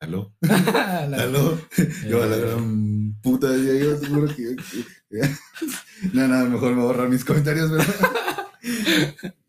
¿Aló? 0.00 0.34
¿Aló? 0.42 1.58
Yo 2.06 2.22
a 2.22 2.26
la 2.26 2.36
gran 2.36 3.16
puta 3.22 3.48
decía 3.48 3.84
yo, 3.84 3.96
seguro 3.96 4.34
que... 4.34 4.56
no, 6.12 6.28
no, 6.28 6.50
mejor 6.50 6.74
me 6.74 6.82
borrar 6.82 7.08
mis 7.08 7.24
comentarios, 7.24 7.70
pero... 7.70 8.12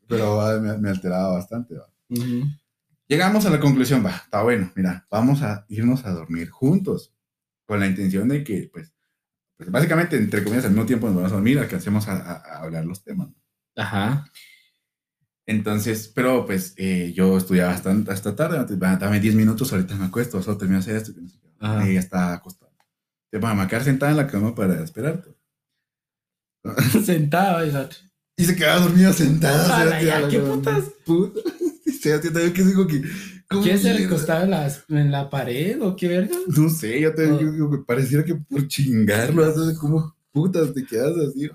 pero 0.07 0.35
va, 0.37 0.59
me, 0.59 0.77
me 0.77 0.89
alteraba 0.89 1.33
bastante, 1.33 1.75
va. 1.75 1.87
Llegamos 3.07 3.45
a 3.45 3.49
la 3.49 3.59
conclusión, 3.59 4.05
va, 4.05 4.15
está 4.15 4.43
bueno, 4.43 4.71
mira, 4.75 5.05
vamos 5.11 5.41
a 5.41 5.65
irnos 5.67 6.05
a 6.05 6.11
dormir 6.11 6.49
juntos, 6.49 7.13
con 7.65 7.79
la 7.79 7.87
intención 7.87 8.29
de 8.29 8.43
que, 8.43 8.69
pues, 8.71 8.94
pues 9.57 9.71
básicamente, 9.71 10.17
entre 10.17 10.43
comillas, 10.43 10.65
al 10.65 10.71
mismo 10.71 10.85
tiempo 10.85 11.07
nos 11.07 11.15
vamos 11.15 11.31
a 11.31 11.35
dormir, 11.35 11.59
alcancemos 11.59 12.07
a, 12.07 12.13
a- 12.17 12.33
a 12.35 12.57
hablar 12.63 12.85
los 12.85 13.03
temas. 13.03 13.29
Ajá. 13.75 14.29
Entonces, 15.47 16.07
pero 16.13 16.45
pues 16.45 16.73
eh, 16.77 17.13
yo 17.15 17.37
estudiaba 17.37 17.71
hasta, 17.71 17.91
hasta 18.09 18.35
tarde, 18.35 18.75
dame 18.77 19.19
10 19.19 19.35
minutos, 19.35 19.71
ahorita 19.71 19.95
me 19.95 20.05
acuesto, 20.05 20.41
solo 20.41 20.57
termino 20.57 20.79
de 20.79 20.83
hacer 20.83 20.95
esto. 20.97 21.11
Y 21.85 21.89
ella 21.91 21.99
está 21.99 22.33
acostada. 22.33 22.71
Te 23.31 23.37
va 23.39 23.51
a 23.61 23.67
quedar 23.67 23.83
sentada 23.83 24.11
en 24.11 24.17
la 24.17 24.27
cama 24.27 24.55
para 24.55 24.83
esperarte. 24.83 25.35
Sentado 27.05 27.65
y 27.65 27.71
la- 27.71 27.89
Y 28.37 28.45
se 28.45 28.55
quedaba 28.55 28.81
dormida 28.81 29.13
sentada. 29.13 30.01
Ya, 30.01 30.27
¿qué 30.27 30.39
putas? 30.39 30.83
Puta. 31.05 31.39
Y 31.87 31.91
se 31.91 32.17
también 32.19 32.51
que 32.53 32.63
digo 32.63 32.87
que. 32.87 33.03
¿Cómo 33.49 33.63
¿Qué 33.63 33.77
se 33.77 33.93
recostaba 33.93 34.43
en, 34.43 34.51
las- 34.51 34.85
en 34.89 35.11
la 35.11 35.29
pared 35.29 35.81
o 35.81 35.95
qué 35.95 36.07
verga? 36.07 36.35
No 36.47 36.69
sé, 36.69 36.99
yo 37.01 37.13
te 37.13 37.23
digo 37.31 37.69
que 37.71 37.77
pareciera 37.79 38.23
que 38.23 38.35
por 38.35 38.67
chingarlo, 38.67 39.43
haces 39.45 39.77
como 39.77 40.15
putas 40.31 40.73
te 40.73 40.85
quedas 40.85 41.13
así. 41.17 41.49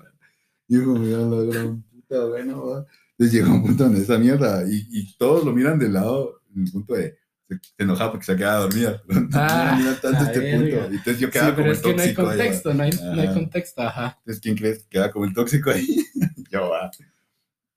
Y 0.67 0.75
yo 0.77 0.85
como, 0.85 0.99
mira 0.99 1.19
la 1.19 1.43
gran 1.43 1.81
puta, 1.83 2.25
bueno, 2.25 2.65
va. 2.65 2.85
Entonces 3.17 3.33
llega 3.39 3.53
un 3.53 3.61
punto 3.63 3.83
donde 3.83 4.01
esa 4.01 4.17
mierda 4.17 4.63
y, 4.67 4.87
y 4.91 5.15
todos 5.17 5.45
lo 5.45 5.53
miran 5.53 5.77
de 5.79 5.89
lado, 5.89 6.41
en 6.55 6.63
el 6.65 6.71
punto 6.71 6.93
de. 6.95 7.17
Se, 7.49 7.59
enojaba 7.83 8.11
porque 8.11 8.25
se 8.25 8.35
quedaba 8.37 8.61
dormida. 8.61 9.01
Pero 9.05 9.19
no, 9.21 9.27
Ah, 9.33 9.75
mira 9.77 9.99
tanto 9.99 10.23
la 10.23 10.31
este 10.31 10.41
punto. 10.57 10.75
Y 10.89 10.95
entonces 10.95 11.19
yo 11.19 11.27
Sí, 11.27 11.31
quedaba 11.33 11.55
pero 11.55 11.63
como 11.63 11.71
es 11.73 11.77
el 11.77 11.83
que 11.83 11.93
no 11.95 12.01
hay 12.01 12.13
tóxico. 12.13 12.21
ahí, 12.29 12.37
contexto, 12.37 12.73
no 12.73 12.83
hay, 12.83 12.91
no 12.91 13.21
hay 13.21 13.33
contexto, 13.33 13.81
ajá. 13.81 14.15
Entonces, 14.19 14.41
¿quién 14.41 14.55
crees 14.55 14.79
que 14.83 14.89
queda 14.89 15.11
como 15.11 15.25
el 15.25 15.33
tóxico 15.33 15.69
ahí? 15.69 16.05
yo, 16.51 16.69
va. 16.69 16.89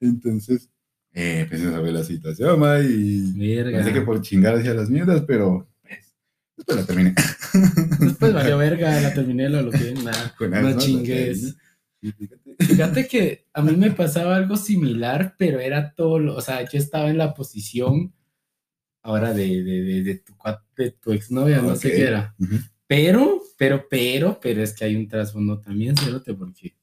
Entonces, 0.00 0.70
eh, 1.14 1.40
empecé 1.40 1.68
a 1.68 1.72
saber 1.72 1.92
la 1.94 2.04
situación, 2.04 2.62
va, 2.62 2.80
y 2.80 3.32
Verga. 3.36 3.78
pensé 3.78 3.92
que 3.92 4.00
por 4.02 4.20
chingar 4.20 4.56
hacia 4.56 4.74
las 4.74 4.90
mierdas, 4.90 5.22
pero 5.26 5.68
pues, 5.82 6.14
después 6.56 6.76
la 6.78 6.86
terminé. 6.86 7.14
Después 8.00 8.32
valió 8.34 8.58
verga, 8.58 9.00
la 9.00 9.14
terminé, 9.14 9.48
lo 9.48 9.70
que 9.70 9.92
nada. 10.04 10.34
No 10.40 10.76
chingues. 10.78 11.56
Fíjate. 12.58 13.06
Que 13.08 13.46
a 13.52 13.62
mí 13.62 13.76
me 13.76 13.90
pasaba 13.92 14.36
algo 14.36 14.56
similar, 14.56 15.34
pero 15.38 15.60
era 15.60 15.94
todo, 15.94 16.18
lo- 16.18 16.36
o 16.36 16.40
sea, 16.40 16.68
yo 16.68 16.78
estaba 16.78 17.08
en 17.10 17.18
la 17.18 17.32
posición 17.32 18.12
ahora 19.02 19.32
de, 19.32 19.62
de, 19.62 19.82
de, 19.82 20.02
de 20.02 20.14
tu, 20.16 20.34
de 20.76 20.90
tu 20.92 21.12
exnovia, 21.12 21.60
no 21.62 21.76
sé 21.76 21.92
qué 21.92 22.02
era. 22.08 22.34
Pero, 22.86 23.40
pero, 23.56 23.86
pero, 23.88 24.38
pero 24.42 24.62
es 24.62 24.72
que 24.74 24.84
hay 24.84 24.96
un 24.96 25.08
trasfondo 25.08 25.60
también, 25.60 25.96
cerote, 25.96 26.34
porque 26.34 26.74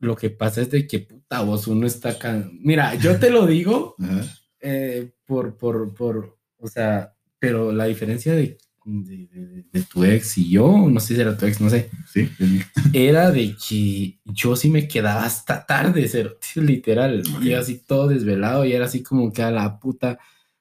lo 0.00 0.16
que 0.16 0.30
pasa 0.30 0.62
es 0.62 0.70
de 0.70 0.86
que 0.86 0.98
puta 1.00 1.42
vos 1.42 1.66
uno 1.66 1.86
está 1.86 2.18
can... 2.18 2.50
Mira, 2.62 2.94
yo 2.96 3.18
te 3.18 3.30
lo 3.30 3.46
digo 3.46 3.94
eh, 4.60 5.12
por, 5.26 5.56
por, 5.56 5.94
por 5.94 6.38
o 6.58 6.66
sea, 6.68 7.14
pero 7.38 7.72
la 7.72 7.84
diferencia 7.86 8.34
de, 8.34 8.58
de, 8.84 9.26
de- 9.28 9.64
de 9.72 9.82
tu 9.82 10.04
ex 10.04 10.36
y 10.38 10.50
yo, 10.50 10.88
no 10.90 11.00
sé 11.00 11.14
si 11.14 11.20
era 11.20 11.36
tu 11.36 11.46
ex, 11.46 11.60
no 11.60 11.70
sé, 11.70 11.88
Sí. 12.12 12.28
era 12.92 13.30
de 13.30 13.54
que 13.56 14.18
yo 14.24 14.56
sí 14.56 14.68
me 14.70 14.88
quedaba 14.88 15.24
hasta 15.24 15.64
tarde, 15.66 16.06
cero, 16.08 16.36
literal, 16.56 17.22
y 17.42 17.52
así 17.52 17.78
todo 17.86 18.08
desvelado 18.08 18.64
y 18.64 18.72
era 18.72 18.86
así 18.86 19.02
como 19.02 19.32
que 19.32 19.42
a 19.42 19.50
la 19.50 19.78
puta 19.78 20.18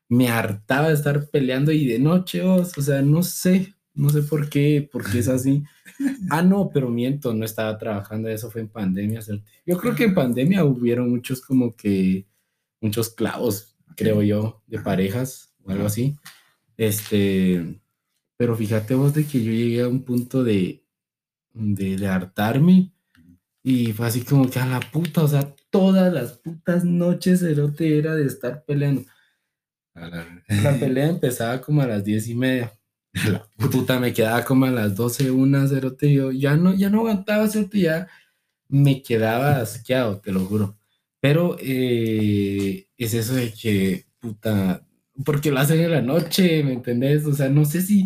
me 0.10 0.30
hartaba 0.30 0.88
de 0.90 0.96
estar 0.96 1.30
peleando 1.30 1.72
y 1.72 1.86
de 1.86 2.00
noche, 2.00 2.42
os, 2.42 2.78
o 2.78 2.82
sea, 2.82 3.02
no 3.02 3.22
sé, 3.24 3.74
no 4.00 4.10
sé 4.10 4.22
por 4.24 4.50
qué, 4.50 4.88
por 4.90 5.10
qué 5.10 5.20
es 5.20 5.28
así. 5.28 5.64
Ah, 6.30 6.42
no, 6.42 6.70
pero 6.74 6.90
miento, 6.90 7.34
no 7.34 7.44
estaba 7.44 7.78
trabajando, 7.78 8.30
eso 8.30 8.50
fue 8.50 8.62
en 8.62 8.70
pandemia. 8.70 9.20
Yo 9.66 9.78
creo 9.78 9.94
que 9.94 10.06
en 10.06 10.16
pandemia 10.16 10.64
hubieron 10.64 11.10
muchos 11.10 11.42
como 11.42 11.76
que, 11.76 12.26
muchos 12.80 13.10
clavos, 13.10 13.76
creo 13.96 14.22
yo, 14.22 14.64
de 14.68 14.80
parejas 14.80 15.54
o 15.64 15.72
algo 15.72 15.86
así. 15.88 16.16
Este, 16.78 17.82
pero 18.38 18.56
fíjate 18.56 18.96
vos 18.96 19.14
de 19.14 19.26
que 19.26 19.44
yo 19.44 19.52
llegué 19.52 19.82
a 19.82 19.90
un 19.90 20.04
punto 20.04 20.46
de, 20.46 20.82
de, 21.54 21.98
de 21.98 22.08
hartarme 22.08 22.94
y 23.62 23.92
fue 23.92 24.08
así 24.08 24.22
como 24.22 24.50
que 24.50 24.60
a 24.60 24.66
la 24.66 24.80
puta, 24.80 25.24
o 25.24 25.28
sea, 25.28 25.54
todas 25.70 26.14
las 26.14 26.38
putas 26.38 26.86
noches 26.86 27.42
cerote 27.42 27.98
era 27.98 28.16
de 28.16 28.26
estar 28.26 28.64
peleando. 28.64 29.04
La 29.94 30.80
pelea 30.80 31.08
empezaba 31.10 31.60
como 31.60 31.82
a 31.82 31.88
las 31.88 32.06
diez 32.06 32.30
y 32.30 32.36
media. 32.36 32.79
Puta, 33.72 34.00
me 34.00 34.14
quedaba 34.14 34.44
como 34.44 34.66
a 34.66 34.72
las 34.72 34.96
12, 34.96 35.32
una, 35.32 35.68
cerote, 35.68 36.08
y 36.08 36.16
yo 36.16 36.32
ya 36.32 36.56
no, 36.56 36.74
ya 36.74 36.90
no 36.90 37.00
aguantaba, 37.00 37.48
cerote, 37.48 37.80
ya 37.80 38.08
me 38.68 39.02
quedaba 39.02 39.60
asqueado, 39.60 40.20
te 40.20 40.32
lo 40.32 40.42
juro. 40.46 40.78
Pero 41.20 41.58
eh, 41.60 42.88
es 42.98 43.14
eso 43.14 43.36
de 43.36 43.52
que, 43.52 44.06
puta, 44.20 44.86
porque 45.26 45.52
lo 45.52 45.60
hacen 45.60 45.82
en 45.82 45.92
la 45.92 46.02
noche, 46.02 46.64
¿me 46.64 46.74
entendés? 46.74 47.26
O 47.26 47.34
sea, 47.34 47.50
no 47.50 47.66
sé 47.66 47.82
si 47.82 48.06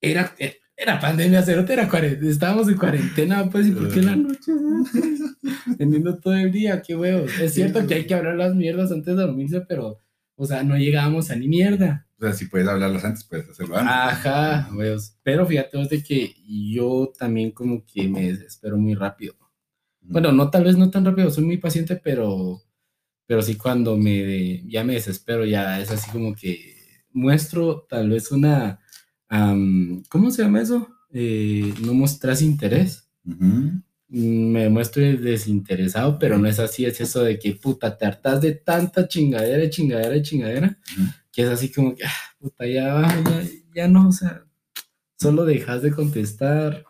era, 0.00 0.34
era 0.76 0.98
pandemia, 0.98 1.42
cerote, 1.42 1.74
era 1.74 1.88
cuarentena, 1.88 2.30
estábamos 2.30 2.68
en 2.68 2.76
cuarentena, 2.76 3.50
pues, 3.50 3.66
¿y 3.66 3.72
por 3.72 3.92
qué 3.92 3.98
en 3.98 4.06
la 4.06 4.16
noche? 4.16 4.52
cerote? 4.92 5.20
Teniendo 5.78 6.18
todo 6.18 6.34
el 6.34 6.50
día, 6.52 6.80
qué 6.80 6.96
huevos. 6.96 7.38
Es 7.38 7.54
cierto 7.54 7.86
que 7.86 7.94
hay 7.94 8.06
que 8.06 8.14
hablar 8.14 8.36
las 8.36 8.54
mierdas 8.54 8.90
antes 8.92 9.14
de 9.14 9.22
dormirse, 9.22 9.60
pero, 9.62 9.98
o 10.36 10.46
sea, 10.46 10.62
no 10.62 10.78
llegábamos 10.78 11.30
a 11.30 11.36
ni 11.36 11.48
mierda. 11.48 12.06
O 12.20 12.24
sea, 12.24 12.34
si 12.34 12.46
puedes 12.46 12.68
hablarlas 12.68 13.02
antes, 13.02 13.24
puedes 13.24 13.48
hacerlo 13.48 13.78
antes. 13.78 13.94
Ajá, 13.94 14.68
weos. 14.74 15.16
Pero 15.22 15.46
fíjate 15.46 15.78
de 15.78 16.02
que 16.02 16.34
yo 16.46 17.10
también 17.18 17.50
como 17.50 17.86
que 17.86 18.06
me 18.08 18.30
desespero 18.32 18.76
muy 18.76 18.94
rápido. 18.94 19.34
Bueno, 20.02 20.30
no 20.30 20.50
tal 20.50 20.64
vez 20.64 20.76
no 20.76 20.90
tan 20.90 21.04
rápido, 21.04 21.30
soy 21.30 21.44
muy 21.44 21.56
paciente, 21.56 21.96
pero, 21.96 22.62
pero 23.26 23.40
sí 23.40 23.54
cuando 23.54 23.96
me 23.96 24.62
ya 24.68 24.84
me 24.84 24.94
desespero, 24.94 25.44
ya 25.46 25.80
es 25.80 25.90
así 25.90 26.10
como 26.10 26.34
que 26.34 26.74
muestro 27.12 27.86
tal 27.88 28.10
vez 28.10 28.30
una, 28.32 28.80
am, 29.28 30.02
¿cómo 30.10 30.30
se 30.30 30.42
llama 30.42 30.60
eso? 30.60 30.88
Eh, 31.12 31.72
no 31.82 31.94
mostras 31.94 32.42
interés. 32.42 33.08
Ujú. 33.24 33.82
Me 34.08 34.68
muestro 34.68 35.02
desinteresado, 35.02 36.18
pero 36.18 36.36
no 36.36 36.48
es 36.48 36.58
así, 36.58 36.84
es 36.84 37.00
eso 37.00 37.22
de 37.22 37.38
que 37.38 37.52
puta, 37.54 37.96
te 37.96 38.04
hartas 38.04 38.40
de 38.40 38.52
tanta 38.56 39.06
chingadera, 39.06 39.70
chingadera, 39.70 40.20
chingadera, 40.20 40.78
Ujú. 40.98 41.08
Que 41.40 41.46
es 41.46 41.50
así 41.52 41.72
como 41.72 41.94
que, 41.94 42.04
ah, 42.04 42.12
puta, 42.38 42.66
ya, 42.66 43.00
ya, 43.24 43.42
ya 43.74 43.88
no, 43.88 44.08
o 44.08 44.12
sea, 44.12 44.44
solo 45.18 45.44
dejas 45.46 45.80
de 45.82 45.90
contestar. 45.90 46.84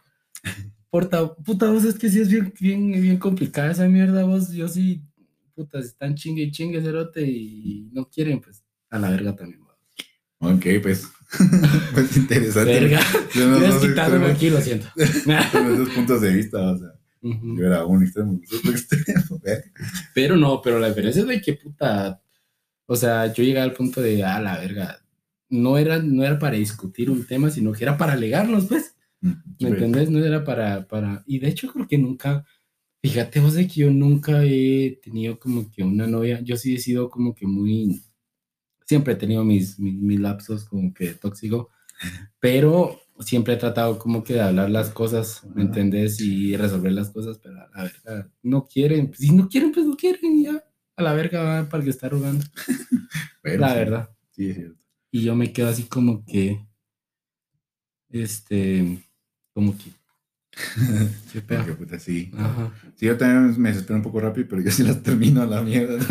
Porta, 0.90 1.34
puta, 1.34 1.70
vos 1.70 1.84
es 1.84 1.96
que 1.98 2.09
sí 2.09 2.20
es 2.20 2.28
bien, 2.28 2.53
bien, 2.61 2.90
bien 3.01 3.16
complicada 3.18 3.70
esa 3.70 3.86
mierda, 3.86 4.24
vos, 4.24 4.51
yo 4.51 4.66
sí, 4.66 5.03
puta, 5.55 5.78
están 5.78 6.16
chingue 6.16 6.42
y 6.42 6.51
chingue 6.51 6.82
cerote 6.82 7.22
y 7.22 7.88
no 7.92 8.09
quieren, 8.09 8.40
pues, 8.40 8.64
a 8.90 8.98
la 8.98 9.11
verga 9.11 9.36
también, 9.36 9.61
vos. 9.62 9.76
Ok, 10.40 10.66
pues. 10.82 11.07
pues 11.94 12.16
interesante. 12.16 12.72
Verga, 12.72 13.01
no- 13.36 13.59
tenemos- 13.94 14.30
aquí, 14.30 14.51
lo 14.51 14.61
siento. 14.61 14.88
Con 15.53 15.72
esos 15.74 15.90
puntos 15.90 16.20
de 16.22 16.32
vista, 16.34 16.72
o 16.72 16.78
sea, 16.78 16.88
Ujú. 17.22 17.57
yo 17.57 17.66
era 17.66 17.84
un 17.84 18.03
extremo, 18.03 18.40
extremo. 18.64 19.38
verga. 19.44 19.70
Pero 20.12 20.36
no, 20.36 20.61
pero 20.61 20.80
la 20.80 20.88
diferencia 20.88 21.22
es 21.22 21.28
de 21.28 21.40
que 21.40 21.53
puta, 21.55 22.20
o 22.91 22.97
sea, 22.97 23.32
yo 23.32 23.45
llegué 23.45 23.61
al 23.61 23.72
punto 23.72 24.01
de, 24.03 24.24
ah, 24.24 24.41
la 24.41 24.59
verga, 24.59 25.01
no 25.49 25.78
era, 25.78 25.99
no 26.03 26.24
era 26.24 26.41
para 26.41 26.57
discutir 26.57 27.09
un 27.09 27.24
tema, 27.24 27.49
sino 27.51 27.70
que 27.72 27.84
era 27.84 27.97
para 27.97 28.14
alegarnos, 28.14 28.66
pues, 28.66 28.97
¿me 29.20 29.36
Pues, 29.59 29.72
entendés? 29.74 30.11
No 30.11 30.18
era 30.24 30.43
para, 30.45 30.88
para, 30.88 31.22
y 31.24 31.38
de 31.38 31.49
hecho 31.49 31.72
creo 31.72 31.86
que 31.86 31.99
nunca, 31.99 32.45
fíjate 33.03 33.38
vos 33.41 33.55
de 33.55 33.68
que 33.68 33.74
yo 33.82 33.91
nunca 33.93 34.43
he 34.45 34.99
tenido 35.05 35.38
como 35.38 35.70
que 35.70 35.84
una 35.84 36.09
novia, 36.09 36.41
yo 36.43 36.57
sí 36.57 36.74
he 36.74 36.78
sido 36.78 37.11
como 37.11 37.32
que 37.34 37.47
muy, 37.47 38.03
siempre 38.86 39.14
he 39.14 39.16
tenido 39.16 39.45
mis, 39.45 39.78
mis, 39.78 39.95
mis 39.95 40.20
lapsos 40.20 40.64
como 40.66 40.93
que 40.95 41.14
tóxico, 41.14 41.70
pero 42.41 43.01
siempre 43.20 43.55
he 43.55 43.59
tratado 43.59 43.99
como 43.99 44.24
que 44.24 44.34
de 44.34 44.43
hablar 44.43 44.70
las 44.70 44.91
cosas, 44.91 45.45
¿me 45.55 45.62
entendés? 45.62 46.20
Y 46.20 46.57
resolver 46.57 46.93
las 46.93 47.11
cosas, 47.11 47.38
pero 47.43 47.59
a 47.74 47.84
verga, 47.84 48.30
no 48.43 48.66
quieren, 48.66 49.12
si 49.14 49.32
no 49.32 49.49
quieren, 49.49 49.72
pues 49.72 49.86
no 49.86 49.97
quieren, 49.97 50.43
ya, 50.45 50.64
a 51.01 51.03
la 51.03 51.12
verga 51.14 51.66
para 51.68 51.78
el 51.80 51.84
que 51.84 51.90
está 51.90 52.09
rogando, 52.09 52.44
Bueno, 53.42 53.61
la 53.61 53.72
sí, 53.72 53.78
verdad. 53.78 54.11
Sí, 54.30 54.51
es 54.51 54.57
cierto. 54.57 54.76
Y 55.12 55.22
yo 55.22 55.34
me 55.34 55.53
quedo 55.53 55.68
así 55.68 55.84
como 55.84 56.24
que, 56.24 56.64
este, 58.11 58.98
como 59.53 59.76
que, 59.76 59.90
qué 61.32 61.40
pedo. 61.40 61.61
Porque, 61.61 61.74
puta, 61.74 61.98
sí. 61.98 62.30
Ajá. 62.36 62.72
Sí, 62.96 63.07
yo 63.07 63.16
también 63.16 63.61
me 63.61 63.70
desespero 63.70 63.96
un 63.96 64.03
poco 64.03 64.20
rápido, 64.20 64.46
pero 64.48 64.62
yo 64.62 64.70
sí 64.70 64.82
las 64.82 65.03
termino 65.03 65.42
a 65.42 65.46
la 65.46 65.62
mierda. 65.62 65.98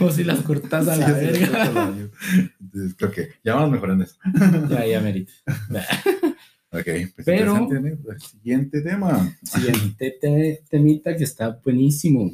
O 0.00 0.10
si 0.10 0.24
las 0.24 0.40
cortas 0.40 0.88
a 0.88 0.94
Sí, 0.94 1.00
la 1.00 1.06
a 1.06 1.12
verga. 1.12 1.70
la. 1.72 1.94
Entonces, 2.60 2.94
creo 2.96 3.10
que 3.12 3.28
ya 3.44 3.54
vamos 3.54 3.72
mejorando 3.72 4.04
eso. 4.04 4.16
ya, 4.70 4.86
ya, 4.86 5.00
merito. 5.00 5.32
Ok, 6.70 6.84
pues 7.14 7.24
Pero-. 7.26 7.68
El 7.70 8.20
Siguiente 8.20 8.80
tema. 8.80 9.36
Siguiente 9.42 10.16
te- 10.20 10.64
temita 10.68 11.14
que 11.16 11.24
está 11.24 11.50
buenísimo. 11.62 12.30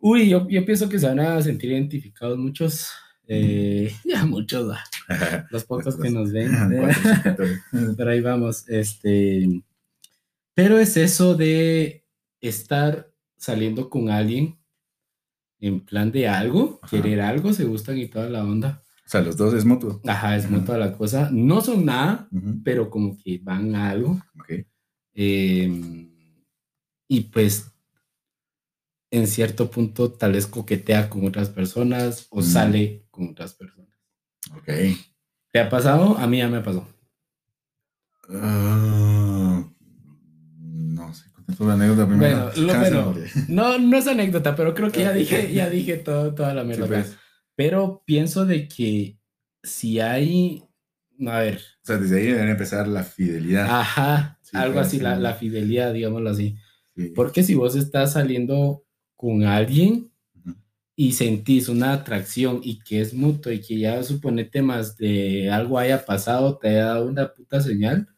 Uy, 0.00 0.28
yo, 0.28 0.48
yo 0.48 0.64
pienso 0.64 0.88
que 0.88 0.98
se 0.98 1.06
van 1.06 1.20
a 1.20 1.40
sentir 1.42 1.70
identificados 1.72 2.38
muchos. 2.38 2.88
eh, 3.28 3.92
ya 4.04 4.24
muchos, 4.26 4.68
va, 4.70 4.80
los 5.50 5.64
pocos 5.64 5.96
que 5.96 6.10
nos 6.10 6.32
ven. 6.32 6.50
Pero 7.96 8.10
ahí 8.10 8.20
vamos. 8.20 8.68
Este, 8.68 9.62
pero 10.54 10.78
es 10.78 10.96
eso 10.96 11.34
de 11.36 12.04
estar 12.40 13.10
saliendo 13.36 13.88
con 13.88 14.10
alguien 14.10 14.58
en 15.60 15.80
plan 15.80 16.10
de 16.10 16.26
algo, 16.28 16.80
Ajá. 16.82 16.96
querer 16.96 17.20
algo, 17.20 17.52
se 17.52 17.64
gustan 17.64 17.98
y 17.98 18.06
toda 18.08 18.28
la 18.28 18.42
onda. 18.44 18.82
O 19.06 19.08
sea, 19.10 19.20
los 19.22 19.36
dos 19.36 19.54
es 19.54 19.64
mutuo. 19.64 20.00
Ajá, 20.06 20.36
es 20.36 20.44
Ajá. 20.46 20.64
toda 20.64 20.78
la 20.78 20.92
cosa. 20.96 21.28
No 21.32 21.60
son 21.60 21.84
nada, 21.84 22.28
pero 22.64 22.88
como 22.90 23.16
que 23.18 23.38
van 23.42 23.74
a 23.74 23.90
algo. 23.90 24.20
Ok. 24.38 24.64
eh, 25.14 26.06
y 27.08 27.20
pues 27.22 27.69
en 29.10 29.26
cierto 29.26 29.70
punto 29.70 30.12
tal 30.12 30.32
vez 30.32 30.46
coquetea 30.46 31.08
con 31.10 31.26
otras 31.26 31.48
personas 31.50 32.26
o 32.30 32.40
Mm. 32.40 32.44
sale 32.44 33.06
con 33.10 33.30
otras 33.30 33.54
personas. 33.54 33.88
Ok. 34.56 34.68
¿Te 35.52 35.58
ha 35.60 35.68
pasado? 35.68 36.16
A 36.18 36.26
mí 36.26 36.38
ya 36.38 36.48
me 36.48 36.60
pasó. 36.60 36.86
Ah, 38.32 39.64
no 40.58 41.14
sé, 41.14 41.24
tu 41.56 41.68
anécdota 41.68 42.06
primero. 42.06 42.50
Bueno, 42.56 42.78
bueno, 42.78 43.14
No, 43.48 43.78
no 43.78 43.96
es 43.96 44.06
anécdota, 44.06 44.54
pero 44.54 44.74
creo 44.74 44.90
que 44.92 45.00
ya 45.00 45.12
dije, 45.12 45.52
ya 45.52 45.68
dije 45.68 45.96
todo, 45.96 46.34
toda 46.34 46.54
la 46.54 46.62
Sí, 46.62 46.68
mierda. 46.68 46.86
pues. 46.86 47.16
Pero 47.56 48.02
pienso 48.06 48.46
de 48.46 48.68
que 48.68 49.18
si 49.62 50.00
hay, 50.00 50.62
a 51.26 51.40
ver, 51.40 51.56
O 51.82 51.86
sea, 51.86 51.96
desde 51.98 52.18
ahí 52.20 52.26
debería 52.26 52.52
empezar 52.52 52.86
la 52.88 53.02
fidelidad. 53.02 53.66
ajá, 53.68 54.38
Sí, 54.42 54.56
algo 54.56 54.74
claro, 54.74 54.86
así, 54.86 54.96
sí. 54.98 55.02
la, 55.02 55.16
la 55.16 55.34
fidelidad, 55.34 55.92
digámoslo 55.92 56.30
así. 56.30 56.56
Sí. 56.96 57.12
Porque 57.14 57.42
si 57.42 57.54
vos 57.54 57.74
estás 57.76 58.12
saliendo 58.12 58.84
con 59.20 59.44
alguien 59.44 60.10
y 60.96 61.12
sentís 61.12 61.68
una 61.68 61.92
atracción 61.94 62.60
y 62.62 62.80
que 62.80 63.00
es 63.00 63.14
mutuo 63.14 63.52
y 63.52 63.60
que 63.60 63.78
ya 63.78 64.02
supone 64.02 64.44
temas 64.44 64.96
de 64.96 65.50
algo 65.50 65.78
haya 65.78 66.04
pasado, 66.04 66.58
te 66.58 66.68
haya 66.68 66.86
dado 66.86 67.06
una 67.08 67.32
puta 67.34 67.60
señal, 67.60 68.08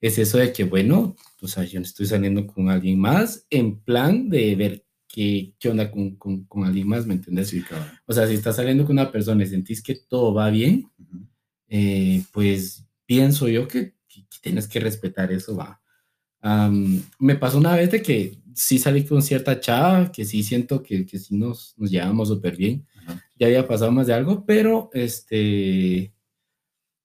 es 0.00 0.18
eso 0.18 0.38
de 0.38 0.52
que, 0.52 0.64
bueno, 0.64 1.16
o 1.42 1.48
sea, 1.48 1.64
yo 1.64 1.80
estoy 1.80 2.06
saliendo 2.06 2.46
con 2.46 2.70
alguien 2.70 2.98
más 3.00 3.46
en 3.50 3.80
plan 3.80 4.30
de 4.30 4.56
ver 4.56 4.84
qué, 5.08 5.54
qué 5.60 5.68
onda 5.70 5.90
con, 5.90 6.16
con, 6.16 6.44
con 6.46 6.64
alguien 6.64 6.88
más, 6.88 7.06
¿me 7.06 7.14
entiendes? 7.14 7.48
Sí, 7.50 7.62
cabrón. 7.62 7.88
O 8.06 8.12
sea, 8.12 8.26
si 8.28 8.34
estás 8.34 8.56
saliendo 8.56 8.84
con 8.86 8.94
una 8.98 9.12
persona 9.12 9.44
y 9.44 9.46
sentís 9.46 9.82
que 9.82 9.96
todo 10.08 10.34
va 10.34 10.50
bien, 10.50 10.90
eh, 11.68 12.22
pues 12.32 12.84
pienso 13.06 13.48
yo 13.48 13.68
que, 13.68 13.94
que- 14.08 14.22
que 14.28 14.38
tienes 14.42 14.68
que 14.68 14.80
respetar 14.80 15.32
eso, 15.32 15.56
va. 15.56 15.80
Am, 16.42 17.02
me 17.20 17.36
pasó 17.36 17.58
una 17.58 17.76
vez 17.76 17.90
de 17.92 18.02
que 18.02 18.38
sí 18.54 18.78
salí 18.78 19.04
con 19.04 19.22
cierta 19.22 19.58
chava, 19.60 20.10
que 20.12 20.24
sí 20.24 20.42
siento 20.42 20.82
que, 20.82 21.04
que 21.06 21.18
sí 21.18 21.36
nos, 21.36 21.74
nos 21.78 21.90
llevamos 21.90 22.28
súper 22.28 22.56
bien. 22.56 22.86
Ajá. 23.06 23.22
Ya 23.38 23.46
había 23.48 23.66
pasado 23.66 23.90
más 23.92 24.06
de 24.06 24.14
algo, 24.14 24.44
pero 24.46 24.90
este, 24.92 26.12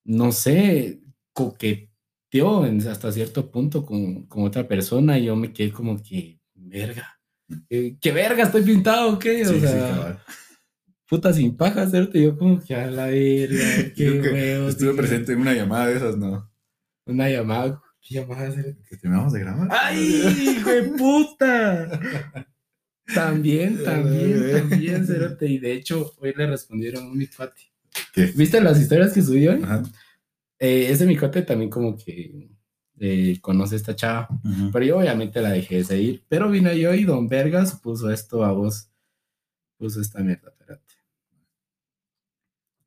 no 0.04 0.32
sé, 0.32 1.02
coqueteó 1.34 2.66
en- 2.66 2.88
hasta 2.88 3.12
cierto 3.12 3.50
punto 3.52 3.86
con, 3.86 4.24
con 4.28 4.44
otra 4.44 4.68
persona 4.68 5.18
y 5.20 5.26
yo 5.26 5.36
me 5.36 5.52
quedé 5.54 5.72
como 5.72 6.02
que, 6.02 6.40
verga. 6.56 7.20
eh, 7.70 7.98
¿Qué 8.02 8.12
verga? 8.12 8.44
¿Estoy 8.44 8.62
pintado 8.64 9.14
o 9.14 9.20
qué? 9.20 9.42
O 9.44 9.46
Sí, 9.50 9.56
sí, 9.56 9.62
sea, 9.62 9.88
cabal. 9.90 10.20
puta 11.10 11.34
sin 11.34 11.56
paja, 11.56 11.90
¿cierto? 11.90 12.18
Yo 12.18 12.38
como 12.38 12.60
que 12.62 12.76
a 12.76 12.90
la 12.92 13.06
verga, 13.08 13.58
qué. 13.96 14.68
Estuve 14.68 14.94
presente 14.94 15.34
en 15.34 15.40
una 15.42 15.54
llamada 15.54 15.88
de 15.88 15.96
esas, 15.98 16.18
¿no? 16.18 16.50
Una 17.06 17.30
llamada, 17.30 17.82
¿qué 18.08 18.16
llamada? 18.16 18.52
cérate? 18.52 18.78
Que 18.90 18.98
terminamos 18.98 19.34
de 19.34 19.40
grabar. 19.40 19.68
¡Ay, 19.72 20.00
hijo 20.58 20.70
de 20.70 20.84
puta! 20.84 22.00
También, 23.14 23.84
también, 23.84 24.52
también, 24.52 25.06
Cerote. 25.06 25.48
Y 25.48 25.60
de 25.60 25.74
hecho, 25.74 26.14
hoy 26.20 26.34
le 26.36 26.48
respondieron 26.48 27.12
a 27.12 27.14
mi 27.14 27.28
cuate. 27.28 27.62
¿Qué? 28.14 28.26
¿Viste 28.36 28.62
las 28.62 28.80
historias 28.80 29.14
que 29.14 29.22
subió? 29.22 29.54
Ajá. 29.64 29.84
Eh, 30.60 30.88
ese 30.90 31.06
mi 31.06 31.18
cuate 31.18 31.44
también 31.44 31.70
como 31.70 31.96
que 31.96 32.50
eh, 33.00 33.38
conoce 33.42 33.76
a 33.76 33.78
esta 33.78 33.96
chava. 33.96 34.28
Pero 34.72 34.86
yo 34.86 34.98
obviamente 34.98 35.42
la 35.42 35.52
dejé 35.52 35.78
de 35.78 35.84
seguir. 35.84 36.24
Pero 36.28 36.50
vino 36.50 36.72
yo 36.74 36.94
y 36.94 37.04
Don 37.04 37.28
Vergas 37.28 37.80
puso 37.80 38.12
esto 38.12 38.44
a 38.44 38.52
vos. 38.52 38.90
Puso 39.78 40.02
esta 40.02 40.20
mierda, 40.22 40.50
espérate. 40.50 40.94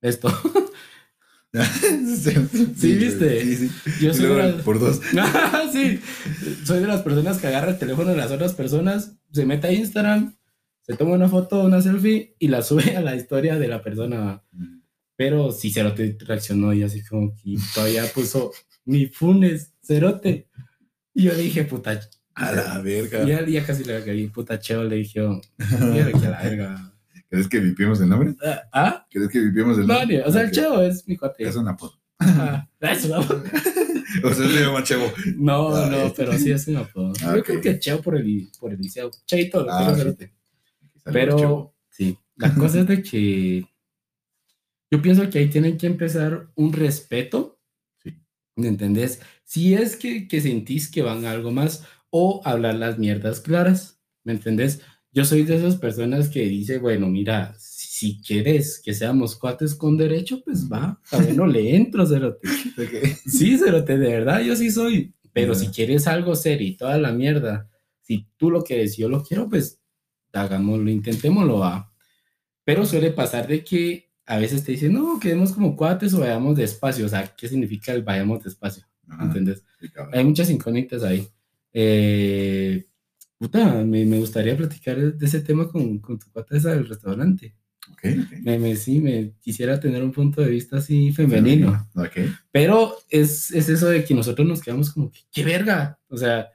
Esto. 0.01 0.29
sí, 2.77 2.95
¿viste? 2.97 3.43
Sí, 3.43 3.57
sí. 3.57 3.71
Yo 4.01 4.11
Y 4.11 4.15
soy 4.15 4.23
de 4.23 4.29
luego, 4.35 4.39
las- 4.57 4.63
por 4.63 4.79
dos. 4.79 5.01
sí, 5.73 6.01
soy 6.65 6.81
de 6.81 6.87
las 6.87 7.03
personas 7.03 7.39
que 7.39 7.47
agarra 7.49 7.71
el 7.73 7.79
teléfono 7.79 8.11
de 8.11 8.17
las 8.17 8.31
otras 8.31 8.55
personas, 8.55 9.17
se 9.33 9.45
mete 9.47 9.67
a 9.69 9.73
Instagram, 9.73 10.37
se 10.83 10.97
toma 10.97 11.15
una 11.15 11.29
foto, 11.29 11.63
una 11.65 11.83
selfie 11.83 12.35
y 12.39 12.49
la 12.49 12.63
sube 12.63 12.97
a 12.97 13.01
la 13.01 13.17
historia 13.17 13.59
de 13.59 13.69
la 13.69 13.83
persona. 13.83 14.43
Pero 15.17 15.53
sí, 15.53 15.71
Cerote 15.71 16.17
reaccionó 16.21 16.73
y 16.73 16.83
así 16.83 17.03
como 17.05 17.35
que 17.35 17.57
todavía 17.75 18.05
puso 18.15 18.53
mi 18.85 19.07
funes, 19.07 19.73
Cerote. 19.83 20.49
Y 21.13 21.25
yo 21.25 21.33
le 21.35 21.43
dije, 21.43 21.65
puta, 21.65 22.01
A 22.35 22.53
la 22.53 22.79
verga. 22.81 23.25
ya, 23.27 23.45
ya 23.47 23.67
casi 23.67 23.85
le 23.85 24.03
caí, 24.05 24.29
puta 24.29 24.59
cheo, 24.59 24.85
le 24.85 24.97
dije, 24.97 25.21
oh, 25.21 25.41
que 25.59 26.27
a 26.27 26.31
la 26.31 26.43
verga. 26.43 26.90
¿Crees 27.31 27.49
que 27.49 27.61
vipimos 27.61 28.01
el 28.01 28.09
nombre? 28.09 28.35
Ah, 28.45 28.63
¿Ah? 28.73 29.07
¿Crees 29.11 29.29
que 29.29 29.39
vipimos 29.41 29.79
el 29.79 29.87
No, 29.87 29.99
nombre? 30.01 30.23
o 30.25 30.31
sea, 30.33 30.43
el 30.43 30.49
Ok. 30.49 30.53
cheo 30.53 30.83
es 30.83 31.07
mi 31.09 31.17
cuate. 31.17 31.45
Es 31.49 31.57
un 31.57 31.69
apodo. 31.69 31.95
Ah, 32.19 32.67
es 32.81 33.05
un 33.05 33.15
apodo. 33.15 33.43
O 34.25 34.35
sea, 34.35 34.49
se 34.49 34.61
llama 34.61 34.83
Chevo. 34.83 35.07
No, 35.37 35.69
Ah, 35.75 35.89
no, 35.89 35.97
este. 35.99 36.17
pero 36.25 36.37
sí 36.37 36.51
es 36.51 36.67
un 36.67 36.79
apodo. 36.79 37.13
Ah, 37.23 37.37
Yo 37.37 37.45
creo 37.45 37.61
que 37.61 37.79
cheo 37.79 38.03
por 38.03 38.17
el, 38.17 38.51
por 38.59 38.73
el 38.73 38.81
liceo. 38.81 39.09
Cheito, 39.25 39.65
Ah, 39.71 39.95
pero 41.05 41.39
Chevo. 41.39 41.75
sí, 41.91 42.19
la 42.35 42.53
cosa 42.57 42.81
es 42.81 42.87
de 42.89 43.03
que 43.05 43.65
yo 44.91 45.01
pienso 45.01 45.31
que 45.31 45.39
ahí 45.39 45.49
tienen 45.49 45.79
que 45.79 45.87
empezar 45.87 46.49
un 46.57 46.73
respeto, 46.73 47.61
Sí. 48.03 48.21
¿me 48.57 48.67
entendés? 48.67 49.21
Si 49.45 49.75
es 49.75 49.95
que, 49.97 50.27
que 50.27 50.41
sentís 50.41 50.91
que 50.91 51.03
van 51.03 51.25
a 51.25 51.31
algo 51.31 51.53
más 51.53 51.85
o 52.11 52.43
hablar 52.45 52.75
las 52.75 52.99
mierdas 52.99 53.39
claras, 53.41 54.01
¿me 54.25 54.33
entendés? 54.33 54.83
Yo 55.13 55.25
soy 55.25 55.43
de 55.43 55.57
esas 55.57 55.77
personas 55.77 56.29
que 56.29 56.41
dice, 56.45 56.79
bueno, 56.79 57.09
mira, 57.09 57.55
si 57.59 58.21
quieres 58.23 58.81
que 58.83 58.95
seamos 58.95 59.37
cuates 59.37 59.75
con 59.75 59.97
derecho, 59.97 60.43
pues 60.45 60.71
va, 60.71 61.01
a 61.11 61.17
ver, 61.19 61.37
no 61.37 61.47
le 61.47 61.75
entro, 61.77 62.07
cerote. 62.07 62.49
Sí, 63.27 63.59
cerote, 63.59 63.99
de 63.99 64.09
verdad, 64.09 64.41
yo 64.41 64.55
sí 64.57 64.71
soy. 64.71 65.13
Pero 65.33 65.53
Ya. 65.55 65.59
si 65.61 65.67
quieres 65.69 66.07
algo 66.07 66.35
serio 66.35 66.67
y 66.69 66.77
toda 66.77 66.99
la 66.99 67.13
mierda, 67.13 67.69
si 68.03 68.27
tú 68.37 68.51
lo 68.51 68.63
quieres 68.63 68.99
y 68.99 69.03
yo 69.03 69.09
lo 69.09 69.23
quiero, 69.23 69.49
pues 69.49 69.81
hagámoslo, 70.33 70.91
intentémoslo, 70.91 71.59
va. 71.59 71.93
Pero 72.65 72.87
suele 72.87 73.11
pasar 73.11 73.49
de 73.49 73.65
que 73.65 74.11
a 74.27 74.39
veces 74.39 74.63
te 74.65 74.73
dicen, 74.73 74.93
no, 74.93 75.19
quedemos 75.19 75.53
como 75.53 75.77
cuates 75.77 76.15
o 76.15 76.21
vayamos 76.21 76.57
despacio. 76.57 77.05
O 77.07 77.09
sea, 77.09 77.35
¿qué 77.37 77.49
significa 77.49 77.93
el 77.93 78.03
vayamos 78.03 78.45
despacio? 78.45 78.85
Ajá. 79.09 79.25
¿Entendés? 79.25 79.65
Sí. 79.81 79.89
Hay 80.13 80.25
muchas 80.25 80.51
incógnitas 80.51 81.03
ahí. 81.03 81.27
Eh, 81.73 82.87
puta, 83.41 83.83
me, 83.85 84.05
me 84.05 84.19
gustaría 84.19 84.55
platicar 84.57 84.99
de 85.15 85.27
ese 85.27 85.41
tema 85.41 85.67
con, 85.67 85.99
con 85.99 86.19
tu 86.19 86.31
cuata 86.31 86.57
esa 86.57 86.71
del 86.73 86.87
restaurante. 86.87 87.57
Ok, 87.91 87.99
ok. 88.25 88.33
Me, 88.43 88.59
me, 88.59 88.77
sí, 88.77 89.01
me 89.01 89.33
quisiera 89.41 89.81
tener 89.81 90.05
un 90.05 90.13
punto 90.13 90.43
de 90.43 90.51
vista 90.51 90.77
así 90.77 91.11
femenino. 91.13 91.89
Ok. 91.97 92.19
Pero 92.53 92.95
es, 93.09 93.51
es 93.51 93.69
eso 93.71 93.89
de 93.89 94.05
que 94.05 94.15
nosotros 94.15 94.47
nos 94.47 94.61
quedamos 94.61 94.91
como, 94.93 95.11
que, 95.11 95.21
¿qué 95.33 95.43
verga? 95.45 95.99
O 96.09 96.17
sea, 96.19 96.51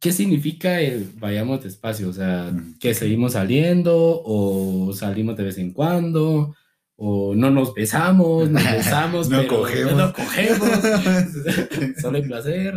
¿qué 0.00 0.10
significa 0.12 0.80
el 0.80 1.10
vayamos 1.20 1.62
despacio? 1.62 2.08
O 2.08 2.12
sea, 2.12 2.50
Mm. 2.50 2.78
que 2.80 2.94
seguimos 2.94 3.34
saliendo 3.34 4.22
o 4.24 4.92
salimos 4.94 5.36
de 5.36 5.44
vez 5.44 5.58
en 5.58 5.72
cuando 5.72 6.56
o 6.96 7.34
no 7.34 7.50
nos 7.50 7.74
besamos, 7.74 8.48
nos 8.50 8.62
besamos, 8.72 9.28
No 9.28 9.38
pero 9.42 9.58
cogemos. 9.58 9.94
no 9.94 10.12
cogemos. 10.12 10.68
Solo 12.00 12.16
hay 12.16 12.22
placer. 12.22 12.74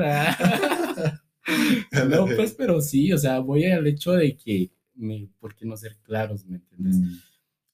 No, 2.10 2.26
pues, 2.36 2.54
pero 2.54 2.82
sí, 2.82 3.12
o 3.14 3.18
sea, 3.18 3.39
voy 3.39 3.66
al 3.66 3.86
hecho 3.88 4.14
de 4.14 4.36
que, 4.36 4.72
me, 4.96 5.30
¿por 5.39 5.56
qué 5.56 5.66
no 5.66 5.76
ser 5.78 5.98
claros? 6.04 6.46
¿Me 6.46 6.58
entiendes? 6.58 6.98
Mm, 6.98 7.14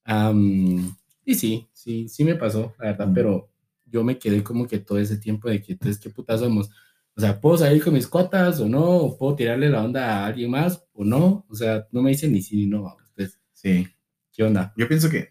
Am, 0.06 0.96
y 1.26 1.36
sí, 1.36 1.68
sí, 1.74 2.10
sí 2.10 2.24
me 2.24 2.36
pasó, 2.36 2.74
la 2.80 2.86
verdad, 2.92 3.08
Mm. 3.08 3.14
pero 3.14 3.50
yo 3.86 4.04
me 4.04 4.18
quedé 4.18 4.44
como 4.44 4.68
que 4.68 4.80
todo 4.80 4.98
ese 5.00 5.18
tiempo 5.18 5.50
de 5.50 5.62
que, 5.62 5.74
entonces, 5.74 6.00
¿qué 6.00 6.10
putas 6.10 6.40
somos? 6.40 6.70
O 7.16 7.22
sea, 7.22 7.40
¿puedo 7.40 7.58
salir 7.58 7.84
con 7.84 7.94
mis 7.94 8.08
cuotas 8.08 8.60
o 8.62 8.68
no? 8.70 8.84
¿O 8.84 9.18
puedo 9.18 9.36
tirarle 9.36 9.70
la 9.70 9.84
onda 9.84 10.24
a 10.24 10.26
alguien 10.28 10.50
más 10.50 10.84
o 10.94 11.04
no? 11.04 11.46
O 11.50 11.56
sea, 11.56 11.88
no 11.92 12.02
me 12.02 12.12
dicen 12.12 12.32
ni 12.32 12.42
sí 12.42 12.56
ni 12.56 12.68
no. 12.68 12.96
Entonces, 13.10 13.40
Sí. 13.54 13.88
¿qué 14.32 14.44
onda? 14.44 14.74
Yo 14.78 14.88
pienso 14.88 15.10
que 15.10 15.30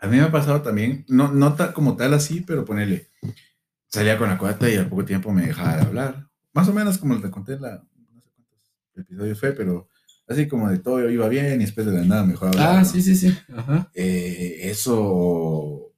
a 0.00 0.06
mí 0.06 0.16
me 0.16 0.22
ha 0.22 0.32
pasado 0.32 0.62
también, 0.62 1.04
no, 1.08 1.30
no 1.32 1.54
ta- 1.54 1.72
como 1.74 1.96
tal 1.96 2.14
así, 2.14 2.40
pero 2.40 2.64
ponerle, 2.64 3.08
salía 3.88 4.16
con 4.18 4.28
la 4.30 4.38
cuata 4.38 4.68
y 4.70 4.76
al 4.76 4.88
poco 4.88 5.04
tiempo 5.04 5.30
me 5.32 5.46
dejaba 5.46 5.76
de 5.76 5.82
hablar. 5.82 6.29
Más 6.52 6.68
o 6.68 6.72
menos 6.72 6.98
como 6.98 7.20
te 7.20 7.30
conté 7.30 7.54
en 7.54 7.62
la, 7.62 7.70
no 8.12 8.20
sé 8.20 8.30
cuántos 8.34 8.60
episodios 8.96 9.38
fue, 9.40 9.52
pero 9.52 9.88
así 10.28 10.46
como 10.48 10.68
de 10.70 10.78
todo 10.78 11.08
iba 11.10 11.28
bien 11.28 11.60
y 11.60 11.64
después 11.64 11.86
de 11.86 11.92
la 11.92 12.02
nada 12.04 12.24
mejor 12.24 12.48
hablar. 12.48 12.68
Ah, 12.76 12.78
¿no? 12.80 12.84
sí, 12.84 13.02
sí, 13.02 13.14
sí. 13.16 13.36
Ajá. 13.54 13.90
Eh, 13.94 14.58
eso, 14.64 14.98
o- 15.02 15.94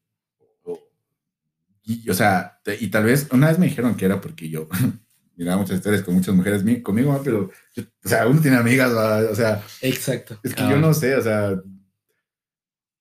y, 1.85 2.09
o 2.09 2.15
sea, 2.15 2.61
y 2.81 2.89
tal 2.89 3.05
vez 3.05 3.29
una 3.33 3.49
vez 3.49 3.59
me 3.59 3.67
dijeron 3.67 3.95
que 3.97 4.05
era 4.05 4.21
porque 4.21 4.49
yo 4.49 4.69
miraba 5.37 5.59
muchas 5.61 5.77
historias 5.77 6.03
con 6.03 6.15
muchas 6.15 6.35
mujeres 6.35 6.63
mi- 6.65 6.81
conmigo, 6.83 7.21
pero, 7.25 7.51
yo- 7.75 7.83
o 8.05 8.09
sea, 8.09 8.27
uno 8.29 8.41
tiene 8.41 8.57
amigas, 8.57 8.95
¿va? 8.95 9.19
o 9.31 9.35
sea, 9.35 9.63
Exacto. 9.81 10.39
es 10.43 10.55
que 10.55 10.63
Ah, 10.63 10.71
yo 10.71 10.79
no 10.79 10.95
sé, 10.95 11.15
o 11.17 11.23
sea. 11.23 11.61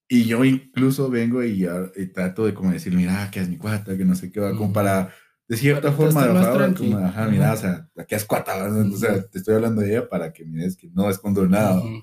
Y 0.07 0.25
yo 0.25 0.43
incluso 0.43 1.09
vengo 1.09 1.41
y, 1.43 1.65
ah, 1.65 1.89
y 1.95 2.07
trato 2.07 2.45
de 2.45 2.53
como 2.53 2.71
decir, 2.71 2.93
mira, 2.93 3.29
que 3.31 3.39
es 3.39 3.47
mi 3.47 3.57
cuata, 3.57 3.95
que 3.95 4.03
no 4.03 4.13
sé 4.15 4.29
qué 4.31 4.41
va, 4.41 4.51
como 4.57 4.73
para, 4.73 5.13
de 5.51 5.57
cierta 5.57 5.91
forma, 5.91 6.27
bajar, 6.27 6.53
tranqui. 6.53 6.91
como, 6.91 7.05
ajá, 7.05 7.27
mira, 7.27 7.51
o 7.51 7.57
sea, 7.57 7.89
aquí 7.97 8.15
es 8.15 8.23
cuata, 8.23 8.69
o 8.69 8.97
sea, 8.97 9.21
te 9.27 9.37
estoy 9.39 9.55
hablando 9.55 9.81
de 9.81 9.89
ella 9.91 10.07
para 10.07 10.31
que 10.31 10.45
mires 10.45 10.77
que 10.77 10.87
no 10.93 11.03
¿va? 11.03 11.77
ujú. 11.77 12.01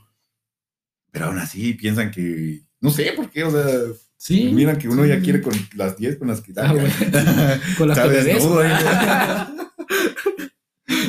pero 1.11 1.24
aún 1.24 1.38
así 1.38 1.72
piensan 1.72 2.11
que, 2.11 2.66
no 2.78 2.90
sé 2.90 3.14
por 3.16 3.30
qué, 3.30 3.44
o 3.44 3.51
sea, 3.51 3.64
Sí. 4.18 4.51
miran 4.53 4.76
que 4.76 4.88
uno 4.88 5.07
ya 5.07 5.18
quiere 5.20 5.40
con 5.40 5.55
las 5.76 5.96
10 5.96 6.16
con 6.18 6.28
las 6.28 6.42
que 6.42 6.53
Ah, 6.57 6.72
bueno. 6.74 6.88
Con 7.78 7.88
las 7.88 7.99
que 7.99 8.05
¿Sabes? 8.05 8.24
me 8.26 8.32
beso. 8.34 8.49
Todo 8.49 8.61
ahí. 8.61 8.72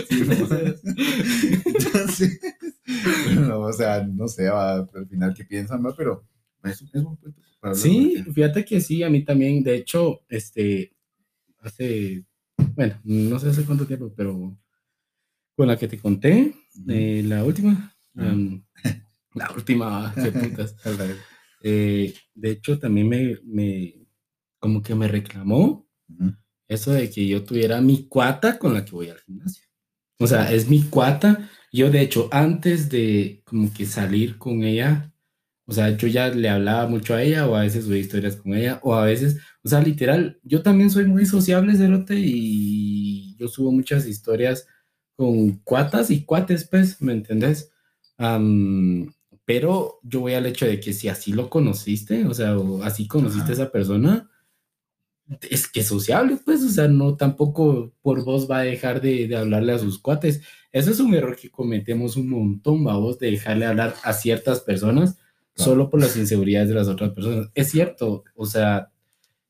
Sí, 0.08 0.22
no. 0.26 0.34
Entonces, 1.66 2.40
no, 3.36 3.60
o 3.62 3.74
sea, 3.74 4.04
no 4.06 4.28
sé, 4.30 4.48
va, 4.48 4.76
al 4.78 5.08
final 5.10 5.34
qué 5.34 5.44
piensan, 5.44 5.86
va, 5.86 5.94
pero 5.96 6.24
es, 6.64 6.82
es 6.82 7.04
un 7.04 7.18
para 7.60 7.76
Sí, 7.76 8.24
fíjate 8.34 8.64
que 8.64 8.80
sí, 8.80 9.04
a 9.04 9.10
mí 9.10 9.26
también. 9.26 9.62
De 9.64 9.76
hecho, 9.76 10.22
este, 10.30 10.94
hace, 11.62 12.24
bueno, 12.80 12.98
no 13.04 13.38
sé 13.40 13.50
hace 13.50 13.66
cuánto 13.66 13.86
tiempo, 13.86 14.14
pero 14.16 14.58
con 15.58 15.68
la 15.68 15.76
que 15.76 15.90
te 15.90 16.00
conté, 16.00 16.54
eh, 16.88 17.22
la 17.26 17.44
última, 17.44 17.94
um, 18.16 18.64
la 19.36 19.52
última, 19.52 20.16
qué 20.16 20.32
putas. 20.32 20.76
Eh, 21.62 22.14
de 22.36 22.52
hecho, 22.52 22.80
también 22.80 23.10
me, 23.10 23.38
me, 23.44 23.94
como 24.60 24.82
que 24.82 24.96
me 24.96 25.10
reclamó 25.10 25.86
Ujú. 26.08 26.34
eso 26.70 26.94
de 26.94 27.10
que 27.10 27.28
yo 27.28 27.44
tuviera 27.44 27.82
mi 27.82 28.08
cuata 28.08 28.58
con 28.58 28.74
la 28.74 28.86
que 28.86 28.92
voy 28.92 29.10
al 29.10 29.20
gimnasio. 29.20 29.66
O 30.20 30.26
sea, 30.26 30.50
es 30.54 30.70
mi 30.70 30.84
cuata. 30.84 31.50
Yo, 31.74 31.92
de 31.92 32.00
hecho, 32.00 32.30
antes 32.32 32.88
de 32.90 33.42
como 33.44 33.74
que 33.74 33.86
salir 33.86 34.38
con 34.38 34.64
ella, 34.64 35.14
o 35.70 35.72
sea, 35.72 35.96
yo 35.96 36.08
ya 36.08 36.30
le 36.30 36.50
hablaba 36.50 36.88
mucho 36.88 37.14
a 37.14 37.22
ella 37.22 37.48
o 37.48 37.56
a 37.56 37.62
veces 37.62 37.86
subía 37.86 38.00
historias 38.00 38.36
con 38.38 38.56
ella 38.56 38.80
o 38.82 38.96
a 38.96 39.06
veces, 39.06 39.40
o 39.64 39.70
sea, 39.70 39.82
literal, 39.82 40.40
yo 40.42 40.64
también 40.64 40.90
soy 40.90 41.06
muy 41.06 41.28
sociable, 41.28 41.76
Cerote, 41.78 42.16
y 42.18 43.36
yo 43.36 43.48
subo 43.48 43.72
muchas 43.72 44.08
historias 44.08 44.66
con 45.16 45.60
cuatas 45.60 46.10
y 46.10 46.26
cuates, 46.26 46.68
pues, 46.68 47.00
¿me 47.04 47.14
entendés? 47.14 47.72
Am, 48.18 49.14
pero 49.46 50.00
yo 50.02 50.22
voy 50.22 50.34
al 50.34 50.48
hecho 50.48 50.66
de 50.66 50.80
que 50.80 50.92
si 50.92 51.08
así 51.08 51.34
lo 51.34 51.52
conociste, 51.52 52.26
o 52.26 52.34
sea, 52.34 52.58
o 52.58 52.82
así 52.82 53.08
conociste 53.08 53.52
a 53.52 53.54
Ajá. 53.54 53.64
esa 53.64 53.72
persona, 53.72 54.32
es 55.52 55.68
que 55.68 55.84
sociable, 55.84 56.40
pues, 56.44 56.64
o 56.64 56.70
sea, 56.70 56.88
no 56.88 57.16
tampoco 57.16 57.94
por 58.02 58.24
vos 58.26 58.50
va 58.50 58.60
a 58.60 58.64
dejar 58.64 59.02
de, 59.02 59.28
de 59.28 59.38
hablarle 59.38 59.74
a 59.74 59.80
sus 59.80 60.00
cuates. 60.00 60.42
Eso 60.72 60.90
es 60.90 61.00
un 61.00 61.14
error 61.14 61.36
que 61.36 61.52
cometemos 61.52 62.16
un 62.16 62.30
montón, 62.30 62.84
vamos, 62.84 63.20
de 63.20 63.30
dejarle 63.30 63.68
hablar 63.68 63.94
a 64.04 64.14
ciertas 64.14 64.62
personas 64.62 65.18
Claro. 65.60 65.72
solo 65.72 65.90
por 65.90 66.00
las 66.00 66.16
inseguridades 66.18 66.70
de 66.70 66.76
las 66.76 66.88
otras 66.88 67.12
personas. 67.12 67.50
Es 67.54 67.70
cierto, 67.70 68.24
o 68.36 68.46
sea, 68.46 68.92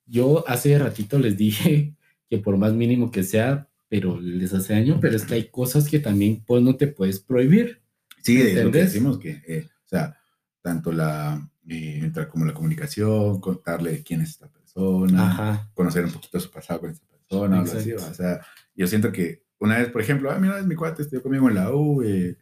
yo 0.06 0.44
hace 0.48 0.78
ratito 0.78 1.20
les 1.20 1.38
dije 1.38 1.94
que 2.30 2.38
por 2.40 2.58
más 2.58 2.74
mínimo 2.74 3.12
que 3.12 3.24
sea, 3.24 3.68
pero 3.88 4.20
les 4.20 4.54
hace 4.54 4.74
daño, 4.74 5.00
pero 5.02 5.16
es 5.16 5.26
que 5.26 5.36
hay 5.36 5.50
cosas 5.50 5.88
que 5.88 6.00
también 6.00 6.44
pues 6.46 6.62
no 6.62 6.76
te 6.76 6.88
puedes 6.88 7.20
prohibir. 7.20 7.82
Sí, 8.22 8.40
es 8.42 8.48
lo 8.50 8.54
que 8.54 8.60
¿Entendés? 8.60 8.94
decimos 8.94 9.18
que, 9.18 9.42
eh, 9.48 9.68
o 9.86 9.88
sea, 9.88 10.16
tanto 10.62 10.92
la, 10.92 11.50
Y 11.66 12.00
entra 12.00 12.28
como 12.28 12.46
la 12.46 12.54
comunicación, 12.54 13.40
contarle 13.40 14.04
quién 14.04 14.22
es 14.22 14.30
esta 14.32 14.48
persona, 14.48 15.30
Ajá. 15.30 15.72
conocer 15.74 16.04
un 16.06 16.12
poquito 16.12 16.40
su 16.40 16.50
pasado 16.52 16.82
con 16.82 16.90
esta 16.92 17.06
persona, 17.08 17.62
así, 17.62 17.94
o 17.94 18.14
sea, 18.14 18.42
yo 18.76 18.88
siento 18.88 19.12
que 19.12 19.44
una 19.60 19.78
vez, 19.78 19.90
por 19.90 20.02
ejemplo, 20.02 20.32
ah, 20.32 20.40
mira, 20.40 20.58
es 20.60 20.66
mi 20.66 20.76
cuate, 20.76 21.04
estudió 21.04 21.22
conmigo 21.22 21.48
en 21.50 21.56
la 21.56 21.72
U, 21.72 22.02
eh, 22.02 22.38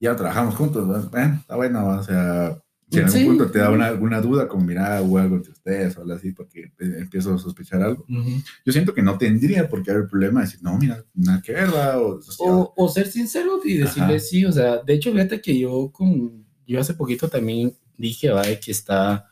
ya 0.00 0.14
trabajamos 0.14 0.54
juntos, 0.54 1.06
está 1.12 1.56
bueno, 1.56 1.88
o 1.88 2.02
sea, 2.04 2.62
si 2.90 2.98
en 2.98 3.04
algún 3.04 3.20
Sí. 3.20 3.26
punto 3.26 3.50
te 3.50 3.58
da 3.58 3.70
una, 3.70 3.86
alguna 3.86 4.20
duda, 4.20 4.48
como 4.48 4.64
mira, 4.64 5.00
hubo 5.02 5.18
algo 5.18 5.36
entre 5.36 5.52
ustedes 5.52 5.96
o 5.96 6.00
algo 6.02 6.14
así, 6.14 6.32
porque 6.32 6.60
eh, 6.78 6.94
empiezo 7.00 7.34
a 7.34 7.38
sospechar 7.38 7.82
algo, 7.82 8.04
Ujú. 8.08 8.42
yo 8.64 8.72
siento 8.72 8.94
que 8.94 9.02
no 9.02 9.18
tendría 9.18 9.68
por 9.68 9.82
qué 9.82 9.90
haber 9.90 10.06
problema 10.08 10.40
de 10.40 10.46
decir, 10.46 10.62
no, 10.62 10.78
mira, 10.78 11.04
nada 11.14 11.42
que 11.42 11.52
ver, 11.52 11.68
o, 11.68 12.18
o 12.38 12.72
O, 12.76 12.88
ser 12.88 13.06
sincero 13.08 13.60
y 13.64 13.74
decirle 13.78 14.16
Ajá. 14.16 14.20
sí, 14.20 14.44
o 14.44 14.52
sea, 14.52 14.78
de 14.82 14.94
hecho, 14.94 15.12
fíjate 15.12 15.40
que 15.40 15.58
yo 15.58 15.90
con, 15.92 16.46
yo 16.66 16.80
hace 16.80 16.94
poquito 16.94 17.28
también 17.28 17.76
dije, 17.96 18.30
va, 18.30 18.42
que 18.42 18.70
está, 18.70 19.26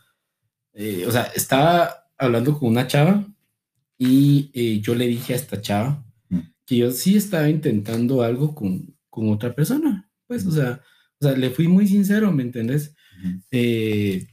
eh, 0.74 1.04
o 1.06 1.10
sea, 1.10 1.22
estaba 1.34 1.90
hablando 2.18 2.58
con 2.58 2.68
una 2.68 2.86
chava 2.86 3.24
y 3.98 4.50
eh, 4.52 4.80
yo 4.80 4.94
le 4.94 5.06
dije 5.06 5.32
a 5.32 5.36
esta 5.36 5.60
chava 5.60 6.02
Mm. 6.28 6.40
que 6.66 6.76
yo 6.78 6.90
sí 6.90 7.16
estaba 7.16 7.48
intentando 7.48 8.22
algo 8.22 8.52
con, 8.54 8.96
con 9.08 9.30
otra 9.30 9.54
persona, 9.54 10.10
pues, 10.26 10.44
o 10.44 10.50
sea, 10.50 10.80
o 11.20 11.24
sea, 11.24 11.36
le 11.36 11.50
fui 11.50 11.68
muy 11.68 11.86
sincero, 11.86 12.32
¿me 12.32 12.42
entendés? 12.42 12.94
Eh, 13.50 14.26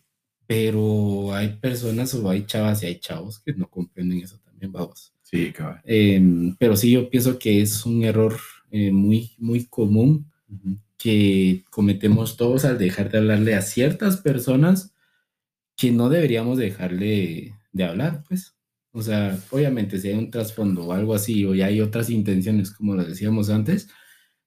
pero 0.48 1.34
hay 1.34 1.58
personas 1.58 2.14
o 2.14 2.30
hay 2.30 2.46
chavas 2.46 2.84
y 2.84 2.88
hay 2.88 3.00
chavos 3.00 3.40
que 3.40 3.54
no 3.54 3.70
comprenden 3.70 4.20
eso 4.22 4.40
también, 4.40 4.72
vamos. 4.72 5.14
sí, 5.22 5.52
cabal. 5.52 5.82
Em, 5.86 6.56
pero 6.58 6.76
sí, 6.76 6.92
yo 6.92 7.10
pienso 7.10 7.40
que 7.40 7.62
es 7.62 7.86
un 7.86 8.04
error 8.04 8.38
eh, 8.72 8.92
muy, 8.92 9.34
muy 9.38 9.66
común 9.66 10.32
Ujú. 10.50 10.78
que 10.98 11.64
cometemos 11.72 12.38
todos 12.38 12.66
al 12.66 12.78
dejar 12.78 13.12
de 13.12 13.18
hablarle 13.20 13.56
a 13.56 13.62
ciertas 13.62 14.18
personas 14.18 14.94
que 15.78 15.92
no 15.92 16.10
deberíamos 16.10 16.58
dejarle 16.58 17.56
de 17.72 17.84
hablar, 17.84 18.24
pues. 18.28 18.56
O 18.92 19.02
sea, 19.02 19.40
obviamente 19.52 20.00
si 20.00 20.10
hay 20.10 20.16
un 20.16 20.30
trasfondo 20.32 20.86
o 20.86 20.94
algo 20.94 21.16
así, 21.16 21.46
o 21.46 21.56
ya 21.56 21.66
hay 21.68 21.82
otras 21.82 22.10
intenciones, 22.12 22.72
como 22.72 22.96
lo 22.96 23.04
decíamos 23.04 23.50
antes, 23.50 23.90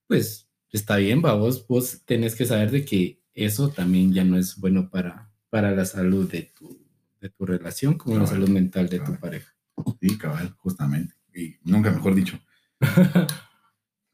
pues 0.08 0.48
está 0.72 0.96
bien, 0.96 1.22
va, 1.24 1.34
vos, 1.34 1.66
vos 1.66 2.02
tenés 2.04 2.36
que 2.36 2.44
saber 2.46 2.70
de 2.70 2.84
que 2.84 3.20
eso 3.36 3.70
también 3.70 4.12
ya 4.12 4.24
no 4.24 4.38
es 4.38 4.56
bueno 4.56 4.90
para, 4.90 5.30
para 5.50 5.70
la 5.72 5.84
salud 5.84 6.30
de 6.30 6.50
tu, 6.56 6.84
de 7.20 7.28
tu 7.28 7.46
relación, 7.46 7.94
como 7.94 8.18
la 8.18 8.26
salud 8.26 8.48
mental 8.48 8.88
de 8.88 9.00
tu 9.00 9.14
pareja. 9.16 9.54
Sí, 10.00 10.16
cabal, 10.16 10.54
justamente. 10.58 11.14
Y 11.34 11.56
nunca 11.62 11.90
mejor 11.90 12.14
dicho. 12.14 12.38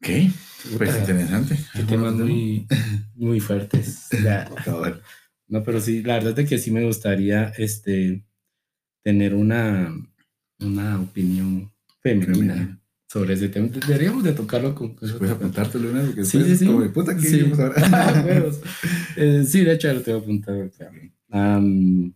¿Qué? 0.01 0.29
Pues 0.77 0.99
interesante. 0.99 1.57
Qué 1.73 1.83
temas 1.83 2.13
muy, 2.13 2.67
muy 3.15 3.39
fuertes. 3.39 4.09
No, 5.45 5.61
pero 5.61 5.79
sí, 5.79 6.01
la 6.01 6.15
verdad 6.15 6.39
es 6.39 6.49
que 6.49 6.57
sí 6.57 6.71
me 6.71 6.83
gustaría 6.83 7.49
este, 7.57 8.25
tener 9.03 9.35
una, 9.35 9.93
una 10.59 10.99
opinión 10.99 11.71
femenina 12.01 12.33
Femenina. 12.33 12.82
Sobre 13.13 13.35
ese 13.35 13.47
tema. 13.49 13.67
Deberíamos 13.67 14.23
de 14.23 14.33
tocarlo 14.33 14.73
con... 14.73 14.95
con 14.95 15.07
Puedes 15.19 15.35
apuntártelo 15.35 15.91
una 15.91 15.99
vez, 15.99 16.07
porque 16.07 16.25
Sí, 16.25 16.39
después 16.39 16.57
sí, 16.59 16.65
sí. 16.65 16.71
como 16.71 16.81
de 16.81 16.89
puta 16.89 17.15
que 17.15 17.21
Sí. 17.29 17.37
íbamos 17.37 17.59
ahora. 17.59 17.75
Eh, 19.15 19.43
sí, 19.47 19.63
de 19.63 19.73
hecho, 19.73 19.93
lo 19.93 20.01
tengo 20.01 20.17
apuntado. 20.17 20.67
Am, 21.29 22.11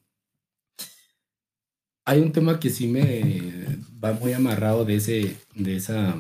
hay 2.06 2.20
un 2.20 2.32
tema 2.32 2.60
que 2.60 2.72
sí 2.72 2.88
me 2.88 3.64
va 4.04 4.14
muy 4.14 4.34
amarrado 4.34 4.84
de 4.86 4.96
ese, 4.96 5.38
de 5.54 5.76
esa, 5.76 6.16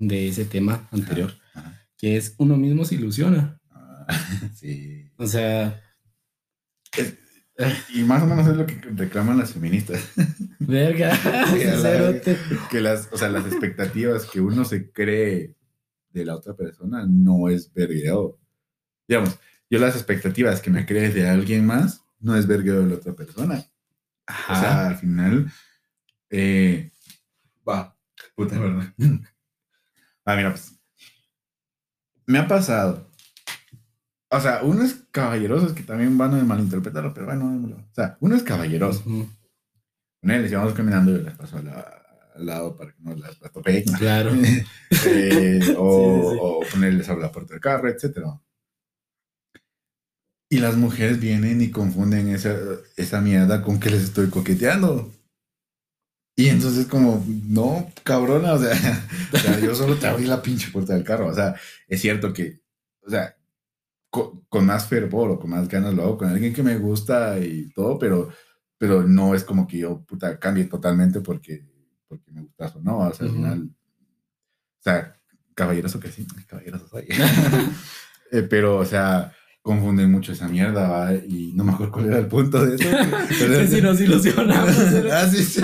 de 0.00 0.26
ese 0.28 0.44
tema 0.44 0.88
anterior, 0.90 1.32
Ajá. 1.54 1.86
que 1.96 2.16
es 2.16 2.34
uno 2.38 2.56
mismo 2.56 2.84
se 2.84 2.96
ilusiona. 2.96 3.60
Ah, 3.70 4.06
sí. 4.56 5.08
O 5.16 5.26
sea, 5.28 5.80
Y 7.94 8.02
más 8.02 8.22
o 8.22 8.26
menos 8.26 8.48
es 8.48 8.56
lo 8.56 8.66
que 8.66 8.74
reclaman 8.96 9.38
las 9.38 9.52
feministas. 9.52 10.00
verga, 10.58 11.14
Sí, 11.52 11.64
la. 11.64 12.20
Que 12.70 12.80
las, 12.80 13.08
o 13.12 13.18
sea, 13.18 13.28
las 13.28 13.46
expectativas 13.46 14.26
que 14.26 14.40
uno 14.40 14.64
se 14.64 14.90
cree 14.92 15.54
de 16.10 16.24
la 16.24 16.36
otra 16.36 16.54
persona 16.54 17.06
no 17.08 17.48
es 17.48 17.72
vergueo. 17.72 18.38
Digamos, 19.06 19.38
yo 19.70 19.78
las 19.78 19.94
expectativas 19.94 20.60
que 20.60 20.70
me 20.70 20.86
crees 20.86 21.14
de 21.14 21.28
alguien 21.28 21.66
más 21.66 22.02
no 22.20 22.36
es 22.36 22.46
vergueo 22.46 22.80
de 22.80 22.86
la 22.86 22.94
otra 22.96 23.14
persona. 23.14 23.64
O 24.50 24.54
sea, 24.54 24.88
al 24.88 24.96
final, 24.96 25.50
eh, 26.30 26.90
va, 27.66 27.96
puta 28.34 28.58
verdad. 28.58 28.92
Ah, 30.24 30.36
mira, 30.36 30.50
pues, 30.50 30.78
me 32.26 32.38
ha 32.38 32.46
pasado. 32.46 33.10
O 34.28 34.38
sea, 34.38 34.60
unos 34.62 34.92
caballerosos 35.10 35.72
que 35.72 35.82
también 35.82 36.18
van 36.18 36.34
a 36.34 36.44
malinterpretarlo, 36.44 37.14
pero 37.14 37.28
bueno, 37.28 37.46
o 37.46 37.94
sea, 37.94 38.18
uno 38.20 38.36
es 38.36 38.42
caballeroso. 38.42 39.02
Con 40.20 40.30
él, 40.30 40.50
íbamos 40.50 40.74
caminando 40.74 41.12
y 41.16 41.22
les 41.22 41.34
paso 41.34 41.58
al, 41.58 41.68
al 41.68 42.46
lado 42.46 42.76
para 42.76 42.92
que 42.92 43.02
no 43.02 43.14
las, 43.14 43.40
las 43.40 43.52
tope. 43.52 43.84
Claro. 43.98 44.32
Eh, 45.06 45.60
o, 45.78 46.30
Sí, 46.30 46.36
sí, 46.36 46.38
o 46.40 46.60
ponerles 46.70 47.08
abro 47.08 47.22
la 47.22 47.32
puerta 47.32 47.54
del 47.54 47.60
carro, 47.60 47.88
etcétera. 47.88 48.40
Y 50.50 50.58
las 50.58 50.76
mujeres 50.76 51.20
vienen 51.20 51.62
y 51.62 51.70
confunden 51.70 52.28
esa, 52.28 52.54
esa 52.98 53.20
mierda 53.22 53.62
con 53.62 53.80
que 53.80 53.88
les 53.90 54.02
estoy 54.02 54.28
coqueteando. 54.28 55.10
Y 56.36 56.48
entonces 56.48 56.86
como, 56.86 57.24
no, 57.48 57.90
cabrona, 58.04 58.52
o 58.54 58.58
sea, 58.58 58.70
o 59.32 59.36
sea, 59.36 59.58
yo 59.58 59.74
solo 59.74 59.96
te 59.96 60.06
abrí 60.06 60.24
la 60.24 60.40
pinche 60.42 60.70
puerta 60.70 60.94
del 60.94 61.04
carro. 61.04 61.26
O 61.28 61.34
sea, 61.34 61.54
es 61.88 62.00
cierto 62.00 62.32
que, 62.32 62.60
o 63.04 63.10
sea, 63.10 63.36
co- 64.10 64.44
con, 64.48 64.66
más 64.66 64.88
fervor 64.88 65.30
o 65.32 65.40
con 65.40 65.50
más 65.50 65.68
ganas 65.68 65.94
lo 65.94 66.02
hago 66.04 66.18
con 66.18 66.28
alguien 66.30 66.54
que 66.54 66.62
me 66.64 66.78
gusta 66.78 67.38
y 67.40 67.70
todo, 67.72 67.98
pero, 67.98 68.30
pero 68.78 69.02
no 69.02 69.34
es 69.34 69.44
como 69.44 69.66
que 69.66 69.78
yo, 69.78 70.02
puta, 70.04 70.38
cambie 70.38 70.64
totalmente 70.64 71.20
porque, 71.20 71.66
porque 72.06 72.30
me 72.30 72.42
gustas 72.42 72.76
o 72.76 72.80
no. 72.80 72.98
O 72.98 73.12
sea, 73.12 73.26
al 73.26 73.32
final, 73.32 73.62
o 73.70 74.82
sea, 74.82 75.20
caballeroso 75.54 75.98
que 76.00 76.10
sí, 76.10 76.26
caballeroso 76.46 76.88
soy. 76.88 77.06
Eh, 78.30 78.42
pero, 78.42 78.76
o 78.76 78.84
sea, 78.84 79.32
confunden 79.62 80.12
mucho 80.12 80.32
esa 80.32 80.48
mierda, 80.48 80.86
¿va? 80.86 81.14
Y 81.14 81.54
no 81.54 81.64
me 81.64 81.72
acuerdo 81.72 81.92
cuál 81.94 82.06
era 82.08 82.18
el 82.18 82.26
punto 82.26 82.62
de 82.62 82.74
eso. 82.74 82.84
Pero- 83.38 83.58
Que 83.60 83.66
si 83.66 83.80
nos 83.80 83.98
ilusionamos. 84.02 84.76
ah, 85.10 85.26
sí, 85.30 85.42
sí. 85.44 85.62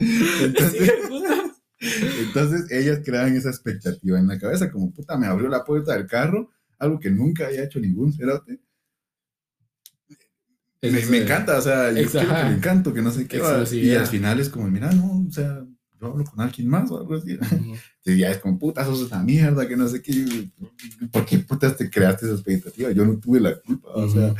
Entonces, 0.00 0.92
Sí, 1.80 1.96
entonces 2.26 2.70
ellas 2.70 3.00
crean 3.02 3.34
esa 3.34 3.48
expectativa 3.48 4.18
en 4.18 4.26
la 4.26 4.38
cabeza, 4.38 4.70
como 4.70 4.92
puta, 4.92 5.16
me 5.16 5.26
abrió 5.26 5.48
la 5.48 5.64
puerta 5.64 5.94
del 5.94 6.06
carro, 6.06 6.50
algo 6.78 7.00
que 7.00 7.10
nunca 7.10 7.46
había 7.46 7.64
hecho 7.64 7.80
ningún 7.80 8.12
cerote. 8.12 8.60
Es 10.82 10.92
Me, 11.10 11.18
de- 11.18 11.24
encanta, 11.24 11.58
o 11.58 11.62
sea, 11.62 11.92
yo 11.92 12.08
quiero 12.10 12.28
que 12.28 12.32
ajá. 12.32 12.48
me 12.48 12.56
encanto, 12.56 12.94
que 12.94 13.02
no 13.02 13.10
sé 13.10 13.26
qué. 13.26 13.40
Y 13.72 13.94
al 13.94 14.06
final 14.06 14.40
es 14.40 14.48
como, 14.48 14.66
mira, 14.68 14.90
no, 14.92 15.26
o 15.28 15.30
sea, 15.30 15.62
yo 16.00 16.06
hablo 16.06 16.24
con 16.24 16.40
alguien 16.40 16.68
más 16.68 16.90
o 16.90 16.98
algo 16.98 17.14
así. 17.16 17.38
Y 18.06 18.16
ya 18.18 18.30
es 18.30 18.38
como, 18.38 18.58
puta, 18.58 18.84
sos 18.84 19.02
una 19.10 19.22
mierda, 19.22 19.68
que 19.68 19.76
no 19.76 19.86
sé 19.88 20.00
qué. 20.00 20.48
¿Por 21.12 21.26
qué 21.26 21.38
putas 21.40 21.76
te 21.76 21.90
creaste 21.90 22.24
esa 22.26 22.34
expectativa? 22.34 22.90
Yo 22.92 23.04
no 23.04 23.18
tuve 23.18 23.40
la 23.40 23.60
culpa, 23.60 23.88
o 23.90 24.08
sea, 24.08 24.34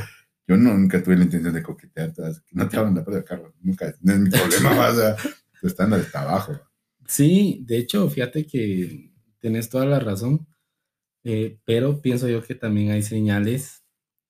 yo 0.48 0.56
no- 0.56 0.72
nunca 0.74 1.02
tuve 1.02 1.16
la 1.16 1.24
intención 1.24 1.52
de 1.52 1.62
coquetearte, 1.62 2.22
no 2.52 2.68
te 2.68 2.76
abran 2.78 2.94
la 2.94 3.02
del 3.02 3.24
carro, 3.24 3.52
nunca, 3.60 3.94
no 4.00 4.12
es 4.14 4.18
mi 4.20 4.30
problema, 4.30 4.70
o 4.88 4.94
sea, 4.94 5.16
tu 5.60 5.66
estándar 5.66 6.00
está 6.00 6.22
abajo. 6.22 6.58
Sí, 7.06 7.62
de 7.66 7.76
hecho, 7.78 8.08
fíjate 8.08 8.46
que 8.46 9.12
tienes 9.40 9.68
toda 9.68 9.84
la 9.84 9.98
razón, 10.00 10.46
eh, 11.22 11.58
pero 11.66 12.00
pienso 12.00 12.28
yo 12.28 12.42
que 12.42 12.54
también 12.54 12.92
hay 12.92 13.02
señales 13.02 13.82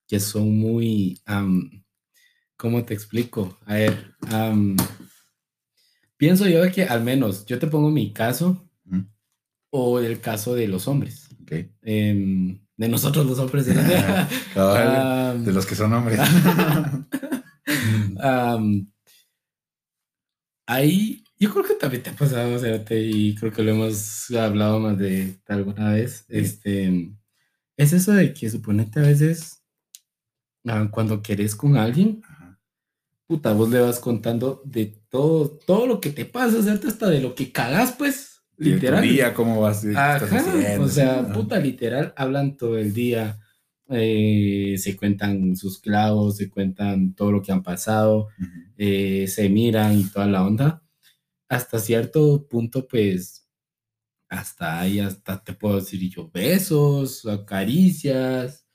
que 0.08 0.18
son 0.18 0.56
muy, 0.58 1.20
am, 1.24 1.79
¿cómo 2.60 2.84
te 2.84 2.92
explico? 2.92 3.58
A 3.64 3.74
ver, 3.74 4.14
pienso 6.18 6.46
yo 6.46 6.70
que 6.70 6.84
al 6.84 7.02
menos 7.02 7.46
yo 7.46 7.58
te 7.58 7.66
pongo 7.66 7.90
mi 7.90 8.12
caso 8.12 8.68
o 9.70 9.98
el 9.98 10.20
caso 10.20 10.54
de 10.54 10.68
los 10.68 10.86
hombres, 10.86 11.30
em, 11.82 12.60
de 12.76 12.88
nosotros 12.88 13.24
los 13.24 13.38
hombres. 13.38 13.66
¿no? 13.68 13.74
Cabal, 14.54 15.36
Am, 15.36 15.44
de 15.44 15.52
los 15.52 15.64
que 15.64 15.74
son 15.74 15.94
hombres. 15.94 16.20
Ahí, 20.66 21.24
yo 21.38 21.50
creo 21.52 21.64
que 21.64 21.74
también 21.74 22.02
te 22.02 22.10
ha 22.10 22.14
pasado, 22.14 22.58
Cerote, 22.58 23.00
y 23.00 23.34
creo 23.34 23.52
que 23.52 23.62
lo 23.62 23.72
hemos 23.72 24.30
hablado 24.32 24.80
más 24.80 24.98
de 24.98 25.40
alguna 25.48 25.92
vez. 25.92 26.26
Este, 26.28 27.10
es 27.76 27.92
eso 27.94 28.12
de 28.12 28.34
que 28.34 28.50
suponete 28.50 29.00
a 29.00 29.04
veces, 29.04 29.62
ah, 30.66 30.88
cuando 30.90 31.22
querés 31.22 31.56
con 31.56 31.78
alguien. 31.78 32.22
Puta, 33.30 33.52
vos 33.52 33.70
le 33.70 33.78
vas 33.78 34.00
contando 34.00 34.60
de 34.64 34.86
todo, 35.08 35.50
todo 35.64 35.86
lo 35.86 36.00
que 36.00 36.10
te 36.10 36.24
pasa, 36.24 36.60
¿cierto? 36.64 36.88
Hasta 36.88 37.08
de 37.08 37.20
lo 37.20 37.32
que 37.36 37.52
cagas, 37.52 37.92
pues, 37.96 38.42
Y 38.58 38.70
literal. 38.70 39.04
día, 39.08 39.32
¿cómo 39.32 39.60
vas? 39.60 39.82
¿Qué 39.82 39.92
estás 39.92 40.22
Ajá, 40.24 40.36
haciendo? 40.40 40.82
o 40.84 40.88
sea, 40.88 41.20
Ajá. 41.20 41.32
puta, 41.32 41.60
literal, 41.60 42.12
hablan 42.16 42.56
todo 42.56 42.76
el 42.76 42.92
día, 42.92 43.38
eh, 43.88 44.74
se 44.78 44.96
cuentan 44.96 45.54
sus 45.54 45.78
clavos, 45.78 46.38
se 46.38 46.50
cuentan 46.50 47.14
todo 47.14 47.30
lo 47.30 47.40
que 47.40 47.52
han 47.52 47.62
pasado, 47.62 48.26
Ujú. 48.36 48.48
eh, 48.76 49.28
se 49.28 49.48
miran 49.48 49.96
y 49.96 50.02
toda 50.10 50.26
la 50.26 50.44
onda. 50.44 50.82
Hasta 51.48 51.78
cierto 51.78 52.48
punto, 52.48 52.88
pues, 52.88 53.46
hasta 54.28 54.80
ahí, 54.80 54.98
hasta 54.98 55.40
te 55.44 55.52
puedo 55.52 55.76
decir 55.76 56.00
yo, 56.10 56.28
besos, 56.34 57.24
caricias, 57.46 58.66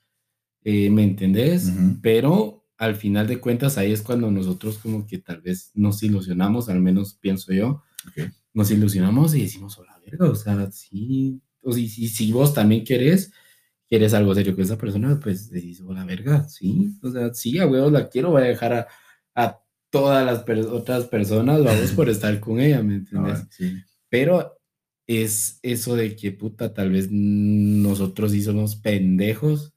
eh, 0.64 0.88
¿me 0.88 1.02
entendés? 1.02 1.66
Ujú. 1.68 1.98
Pero 2.00 2.55
al 2.78 2.96
final 2.96 3.26
de 3.26 3.40
cuentas 3.40 3.78
ahí 3.78 3.92
es 3.92 4.02
cuando 4.02 4.30
nosotros 4.30 4.78
como 4.78 5.06
que 5.06 5.18
tal 5.18 5.40
vez 5.40 5.70
nos 5.74 6.02
ilusionamos, 6.02 6.68
al 6.68 6.80
menos 6.80 7.14
pienso 7.14 7.52
yo, 7.52 7.82
nos 8.54 8.70
ilusionamos 8.70 9.34
y 9.34 9.42
decimos, 9.42 9.78
hola, 9.78 9.98
verga, 10.04 10.28
o 10.30 10.34
sea, 10.34 10.70
sí, 10.70 11.40
o 11.62 11.72
si, 11.72 11.88
si, 11.88 12.08
si 12.08 12.32
vos 12.32 12.54
también 12.54 12.84
querés, 12.84 13.32
quieres 13.88 14.14
algo 14.14 14.34
serio 14.34 14.54
con 14.54 14.64
esa 14.64 14.78
persona, 14.78 15.18
pues 15.20 15.50
decís, 15.50 15.80
hola, 15.80 16.04
verga, 16.04 16.48
sí, 16.48 16.94
o 17.02 17.10
sea, 17.10 17.32
sí, 17.34 17.58
a 17.58 17.66
huevos 17.66 17.92
la 17.92 18.08
quiero, 18.08 18.30
voy 18.30 18.42
a 18.42 18.46
dejar 18.46 18.72
a, 18.72 18.88
a 19.34 19.60
todas 19.90 20.24
las 20.26 20.42
per- 20.44 20.66
otras 20.66 21.06
personas, 21.06 21.62
vamos 21.64 21.92
por 21.96 22.08
estar 22.08 22.38
con 22.40 22.60
ella, 22.60 22.82
¿me 22.82 22.96
entiendes? 22.96 23.40
Ah, 23.40 23.48
sí. 23.50 23.82
Pero 24.08 24.58
es 25.06 25.58
eso 25.62 25.94
de 25.96 26.16
que, 26.16 26.32
puta, 26.32 26.74
tal 26.74 26.90
vez 26.90 27.08
nosotros 27.10 28.32
sí 28.32 28.42
somos 28.42 28.76
pendejos 28.76 29.74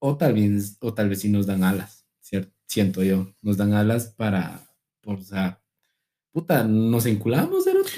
o 0.00 0.16
tal 0.16 0.34
vez, 0.34 0.76
o 0.80 0.94
tal 0.94 1.08
vez 1.08 1.20
sí 1.20 1.28
nos 1.30 1.46
dan 1.46 1.64
alas. 1.64 1.99
Siento 2.70 3.02
yo, 3.02 3.34
nos 3.42 3.56
dan 3.56 3.72
alas 3.74 4.14
para, 4.16 4.60
o 5.04 5.16
sea, 5.20 5.60
puta, 6.30 6.62
nos 6.62 7.04
enculamos, 7.04 7.64
Cerote, 7.64 7.90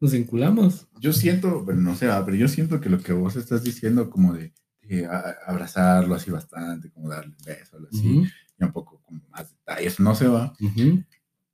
nos 0.00 0.12
enculamos. 0.14 0.88
Yo 0.98 1.12
siento, 1.12 1.62
bueno, 1.62 1.80
no 1.82 1.94
sé, 1.94 2.08
pero 2.24 2.36
yo 2.36 2.48
siento 2.48 2.80
que 2.80 2.88
lo 2.90 2.98
que 3.00 3.12
vos 3.12 3.36
estás 3.36 3.62
diciendo, 3.62 4.10
como 4.10 4.32
de, 4.32 4.52
de 4.82 5.06
a- 5.06 5.36
abrazarlo 5.46 6.16
así 6.16 6.32
bastante, 6.32 6.90
como 6.90 7.08
darle 7.08 7.36
un 7.38 7.44
beso, 7.44 7.78
así, 7.88 8.08
Ujú, 8.18 8.26
y 8.58 8.64
un 8.64 8.72
poco 8.72 9.00
como 9.04 9.22
más 9.28 9.48
detalles, 9.48 10.00
no 10.00 10.12
se 10.16 10.26
va. 10.26 10.52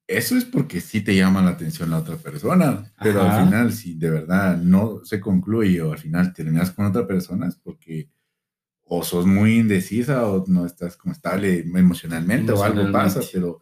Eso 0.07 0.35
es 0.39 0.47
porque 0.47 0.81
sí 0.81 1.03
te 1.03 1.15
llama 1.15 1.43
la 1.43 1.51
atención 1.51 1.91
la 1.91 1.99
otra 1.99 2.17
persona, 2.17 2.91
pero 3.03 3.21
Ajá. 3.21 3.37
al 3.37 3.45
final, 3.45 3.73
si 3.75 3.97
de 3.99 4.09
verdad 4.09 4.57
no 4.57 5.05
se 5.05 5.21
concluye 5.21 5.83
o 5.83 5.93
al 5.93 5.99
final 5.99 6.33
terminas 6.33 6.71
con 6.71 6.87
otra 6.87 7.07
persona, 7.07 7.49
es 7.49 7.57
porque 7.57 8.11
o 8.85 9.03
sos 9.03 9.27
muy 9.27 9.59
indecisa 9.59 10.27
o 10.29 10.45
no 10.47 10.67
estás 10.67 10.97
como 10.97 11.13
estable 11.13 11.61
emocionalmente, 11.61 12.53
o 12.53 12.63
algo 12.63 12.91
pasa, 12.93 13.21
Emocionalmente. 13.21 13.31
pero, 13.33 13.61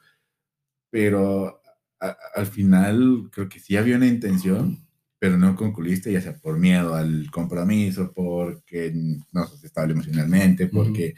pero 0.91 1.63
a- 2.01 2.17
al 2.35 2.47
final 2.47 3.29
creo 3.33 3.49
que 3.49 3.61
sí 3.61 3.77
había 3.77 3.97
una 3.97 4.07
intención, 4.07 4.87
pero 5.19 5.37
no 5.37 5.55
concluiste, 5.55 6.13
ya 6.13 6.21
sea 6.21 6.35
por 6.37 6.59
miedo 6.59 6.95
al 6.95 7.31
compromiso, 7.31 8.13
porque 8.15 8.93
no 9.33 9.47
sos 9.47 9.63
estable 9.65 9.93
emocionalmente, 9.93 10.67
porque 10.67 11.15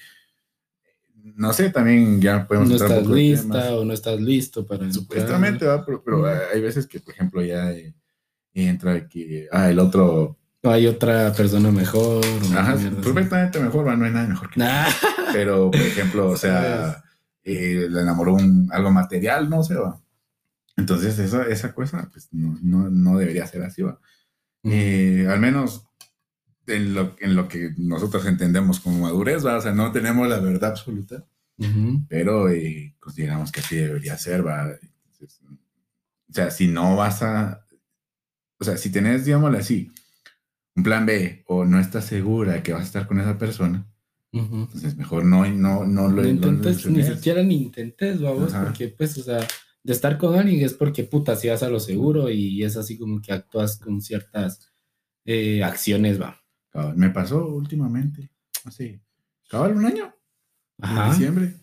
no 1.35 1.53
sé, 1.53 1.71
también 1.71 2.21
ya 2.21 2.47
podemos 2.47 2.69
No 2.69 2.75
entrar 2.75 2.99
estás 2.99 3.15
lista 3.15 3.77
o 3.77 3.85
no 3.85 3.93
estás 3.93 4.21
listo 4.21 4.67
para 4.67 4.85
entrar. 4.85 5.03
Supuestamente, 5.03 5.67
va, 5.67 5.87
pero, 5.87 6.03
pero 6.03 6.27
hay 6.27 6.61
veces 6.61 6.87
que, 6.87 6.99
por 7.01 7.15
ejemplo, 7.15 7.43
ya 7.43 7.71
eh, 7.73 7.95
entra 8.53 9.09
que, 9.09 9.49
ah, 9.53 9.71
el 9.71 9.79
otro, 9.79 10.37
O 10.65 10.71
hay 10.71 10.87
otra 10.87 11.33
persona 11.33 11.73
mejor. 11.73 12.25
ajá, 12.57 12.73
así. 12.75 12.89
perfectamente 12.89 13.59
mejor, 13.59 13.97
no 13.99 14.05
hay 14.05 14.13
nada 14.13 14.29
mejor 14.29 14.49
que 14.49 14.61
Nah. 14.61 14.87
Pero, 15.33 15.71
por 15.71 15.81
ejemplo, 15.81 16.29
o 16.29 16.37
sea, 16.37 17.03
eh, 17.45 17.89
le 17.91 18.01
enamoró 18.01 18.35
un, 18.35 18.69
algo 18.73 18.91
material, 18.93 19.51
no 19.51 19.65
sé, 19.65 19.75
va. 19.75 20.01
Entonces, 20.77 21.19
esa, 21.19 21.43
esa 21.49 21.75
cosa, 21.75 22.09
pues, 22.13 22.29
no, 22.33 22.57
no, 22.63 22.89
no 22.91 23.19
debería 23.19 23.47
ser 23.47 23.63
así, 23.63 23.83
va. 23.83 23.99
Eh, 24.65 25.27
al 25.29 25.41
menos 25.41 25.85
en 26.69 26.95
lo, 26.95 27.17
en 27.19 27.35
lo 27.35 27.49
que 27.49 27.75
nosotros 27.77 28.25
entendemos 28.27 28.79
como 28.79 29.01
madurez, 29.01 29.45
va. 29.45 29.57
O 29.57 29.61
sea, 29.61 29.73
no 29.73 29.91
tenemos 29.91 30.29
la 30.29 30.39
verdad 30.39 30.71
absoluta, 30.71 31.25
pero 32.09 32.49
eh, 32.49 32.95
consideramos 33.01 33.51
que 33.51 33.61
así 33.61 33.77
debería 33.77 34.17
ser, 34.17 34.47
va. 34.47 34.71
Entonces, 34.81 35.41
o 36.31 36.33
sea, 36.33 36.51
si 36.51 36.69
no 36.69 36.97
vas 36.97 37.23
a, 37.23 37.67
o 38.59 38.65
sea, 38.65 38.77
si 38.77 38.91
tenés, 38.91 39.25
digámoslo 39.25 39.59
así, 39.59 39.91
un 40.75 40.83
plan 40.83 41.05
B 41.07 41.45
o 41.47 41.65
no 41.65 41.79
estás 41.79 42.07
segura 42.07 42.63
que 42.63 42.73
vas 42.73 42.83
a 42.83 42.87
estar 42.87 43.07
con 43.07 43.21
esa 43.21 43.39
persona, 43.39 43.87
Ujú. 44.33 44.63
entonces 44.63 44.97
mejor 44.97 45.25
no, 45.25 45.47
no, 45.47 45.85
no 45.87 46.09
lo 46.09 46.23
No 46.23 46.29
intentes, 46.29 46.87
ni 46.87 46.93
ilusiones. 46.95 47.17
siquiera 47.19 47.43
ni 47.43 47.63
intentes, 47.65 48.21
vamos, 48.21 48.55
Ajá. 48.55 48.65
porque 48.65 48.89
pues, 48.89 49.19
o 49.19 49.23
sea, 49.23 49.47
de 49.85 49.93
estar 49.93 50.17
con 50.17 50.35
alguien 50.39 50.65
es 50.65 50.75
porque 50.75 51.05
puta, 51.05 51.37
si 51.37 51.49
vas 51.49 51.63
a 51.63 51.69
lo 51.69 51.81
seguro 51.81 52.31
y 52.31 52.63
es 52.65 52.77
así 52.77 52.97
como 52.97 53.21
que 53.21 53.33
actúas 53.33 53.79
con 53.79 54.01
ciertas 54.01 54.73
eh, 55.25 55.63
acciones, 55.63 56.21
va. 56.21 56.39
Me 56.97 57.11
pasó 57.11 57.47
últimamente, 57.49 58.31
hace, 58.65 59.03
cabal, 59.49 59.77
un 59.77 59.85
año, 59.85 60.15
en 60.83 61.11
diciembre. 61.11 61.55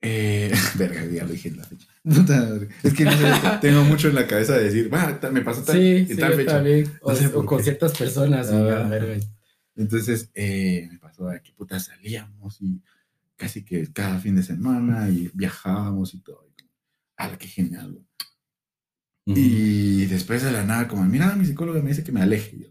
Eh, 0.00 0.50
verga, 0.78 1.04
ya 1.04 1.24
lo 1.24 1.32
dije 1.32 1.48
en 1.50 1.58
la 1.58 1.64
fecha. 1.64 1.88
Es 2.82 2.94
que 2.94 3.04
no 3.04 3.12
sé, 3.12 3.26
tengo 3.60 3.84
mucho 3.84 4.08
en 4.08 4.14
la 4.14 4.26
cabeza 4.26 4.56
de 4.56 4.64
decir, 4.64 4.92
va, 4.92 5.18
me 5.30 5.42
pasó 5.42 5.62
tal, 5.62 5.76
Sí, 5.76 5.96
en 5.96 6.08
sí, 6.08 6.16
tal 6.16 6.30
yo 6.32 6.36
fecha. 6.38 6.52
también. 6.52 6.92
O, 7.02 7.10
No 7.10 7.16
sé 7.16 7.26
o 7.26 7.32
por 7.32 7.44
con 7.46 7.62
ciertas 7.62 7.96
personas. 7.96 8.48
Ah. 8.50 8.90
Entonces, 9.76 10.30
eh, 10.34 10.88
me 10.90 10.98
pasó 10.98 11.26
de 11.26 11.42
que 11.42 11.52
puta 11.52 11.78
salíamos 11.78 12.60
y 12.60 12.82
casi 13.36 13.64
que 13.64 13.90
cada 13.92 14.18
fin 14.18 14.36
de 14.36 14.42
semana 14.42 15.08
y 15.08 15.30
viajábamos 15.34 16.14
y 16.14 16.20
todo. 16.20 16.46
Y 16.48 16.62
como, 16.62 16.70
¡Hala, 17.16 17.38
qué 17.38 17.48
genial! 17.48 17.92
güey". 17.92 18.04
Ujú. 19.26 19.38
Y 19.38 20.06
después 20.06 20.42
de 20.42 20.52
la 20.52 20.64
nada, 20.64 20.88
como, 20.88 21.04
mira, 21.04 21.34
mi 21.36 21.44
psicóloga 21.44 21.80
me 21.82 21.90
dice 21.90 22.02
que 22.04 22.12
me 22.12 22.22
aleje. 22.22 22.58
Yo, 22.58 22.68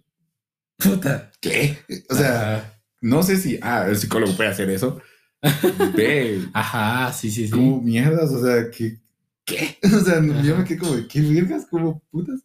Puta. 0.78 1.32
¿qué? 1.40 1.78
O 2.10 2.16
sea, 2.16 2.58
Ajá. 2.58 2.82
no 3.02 3.22
sé 3.24 3.38
si, 3.38 3.60
ah, 3.62 3.86
el 3.88 3.96
psicólogo 3.98 4.36
puede 4.36 4.50
hacer 4.50 4.70
eso. 4.70 5.00
Ve, 5.96 6.42
Ajá, 6.54 7.14
sí, 7.14 7.30
sí, 7.32 7.46
sí. 7.46 7.52
como 7.52 7.82
mierdas, 7.82 8.32
o 8.32 8.44
sea, 8.44 8.70
¿qué? 8.72 8.98
¿Qué? 9.50 9.78
O 9.96 10.00
sea, 10.00 10.22
yo 10.44 10.58
me 10.58 10.64
quedé 10.64 10.78
como, 10.78 10.96
¿qué 11.08 11.22
vergas? 11.22 11.66
Como 11.66 12.00
putas. 12.12 12.42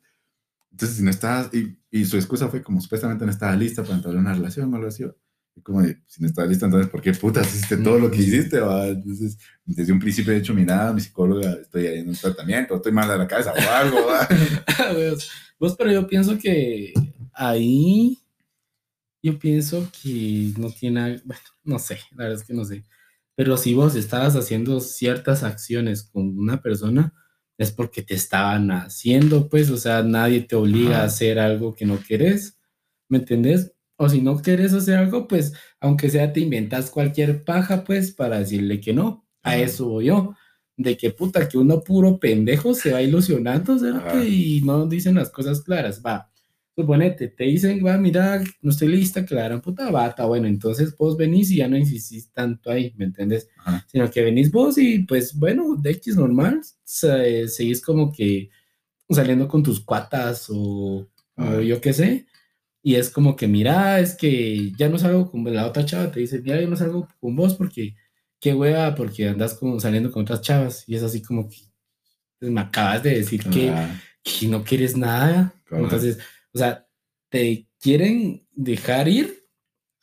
Entonces, 0.71 0.97
si 0.97 1.05
no 1.05 1.11
estabas, 1.11 1.55
y, 1.55 1.79
y 1.91 2.05
su 2.05 2.17
excusa 2.17 2.49
fue 2.49 2.63
como 2.63 2.81
supuestamente 2.81 3.25
no 3.25 3.31
estaba 3.31 3.55
lista 3.55 3.83
para 3.83 3.95
entrar 3.95 4.15
en 4.15 4.21
una 4.21 4.35
relación 4.35 4.73
o 4.73 4.77
algo 4.77 4.89
así. 4.89 5.05
Y 5.57 5.61
como, 5.61 5.83
de, 5.83 5.99
si 6.07 6.21
no 6.21 6.27
estabas 6.27 6.51
lista, 6.51 6.67
entonces, 6.67 6.91
¿por 6.91 7.01
qué 7.01 7.13
putas 7.13 7.47
hiciste 7.47 7.77
todo 7.77 7.99
lo 7.99 8.11
que 8.11 8.23
hiciste? 8.23 8.59
va? 8.59 8.89
Entonces, 8.89 9.39
desde 9.65 9.93
un 9.93 10.01
principio 10.01 10.33
he 10.33 10.41
dicho, 10.41 10.53
mira, 10.53 10.93
mi 10.93 11.01
psicóloga, 11.01 11.53
estoy 11.53 11.87
ahí 11.87 11.99
en 12.01 12.09
un 12.09 12.17
tratamiento, 12.17 12.75
estoy 12.75 12.91
mal 12.91 13.09
de 13.09 13.19
la 13.19 13.29
cabeza 13.29 13.53
o 13.53 13.71
algo. 13.71 14.07
¿va? 14.07 14.27
Vos, 14.95 15.31
vos, 15.59 15.77
pero 15.77 15.93
yo 15.93 16.07
pienso 16.07 16.37
que 16.39 16.93
ahí, 17.33 18.19
yo 19.23 19.39
pienso 19.39 19.89
que 20.03 20.53
no 20.59 20.71
tiene, 20.71 21.23
bueno, 21.25 21.43
no 21.63 21.79
sé, 21.79 22.01
la 22.13 22.25
verdad 22.25 22.41
es 22.41 22.47
que 22.47 22.55
no 22.55 22.65
sé. 22.65 22.85
Pero 23.37 23.57
si 23.57 23.75
vos 23.75 23.97
estabas 23.97 24.37
haciendo 24.37 24.81
ciertas 24.81 25.43
acciones 25.43 26.05
con 26.05 26.39
una 26.39 26.63
persona, 26.63 27.13
es 27.59 27.73
porque 27.73 28.03
te 28.03 28.15
estaban 28.15 28.71
haciendo, 28.71 29.49
pues, 29.49 29.71
o 29.71 29.77
sea, 29.77 30.03
nadie 30.03 30.43
te 30.43 30.57
obliga 30.57 30.97
Ajá. 30.97 31.03
a 31.03 31.05
hacer 31.07 31.39
algo 31.39 31.75
que 31.75 31.87
no 31.87 31.99
querés, 32.07 32.59
¿me 33.09 33.19
entendés? 33.19 33.73
O 33.97 34.09
si 34.09 34.21
no 34.21 34.37
quieres 34.43 34.73
hacer 34.75 34.97
algo, 34.99 35.29
pues, 35.29 35.53
aunque 35.81 36.11
sea, 36.11 36.33
te 36.33 36.41
inventas 36.41 36.91
cualquier 36.91 37.45
paja, 37.45 37.85
pues, 37.85 38.13
para 38.13 38.39
decirle 38.41 38.81
que 38.81 38.93
no. 38.93 39.27
A 39.43 39.51
Ajá. 39.53 39.59
eso 39.59 39.87
voy 39.89 40.07
yo. 40.07 40.35
De 40.77 40.97
que 40.97 41.11
puta, 41.11 41.49
que 41.49 41.57
uno 41.59 41.83
puro 41.85 42.19
pendejo 42.19 42.75
se 42.75 42.93
va 42.93 43.01
ilusionando, 43.03 43.79
¿cierto? 43.79 44.23
Y 44.25 44.63
no 44.65 44.87
dicen 44.87 45.15
las 45.17 45.31
cosas 45.31 45.63
claras. 45.63 46.03
Va, 46.05 46.33
suponete, 46.77 47.29
te 47.29 47.45
dicen, 47.45 47.85
va, 47.85 47.97
mira, 47.99 48.43
no 48.63 48.71
estoy 48.71 48.89
lista, 48.89 49.25
que 49.25 49.35
la 49.35 49.45
gran 49.45 49.61
puta 49.61 49.91
bata. 49.91 50.25
Bueno, 50.27 50.49
entonces 50.49 50.97
vos 50.97 51.17
venís 51.17 51.51
y 51.51 51.57
ya 51.57 51.69
no 51.69 51.77
insistís 51.77 52.31
tanto 52.33 52.71
ahí, 52.71 52.93
¿me 52.97 53.05
entiendes? 53.05 53.49
Ajá. 53.65 53.87
Sino 53.91 54.11
que 54.11 54.23
venís 54.23 54.51
vos 54.51 54.77
y 54.79 55.01
pues, 55.01 55.35
bueno, 55.35 55.77
de 55.77 55.91
X 55.93 56.17
normal, 56.17 56.61
se- 56.83 57.49
seguís 57.49 57.81
como 57.81 58.11
que 58.13 58.51
saliendo 59.11 59.47
con 59.49 59.63
tus 59.63 59.81
cuatas 59.81 60.47
o, 60.51 61.07
o 61.37 61.61
yo 61.61 61.81
qué 61.81 61.93
sé. 61.93 62.27
Y 62.83 62.97
es 62.97 63.09
como 63.11 63.35
que, 63.37 63.47
mira, 63.49 64.01
es 64.01 64.15
que 64.15 64.73
ya 64.77 64.89
no 64.89 64.99
salgo 64.99 65.31
con 65.31 65.45
la 65.55 65.67
otra 65.67 65.85
chava, 65.87 66.11
te 66.11 66.21
dice, 66.21 66.41
mira, 66.43 66.61
yo 66.61 66.69
no 66.69 66.77
salgo 66.77 67.09
con 67.21 67.35
vos 67.37 67.55
porque, 67.55 67.95
qué 68.41 68.53
hueva, 68.53 68.95
porque 68.95 69.29
andas 69.29 69.55
como 69.55 69.81
saliendo 69.81 70.11
con 70.13 70.23
otras 70.23 70.43
chavas. 70.43 70.85
Y 70.87 70.95
es 70.97 71.03
así 71.03 71.23
como 71.23 71.49
que 71.49 71.59
pues, 72.39 72.51
me 72.53 72.61
acabas 72.61 73.03
de 73.03 73.11
decir 73.17 73.43
que, 73.45 73.71
Ah, 73.71 74.01
que 74.23 74.49
no 74.49 74.65
quieres 74.65 74.97
nada. 74.97 75.55
Entonces, 75.71 76.19
o 76.55 76.59
sea, 76.59 76.87
te 77.29 77.69
quieren 77.81 78.47
dejar 78.53 79.09
ir, 79.09 79.45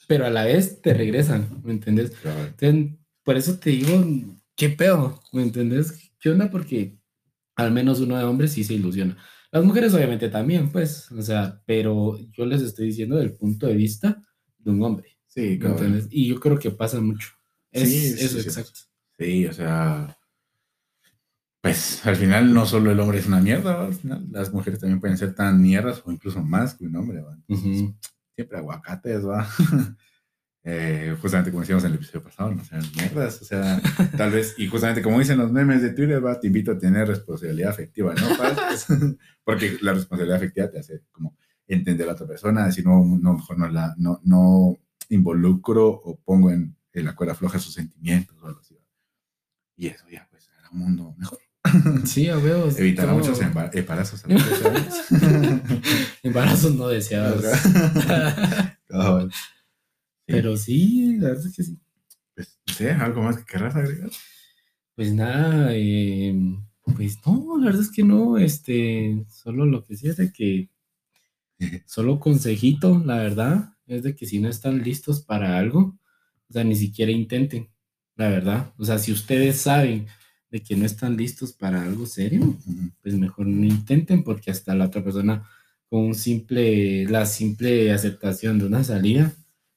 pero 0.08 0.26
a 0.26 0.30
la 0.30 0.46
vez 0.46 0.82
te 0.82 0.94
regresan, 0.94 1.62
¿me 1.64 1.72
entiendes? 1.74 2.12
cabal. 2.22 2.48
Entonces, 2.60 2.98
por 3.24 3.38
eso 3.38 3.58
te 3.60 3.70
digo, 3.72 4.04
¿qué 4.56 4.70
pedo? 4.70 5.22
¿Me 5.32 5.44
entendés? 5.44 6.12
¿Qué 6.20 6.30
onda? 6.30 6.50
Porque 6.52 6.98
al 7.56 7.72
menos 7.72 8.00
uno 8.02 8.18
de 8.18 8.24
hombres 8.26 8.52
sí 8.52 8.64
se 8.64 8.74
ilusiona. 8.74 9.18
Las 9.52 9.64
mujeres 9.64 9.94
obviamente 9.94 10.30
también, 10.30 10.72
pues, 10.72 11.12
o 11.12 11.22
sea, 11.22 11.62
pero 11.66 12.18
yo 12.32 12.46
les 12.46 12.62
estoy 12.62 12.88
diciendo 12.88 13.18
del 13.18 13.36
punto 13.36 13.68
de 13.68 13.76
vista 13.76 14.22
de 14.58 14.72
un 14.72 14.82
hombre, 14.84 15.18
Sí, 15.28 15.42
¿me 15.42 15.60
cabal. 15.60 15.78
entiendes? 15.78 16.08
Y 16.12 16.28
yo 16.28 16.40
creo 16.40 16.58
que 16.60 16.72
pasa 16.72 17.00
mucho. 17.02 17.30
Es 17.72 17.90
Sí, 17.90 18.00
sí, 18.18 18.26
eso, 18.26 18.40
sí. 18.40 18.48
exacto. 18.48 18.80
Sí, 19.18 19.46
o 19.46 19.54
sea, 19.54 20.18
pues 21.62 22.06
al 22.06 22.16
final 22.16 22.54
no 22.54 22.66
solo 22.66 22.92
el 22.92 23.00
hombre 23.00 23.20
es 23.20 23.28
una 23.28 23.40
mierda, 23.40 23.76
¿va? 23.76 23.86
al 23.86 23.94
final 23.94 24.26
las 24.32 24.52
mujeres 24.52 24.80
también 24.80 25.00
pueden 25.00 25.18
ser 25.18 25.36
tan 25.36 25.62
mierdas 25.62 26.02
o 26.06 26.12
incluso 26.12 26.44
más 26.44 26.74
que 26.74 26.86
un 26.86 26.96
hombre, 26.96 27.22
¿va? 27.22 27.36
Entonces, 27.36 27.94
siempre 28.36 28.58
aguacates, 28.58 29.26
va. 29.26 29.48
Eh, 30.64 31.18
justamente 31.20 31.50
como 31.50 31.62
decíamos 31.62 31.84
en 31.86 31.90
el 31.90 31.96
episodio 31.96 32.22
pasado, 32.22 32.54
no 32.54 32.64
sean 32.64 32.84
mierdas, 32.96 33.42
o 33.42 33.46
sea, 33.46 33.82
tal 34.16 34.30
vez, 34.30 34.54
y 34.60 34.68
justamente 34.68 35.02
como 35.02 35.18
dicen 35.18 35.40
los 35.40 35.52
memes 35.52 35.82
de 35.82 35.90
Twitter, 35.90 36.24
va, 36.24 36.40
te 36.40 36.46
invito 36.46 36.72
a 36.72 36.78
tener 36.78 37.08
responsabilidad 37.08 37.72
afectiva, 37.72 38.14
¿no? 38.14 38.28
Porque 39.44 39.80
la 39.82 39.94
responsabilidad 39.94 40.38
afectiva 40.38 40.70
te 40.70 40.78
hace 40.78 41.02
como 41.12 41.36
entender 41.66 42.04
a 42.04 42.08
la 42.10 42.14
otra 42.14 42.28
persona, 42.28 42.68
decir, 42.68 42.86
no, 42.86 43.04
no 43.04 43.34
mejor 43.34 43.58
no 43.58 43.70
la, 43.70 43.96
no, 43.98 44.22
no 44.24 44.78
involucro 45.10 45.88
o 45.88 46.20
pongo 46.20 46.52
en, 46.52 46.76
en 46.94 47.06
la 47.06 47.16
cuerda 47.16 47.34
floja 47.34 47.58
sus 47.58 47.74
sentimientos 47.74 48.38
o 48.42 48.46
algo 48.46 48.60
así. 48.60 48.78
Y 49.76 49.88
eso 49.88 50.06
ya, 50.12 50.28
pues, 50.30 50.48
era 50.60 50.70
un 50.70 50.78
mundo 50.78 51.16
mejor. 51.18 51.40
Sí, 52.06 52.28
a 52.28 52.38
huevos. 52.38 52.78
Evitar 52.80 53.06
todo- 53.08 53.16
muchos 53.18 53.40
emba- 53.42 53.70
embarazos 53.74 54.24
a 54.26 54.28
los 54.30 54.44
13 54.44 54.68
años. 54.68 54.96
Embarazos 56.24 56.76
no 56.76 56.88
deseados. 56.88 57.44
Pero 60.26 60.58
sí, 60.58 61.18
la 61.18 61.30
verdad 61.30 61.46
es 61.48 61.56
que 61.56 61.64
sí. 61.64 61.80
Pues, 62.36 62.60
sé, 62.68 62.92
¿algo 62.92 63.22
más 63.24 63.38
que 63.38 63.46
querrás 63.46 63.76
agregar? 63.76 64.10
Pues 64.96 65.14
nada, 65.14 65.70
eh, 65.74 66.34
pues 66.96 67.18
no, 67.26 67.58
la 67.60 67.66
verdad 67.68 67.82
es 67.82 67.92
que 67.92 68.04
no, 68.04 68.38
este, 68.38 69.26
solo 69.30 69.66
lo 69.66 69.84
que 69.86 69.96
sí 69.96 70.08
es 70.08 70.18
de 70.18 70.32
que, 70.32 70.70
solo 71.86 72.20
consejito, 72.20 73.02
la 73.06 73.18
verdad, 73.18 73.74
es 73.88 74.04
de 74.04 74.16
que 74.16 74.26
si 74.26 74.40
no 74.40 74.50
están 74.50 74.82
listos 74.84 75.22
para 75.22 75.58
algo, 75.58 75.98
o 76.50 76.54
sea, 76.54 76.64
ni 76.64 76.76
siquiera 76.76 77.12
intenten, 77.12 77.70
la 78.16 78.30
verdad. 78.30 78.74
O 78.78 78.86
sea, 78.86 78.98
si 79.00 79.12
ustedes 79.12 79.58
saben 79.62 80.08
de 80.52 80.62
que 80.62 80.76
no 80.76 80.86
están 80.86 81.16
listos 81.16 81.54
para 81.54 81.82
algo 81.82 82.06
serio, 82.06 82.58
pues 83.02 83.16
mejor 83.16 83.48
no 83.48 83.66
intenten 83.66 84.24
porque 84.24 84.52
hasta 84.52 84.76
la 84.76 84.86
otra 84.86 85.04
persona 85.04 85.48
con 85.90 86.02
un 86.02 86.16
simple, 86.16 87.06
la 87.06 87.26
simple 87.26 87.92
aceptación 87.92 88.60
de 88.60 88.66
una 88.66 88.84
salida, 88.84 89.34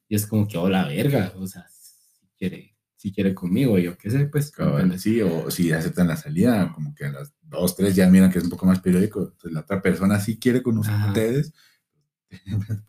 y 0.09 0.17
es 0.17 0.27
como 0.27 0.47
que, 0.47 0.59
oh, 0.59 0.69
la 0.69 0.87
verga, 0.87 1.33
o 1.37 1.47
sea, 1.47 1.67
si 1.69 2.29
quiere, 2.37 2.77
si 2.97 3.13
quiere 3.13 3.35
conmigo, 3.35 3.79
yo 3.79 3.97
qué 3.97 4.11
sé, 4.11 4.27
pues, 4.27 4.53
sí, 4.99 5.21
o 5.23 5.51
si 5.51 5.73
aceptan 5.73 6.09
la 6.09 6.17
salida, 6.17 6.73
como 6.75 6.95
que 6.95 7.07
a 7.07 7.13
las 7.13 7.33
dos, 7.43 7.77
tres 7.77 7.95
ya 7.95 8.09
miran 8.11 8.31
que 8.31 8.39
es 8.39 8.45
un 8.45 8.51
poco 8.51 8.67
más 8.67 8.81
periódico, 8.81 9.23
entonces 9.23 9.53
la 9.53 9.61
otra 9.61 9.81
persona 9.81 10.19
sí 10.21 10.39
quiere 10.39 10.63
con 10.63 10.79
Ajá. 10.79 11.09
ustedes. 11.09 11.53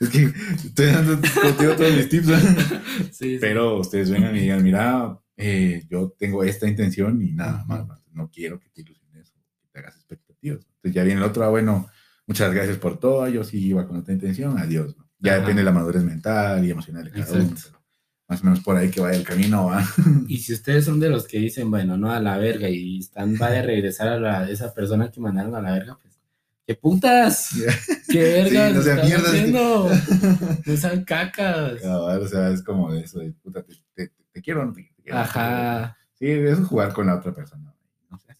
Es 0.00 0.08
que 0.08 0.32
estoy 0.64 0.86
dando 0.86 1.20
contigo 1.42 1.76
todos 1.76 1.94
mis 1.94 2.08
tips, 2.08 2.28
¿no? 2.28 2.38
Sí, 2.38 3.34
sí. 3.34 3.38
pero 3.38 3.80
ustedes 3.80 4.08
vengan 4.08 4.34
y 4.34 4.40
digan, 4.40 4.62
mira, 4.62 5.20
eh, 5.36 5.84
yo 5.90 6.14
tengo 6.18 6.44
esta 6.44 6.68
intención 6.68 7.20
y 7.22 7.32
nada 7.32 7.64
más, 7.66 7.86
¿no? 8.12 8.30
quiero 8.30 8.60
que 8.60 8.68
te 8.70 8.82
ilusiones 8.82 9.30
o 9.30 9.40
que 9.60 9.68
te 9.72 9.78
hagas 9.80 9.96
expectativas. 9.96 10.60
Entonces 10.76 10.92
ya 10.94 11.02
viene 11.02 11.20
el 11.20 11.26
otro, 11.26 11.44
ah, 11.44 11.48
bueno, 11.48 11.88
muchas 12.26 12.52
gracias 12.54 12.78
por 12.78 12.98
todo, 12.98 13.26
yo 13.28 13.42
sí 13.44 13.58
iba 13.66 13.86
con 13.86 13.96
otra 13.98 14.12
intención, 14.14 14.58
adiós. 14.58 14.96
¿no? 14.96 15.08
Ya 15.18 15.32
Ajá. 15.32 15.40
depende 15.40 15.60
de 15.62 15.66
la 15.66 15.72
madurez 15.72 16.02
mental 16.04 16.64
y 16.64 16.70
emocional 16.70 17.04
de 17.04 17.10
cada 17.10 17.32
uno, 17.32 17.54
pero 17.64 17.82
más 18.28 18.40
o 18.40 18.44
menos 18.44 18.60
por 18.60 18.76
ahí 18.76 18.90
que 18.90 19.00
vaya 19.00 19.18
el 19.18 19.24
camino, 19.24 19.66
¿va? 19.66 19.84
Y 20.28 20.38
si 20.38 20.52
ustedes 20.54 20.84
son 20.84 21.00
de 21.00 21.08
los 21.10 21.26
que 21.26 21.38
dicen, 21.38 21.70
bueno, 21.70 21.96
no 21.96 22.10
a 22.10 22.20
la 22.20 22.38
verga 22.38 22.68
y 22.68 22.98
están, 23.00 23.34
va 23.40 23.48
a 23.48 23.62
regresar 23.62 24.08
a 24.08 24.18
la, 24.20 24.50
esa 24.50 24.72
persona 24.72 25.10
que 25.10 25.20
mandaron 25.20 25.54
a 25.54 25.60
la 25.60 25.72
verga, 25.72 25.98
pues, 26.00 26.18
¡qué 26.66 26.74
putas! 26.74 27.50
¡Qué 28.08 28.18
verga! 28.22 28.68
Sí, 28.68 28.74
no 28.74 28.82
sean 28.82 29.06
mierdas. 29.06 29.26
haciendo! 29.28 29.90
No 30.66 30.76
sean 30.76 31.04
cacas. 31.04 31.80
Cabal, 31.82 32.22
o 32.22 32.28
sea, 32.28 32.50
es 32.50 32.62
como 32.62 32.92
de 32.92 33.00
eso, 33.02 33.18
de 33.18 33.32
puta, 33.32 33.62
te, 33.94 34.10
te- 34.32 34.42
quiero 34.42 34.62
o 34.62 34.66
no 34.66 34.72
te 34.72 34.80
quiero. 34.82 34.93
Ajá. 35.12 35.96
Sí, 36.14 36.28
eso 36.28 36.62
es 36.62 36.68
jugar 36.68 36.92
con 36.92 37.06
la 37.06 37.16
otra 37.16 37.34
persona. 37.34 37.74
No 38.10 38.18
sé. 38.18 38.36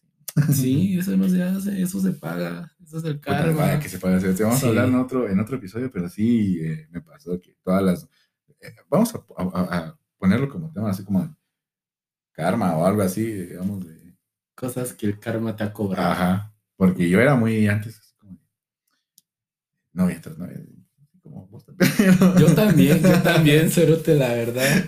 Sí, 0.52 0.98
eso 0.98 1.16
no 1.16 1.28
se 1.28 1.42
hace, 1.42 1.82
eso 1.82 2.00
se 2.00 2.12
paga. 2.12 2.70
Eso 2.82 2.98
es 2.98 3.04
el 3.04 3.20
karma. 3.20 3.52
vaya 3.52 3.78
que 3.80 3.88
se. 3.88 3.98
Te 3.98 4.42
vamos 4.44 4.58
Sí. 4.60 4.66
a 4.66 4.68
hablar 4.68 4.86
en 4.88 4.94
otro, 4.96 5.28
en 5.28 5.40
otro 5.40 5.56
episodio, 5.56 5.90
pero 5.90 6.08
sí 6.08 6.58
eh, 6.62 6.86
me 6.90 7.00
pasó 7.00 7.40
que 7.40 7.56
todas 7.62 7.82
las. 7.82 8.08
eh, 8.60 8.74
vamos 8.88 9.14
a, 9.14 9.18
a- 9.36 9.76
a 9.78 9.98
ponerlo 10.18 10.48
como 10.48 10.72
tema, 10.72 10.90
así 10.90 11.04
como 11.04 11.36
karma 12.32 12.76
o 12.76 12.86
algo 12.86 13.02
así, 13.02 13.24
digamos. 13.24 13.86
De, 13.86 14.14
Cosas 14.54 14.92
que 14.92 15.06
el 15.06 15.18
karma 15.18 15.54
te 15.56 15.64
ha 15.64 15.72
cobrado. 15.72 16.12
ajá. 16.12 16.54
Porque 16.76 17.08
yo 17.08 17.20
era 17.20 17.34
muy 17.36 17.66
antes, 17.68 17.98
así 17.98 18.14
como. 18.18 18.38
Tras 19.92 20.38
novia. 20.38 20.56
así 20.56 21.18
Como 21.22 21.46
vos 21.48 21.64
también. 21.64 21.90
Yo 22.38 22.54
también, 22.54 23.02
yo 23.02 23.18
también, 23.22 23.70
Cerote, 23.70 24.14
la 24.14 24.28
verdad. 24.28 24.84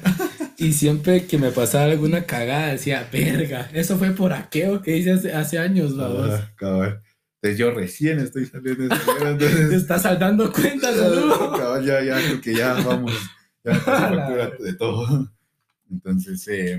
Y 0.59 0.72
siempre 0.72 1.26
que 1.26 1.38
me 1.38 1.50
pasaba 1.50 1.84
alguna 1.84 2.24
cagada, 2.24 2.68
decía, 2.68 3.09
verga, 3.12 3.68
eso 3.74 3.98
fue 3.98 4.11
por 4.12 4.32
aquello 4.32 4.80
que 4.82 4.96
hice 4.96 5.12
hace, 5.12 5.32
hace 5.32 5.59
años, 5.59 5.96
vamos. 5.96 6.30
Ah. 6.30 7.00
Entonces 7.42 7.59
yo 7.59 7.70
recién 7.72 8.18
estoy 8.18 8.46
saliendo 8.46 8.88
de 8.88 8.94
esa 8.94 9.04
mierda, 9.14 9.38
Te 9.38 9.44
entonces. 9.46 9.72
estás 9.82 10.02
saldando 10.02 10.50
cuentas, 10.52 10.96
saludo. 10.98 11.52
Cabal, 11.52 11.84
ya, 11.84 12.02
ya, 12.02 12.16
creo 12.16 12.40
que 12.40 12.54
ya 12.54 12.72
vamos. 12.74 13.12
Ya 13.64 13.72
me 13.74 13.80
factura 13.80 14.50
de 14.59 14.72
todo. 14.74 15.32
Entonces, 15.90 16.46
eh, 16.48 16.78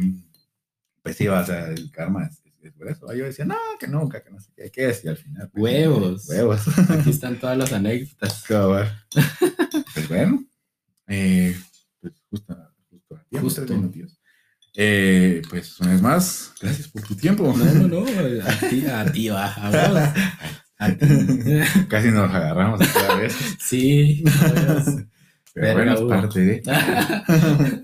pues 1.04 1.16
sí, 1.16 1.28
o 1.28 1.46
sea, 1.46 1.68
el 1.70 1.92
karma 1.92 2.26
es, 2.26 2.40
es- 2.46 2.54
es 2.64 2.74
por 2.74 2.90
eso. 2.90 3.14
Yo 3.14 3.24
decía, 3.26 3.46
no, 3.46 3.56
que 3.80 3.88
nunca, 3.88 4.22
que 4.24 4.32
no 4.32 4.40
sé 4.42 4.52
qué, 4.56 4.70
que 4.72 4.90
es, 4.90 5.06
y 5.06 5.08
al 5.08 5.16
final. 5.18 5.50
pues, 5.54 5.64
Huevos. 5.64 6.28
Huevos. 6.28 6.62
Aquí 6.90 7.12
están 7.12 7.40
todas 7.40 7.58
las 7.58 7.72
anécdotas. 7.72 8.44
Cabal. 8.44 8.92
Pues 9.94 10.10
bueno, 10.10 10.44
eh, 11.08 11.56
pues 12.02 12.14
justo, 12.30 12.58
a 13.36 13.40
Justo. 13.42 13.66
tres. 13.66 14.20
Eh, 14.80 15.42
pues 15.50 15.80
una 15.80 15.92
vez 15.92 16.02
más, 16.02 16.54
gracias 16.62 16.88
por 16.90 17.02
tu 17.02 17.16
tiempo. 17.16 17.52
No, 17.58 17.66
no, 17.66 17.88
no, 17.88 18.06
a 18.48 18.70
ti, 18.70 18.86
a 18.86 19.12
ti 19.12 19.30
va, 19.30 19.46
a. 19.48 20.14
A 20.80 20.92
ti. 20.94 21.08
Casi 21.90 22.12
nos 22.12 22.32
agarramos 22.32 22.80
otra 22.80 23.16
vez. 23.16 23.36
Sí, 23.60 24.24
a. 24.28 24.84
Pero 25.56 25.76
Verga, 25.76 25.76
bueno, 25.76 25.94
es 25.94 26.02
parte 26.02 26.40
de. 26.40 26.62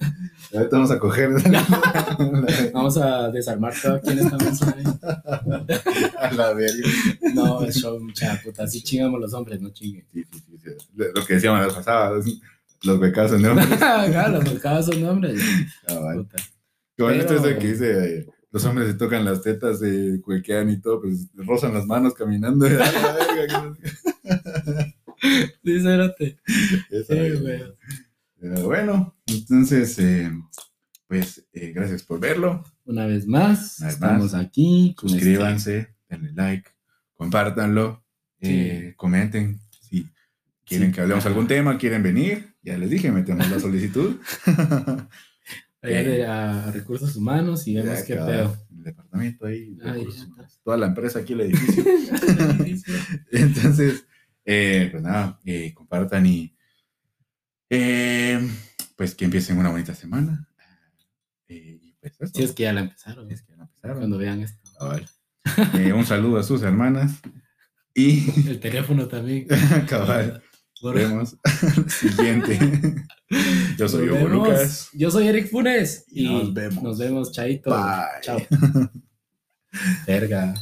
Ahorita 0.53 0.75
vamos 0.75 0.91
a 0.91 0.99
coger 0.99 1.29
Vamos 2.73 2.97
a 2.97 3.31
desarmar 3.31 3.73
todo 3.81 3.95
aquí 3.95 4.11
en 4.11 4.19
esta 4.19 4.37
mesa. 4.37 4.75
¿eh? 4.77 5.81
a 6.19 6.31
la 6.33 6.53
verga. 6.53 6.87
No, 7.33 7.63
el 7.63 7.73
show, 7.73 7.99
mucha 7.99 8.39
puta. 8.43 8.63
Así 8.65 8.83
chingamos 8.83 9.19
los 9.19 9.33
hombres, 9.33 9.59
no 9.59 9.71
chinguen. 9.71 10.05
Sí, 10.13 10.23
sí, 10.31 10.43
sí. 10.63 10.69
Lo 10.93 11.25
que 11.25 11.33
decíamos 11.33 11.65
la 11.65 11.73
pasada, 11.73 12.21
los 12.83 12.99
becazos, 12.99 13.39
¿no? 13.41 13.55
Claro, 13.55 14.33
los 14.39 14.43
mercados 14.45 14.85
son. 14.87 15.21
Puta. 15.21 16.37
Qué 16.95 17.03
bonito 17.03 17.25
Pero- 17.27 17.37
es 17.37 17.43
de 17.43 17.57
que 17.57 17.67
dice, 17.71 18.17
eh, 18.19 18.27
los 18.51 18.63
hombres 18.65 18.87
se 18.87 18.93
tocan 18.95 19.25
las 19.25 19.41
tetas, 19.41 19.79
se 19.79 20.21
cuequean 20.21 20.69
y 20.69 20.79
todo, 20.79 21.01
pues 21.01 21.27
rozan 21.35 21.73
las 21.73 21.85
manos 21.85 22.13
caminando. 22.13 22.65
A 22.65 22.69
la 22.69 23.13
verga, 23.13 23.47
que 23.47 23.53
no 23.53 23.75
sé 23.75 24.95
Sí, 25.63 25.79
cérate. 25.81 26.37
qué. 26.45 26.97
Esa, 26.97 27.13
Sí, 27.13 27.19
eh, 27.19 27.35
güey. 27.39 27.63
Pero 28.39 28.61
bueno, 28.65 29.15
entonces, 29.27 29.97
eh, 29.99 30.29
pues 31.07 31.45
eh, 31.53 31.71
gracias 31.73 32.03
por 32.03 32.19
verlo. 32.19 32.63
Una 32.85 33.05
vez 33.07 33.25
más, 33.25 33.79
Una 33.79 33.87
vez 33.87 33.93
estamos 33.95 34.33
más. 34.33 34.45
aquí. 34.45 34.89
este- 34.97 35.07
Suscríbanse, 35.09 35.95
denle 36.09 36.33
like, 36.33 36.69
compártanlo, 37.13 38.03
eh, 38.41 38.93
comenten 38.97 39.59
si 39.79 40.05
quieren 40.65 40.89
Sí. 40.89 40.95
que 40.95 41.01
hablemos 41.01 41.25
algún 41.25 41.47
tema, 41.47 41.77
quieren 41.77 42.03
venir. 42.03 42.52
Ya 42.63 42.77
les 42.77 42.89
dije, 42.89 43.11
metemos 43.11 43.49
la 43.49 43.59
solicitud. 43.59 44.15
Allá 45.81 46.01
de- 46.03 46.25
a 46.25 46.71
recursos 46.71 47.15
humanos 47.17 47.67
y 47.67 47.75
vemos 47.75 48.01
qué 48.03 48.15
pedo. 48.15 48.57
El 48.71 48.83
departamento 48.83 49.45
ahí, 49.45 49.69
humanos, 49.81 50.61
toda 50.63 50.77
la 50.77 50.87
empresa 50.87 51.19
aquí, 51.19 51.33
el 51.33 51.41
edificio. 51.41 51.83
Entonces, 53.31 54.05
eh, 54.45 54.87
pues 54.91 55.03
nada, 55.03 55.39
eh, 55.45 55.73
compartan 55.73 56.25
y 56.25 56.55
eh, 57.69 58.39
pues 58.95 59.15
que 59.15 59.25
empiecen 59.25 59.57
una 59.57 59.69
bonita 59.69 59.93
semana. 59.95 60.47
Y 61.47 61.93
pues 61.99 62.13
eso. 62.19 62.31
Si 62.33 62.43
es 62.43 62.51
que 62.53 62.63
ya 62.63 62.73
la 62.73 62.81
empezaron, 62.81 63.29
es 63.31 63.41
que 63.41 63.53
ya 63.55 63.63
empezaron. 63.63 63.97
cuando 63.97 64.17
vean 64.17 64.41
esto. 64.41 64.61
Eh, 65.73 65.91
un 65.93 66.05
saludo 66.05 66.37
a 66.39 66.43
sus 66.43 66.61
hermanas 66.63 67.19
y 67.93 68.29
El 68.49 68.59
teléfono 68.59 69.07
también. 69.07 69.47
cabal. 69.89 70.42
Nos 70.83 70.93
vemos 70.93 71.37
siguiente. 71.87 72.59
Yo 73.77 73.87
soy 73.87 74.09
Hugo. 74.09 74.27
Lucas. 74.27 74.89
Yo 74.93 75.09
soy 75.09 75.27
Eric 75.27 75.49
Funes. 75.49 76.05
Y 76.09 76.25
Y 76.25 76.33
nos 76.33 76.53
vemos. 76.53 76.83
Nos 76.83 76.97
vemos, 76.99 77.31
chaito. 77.31 77.69
Bye. 77.69 78.21
Chao. 78.21 78.37
Verga. 80.07 80.53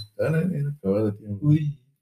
Uy. 1.41 1.80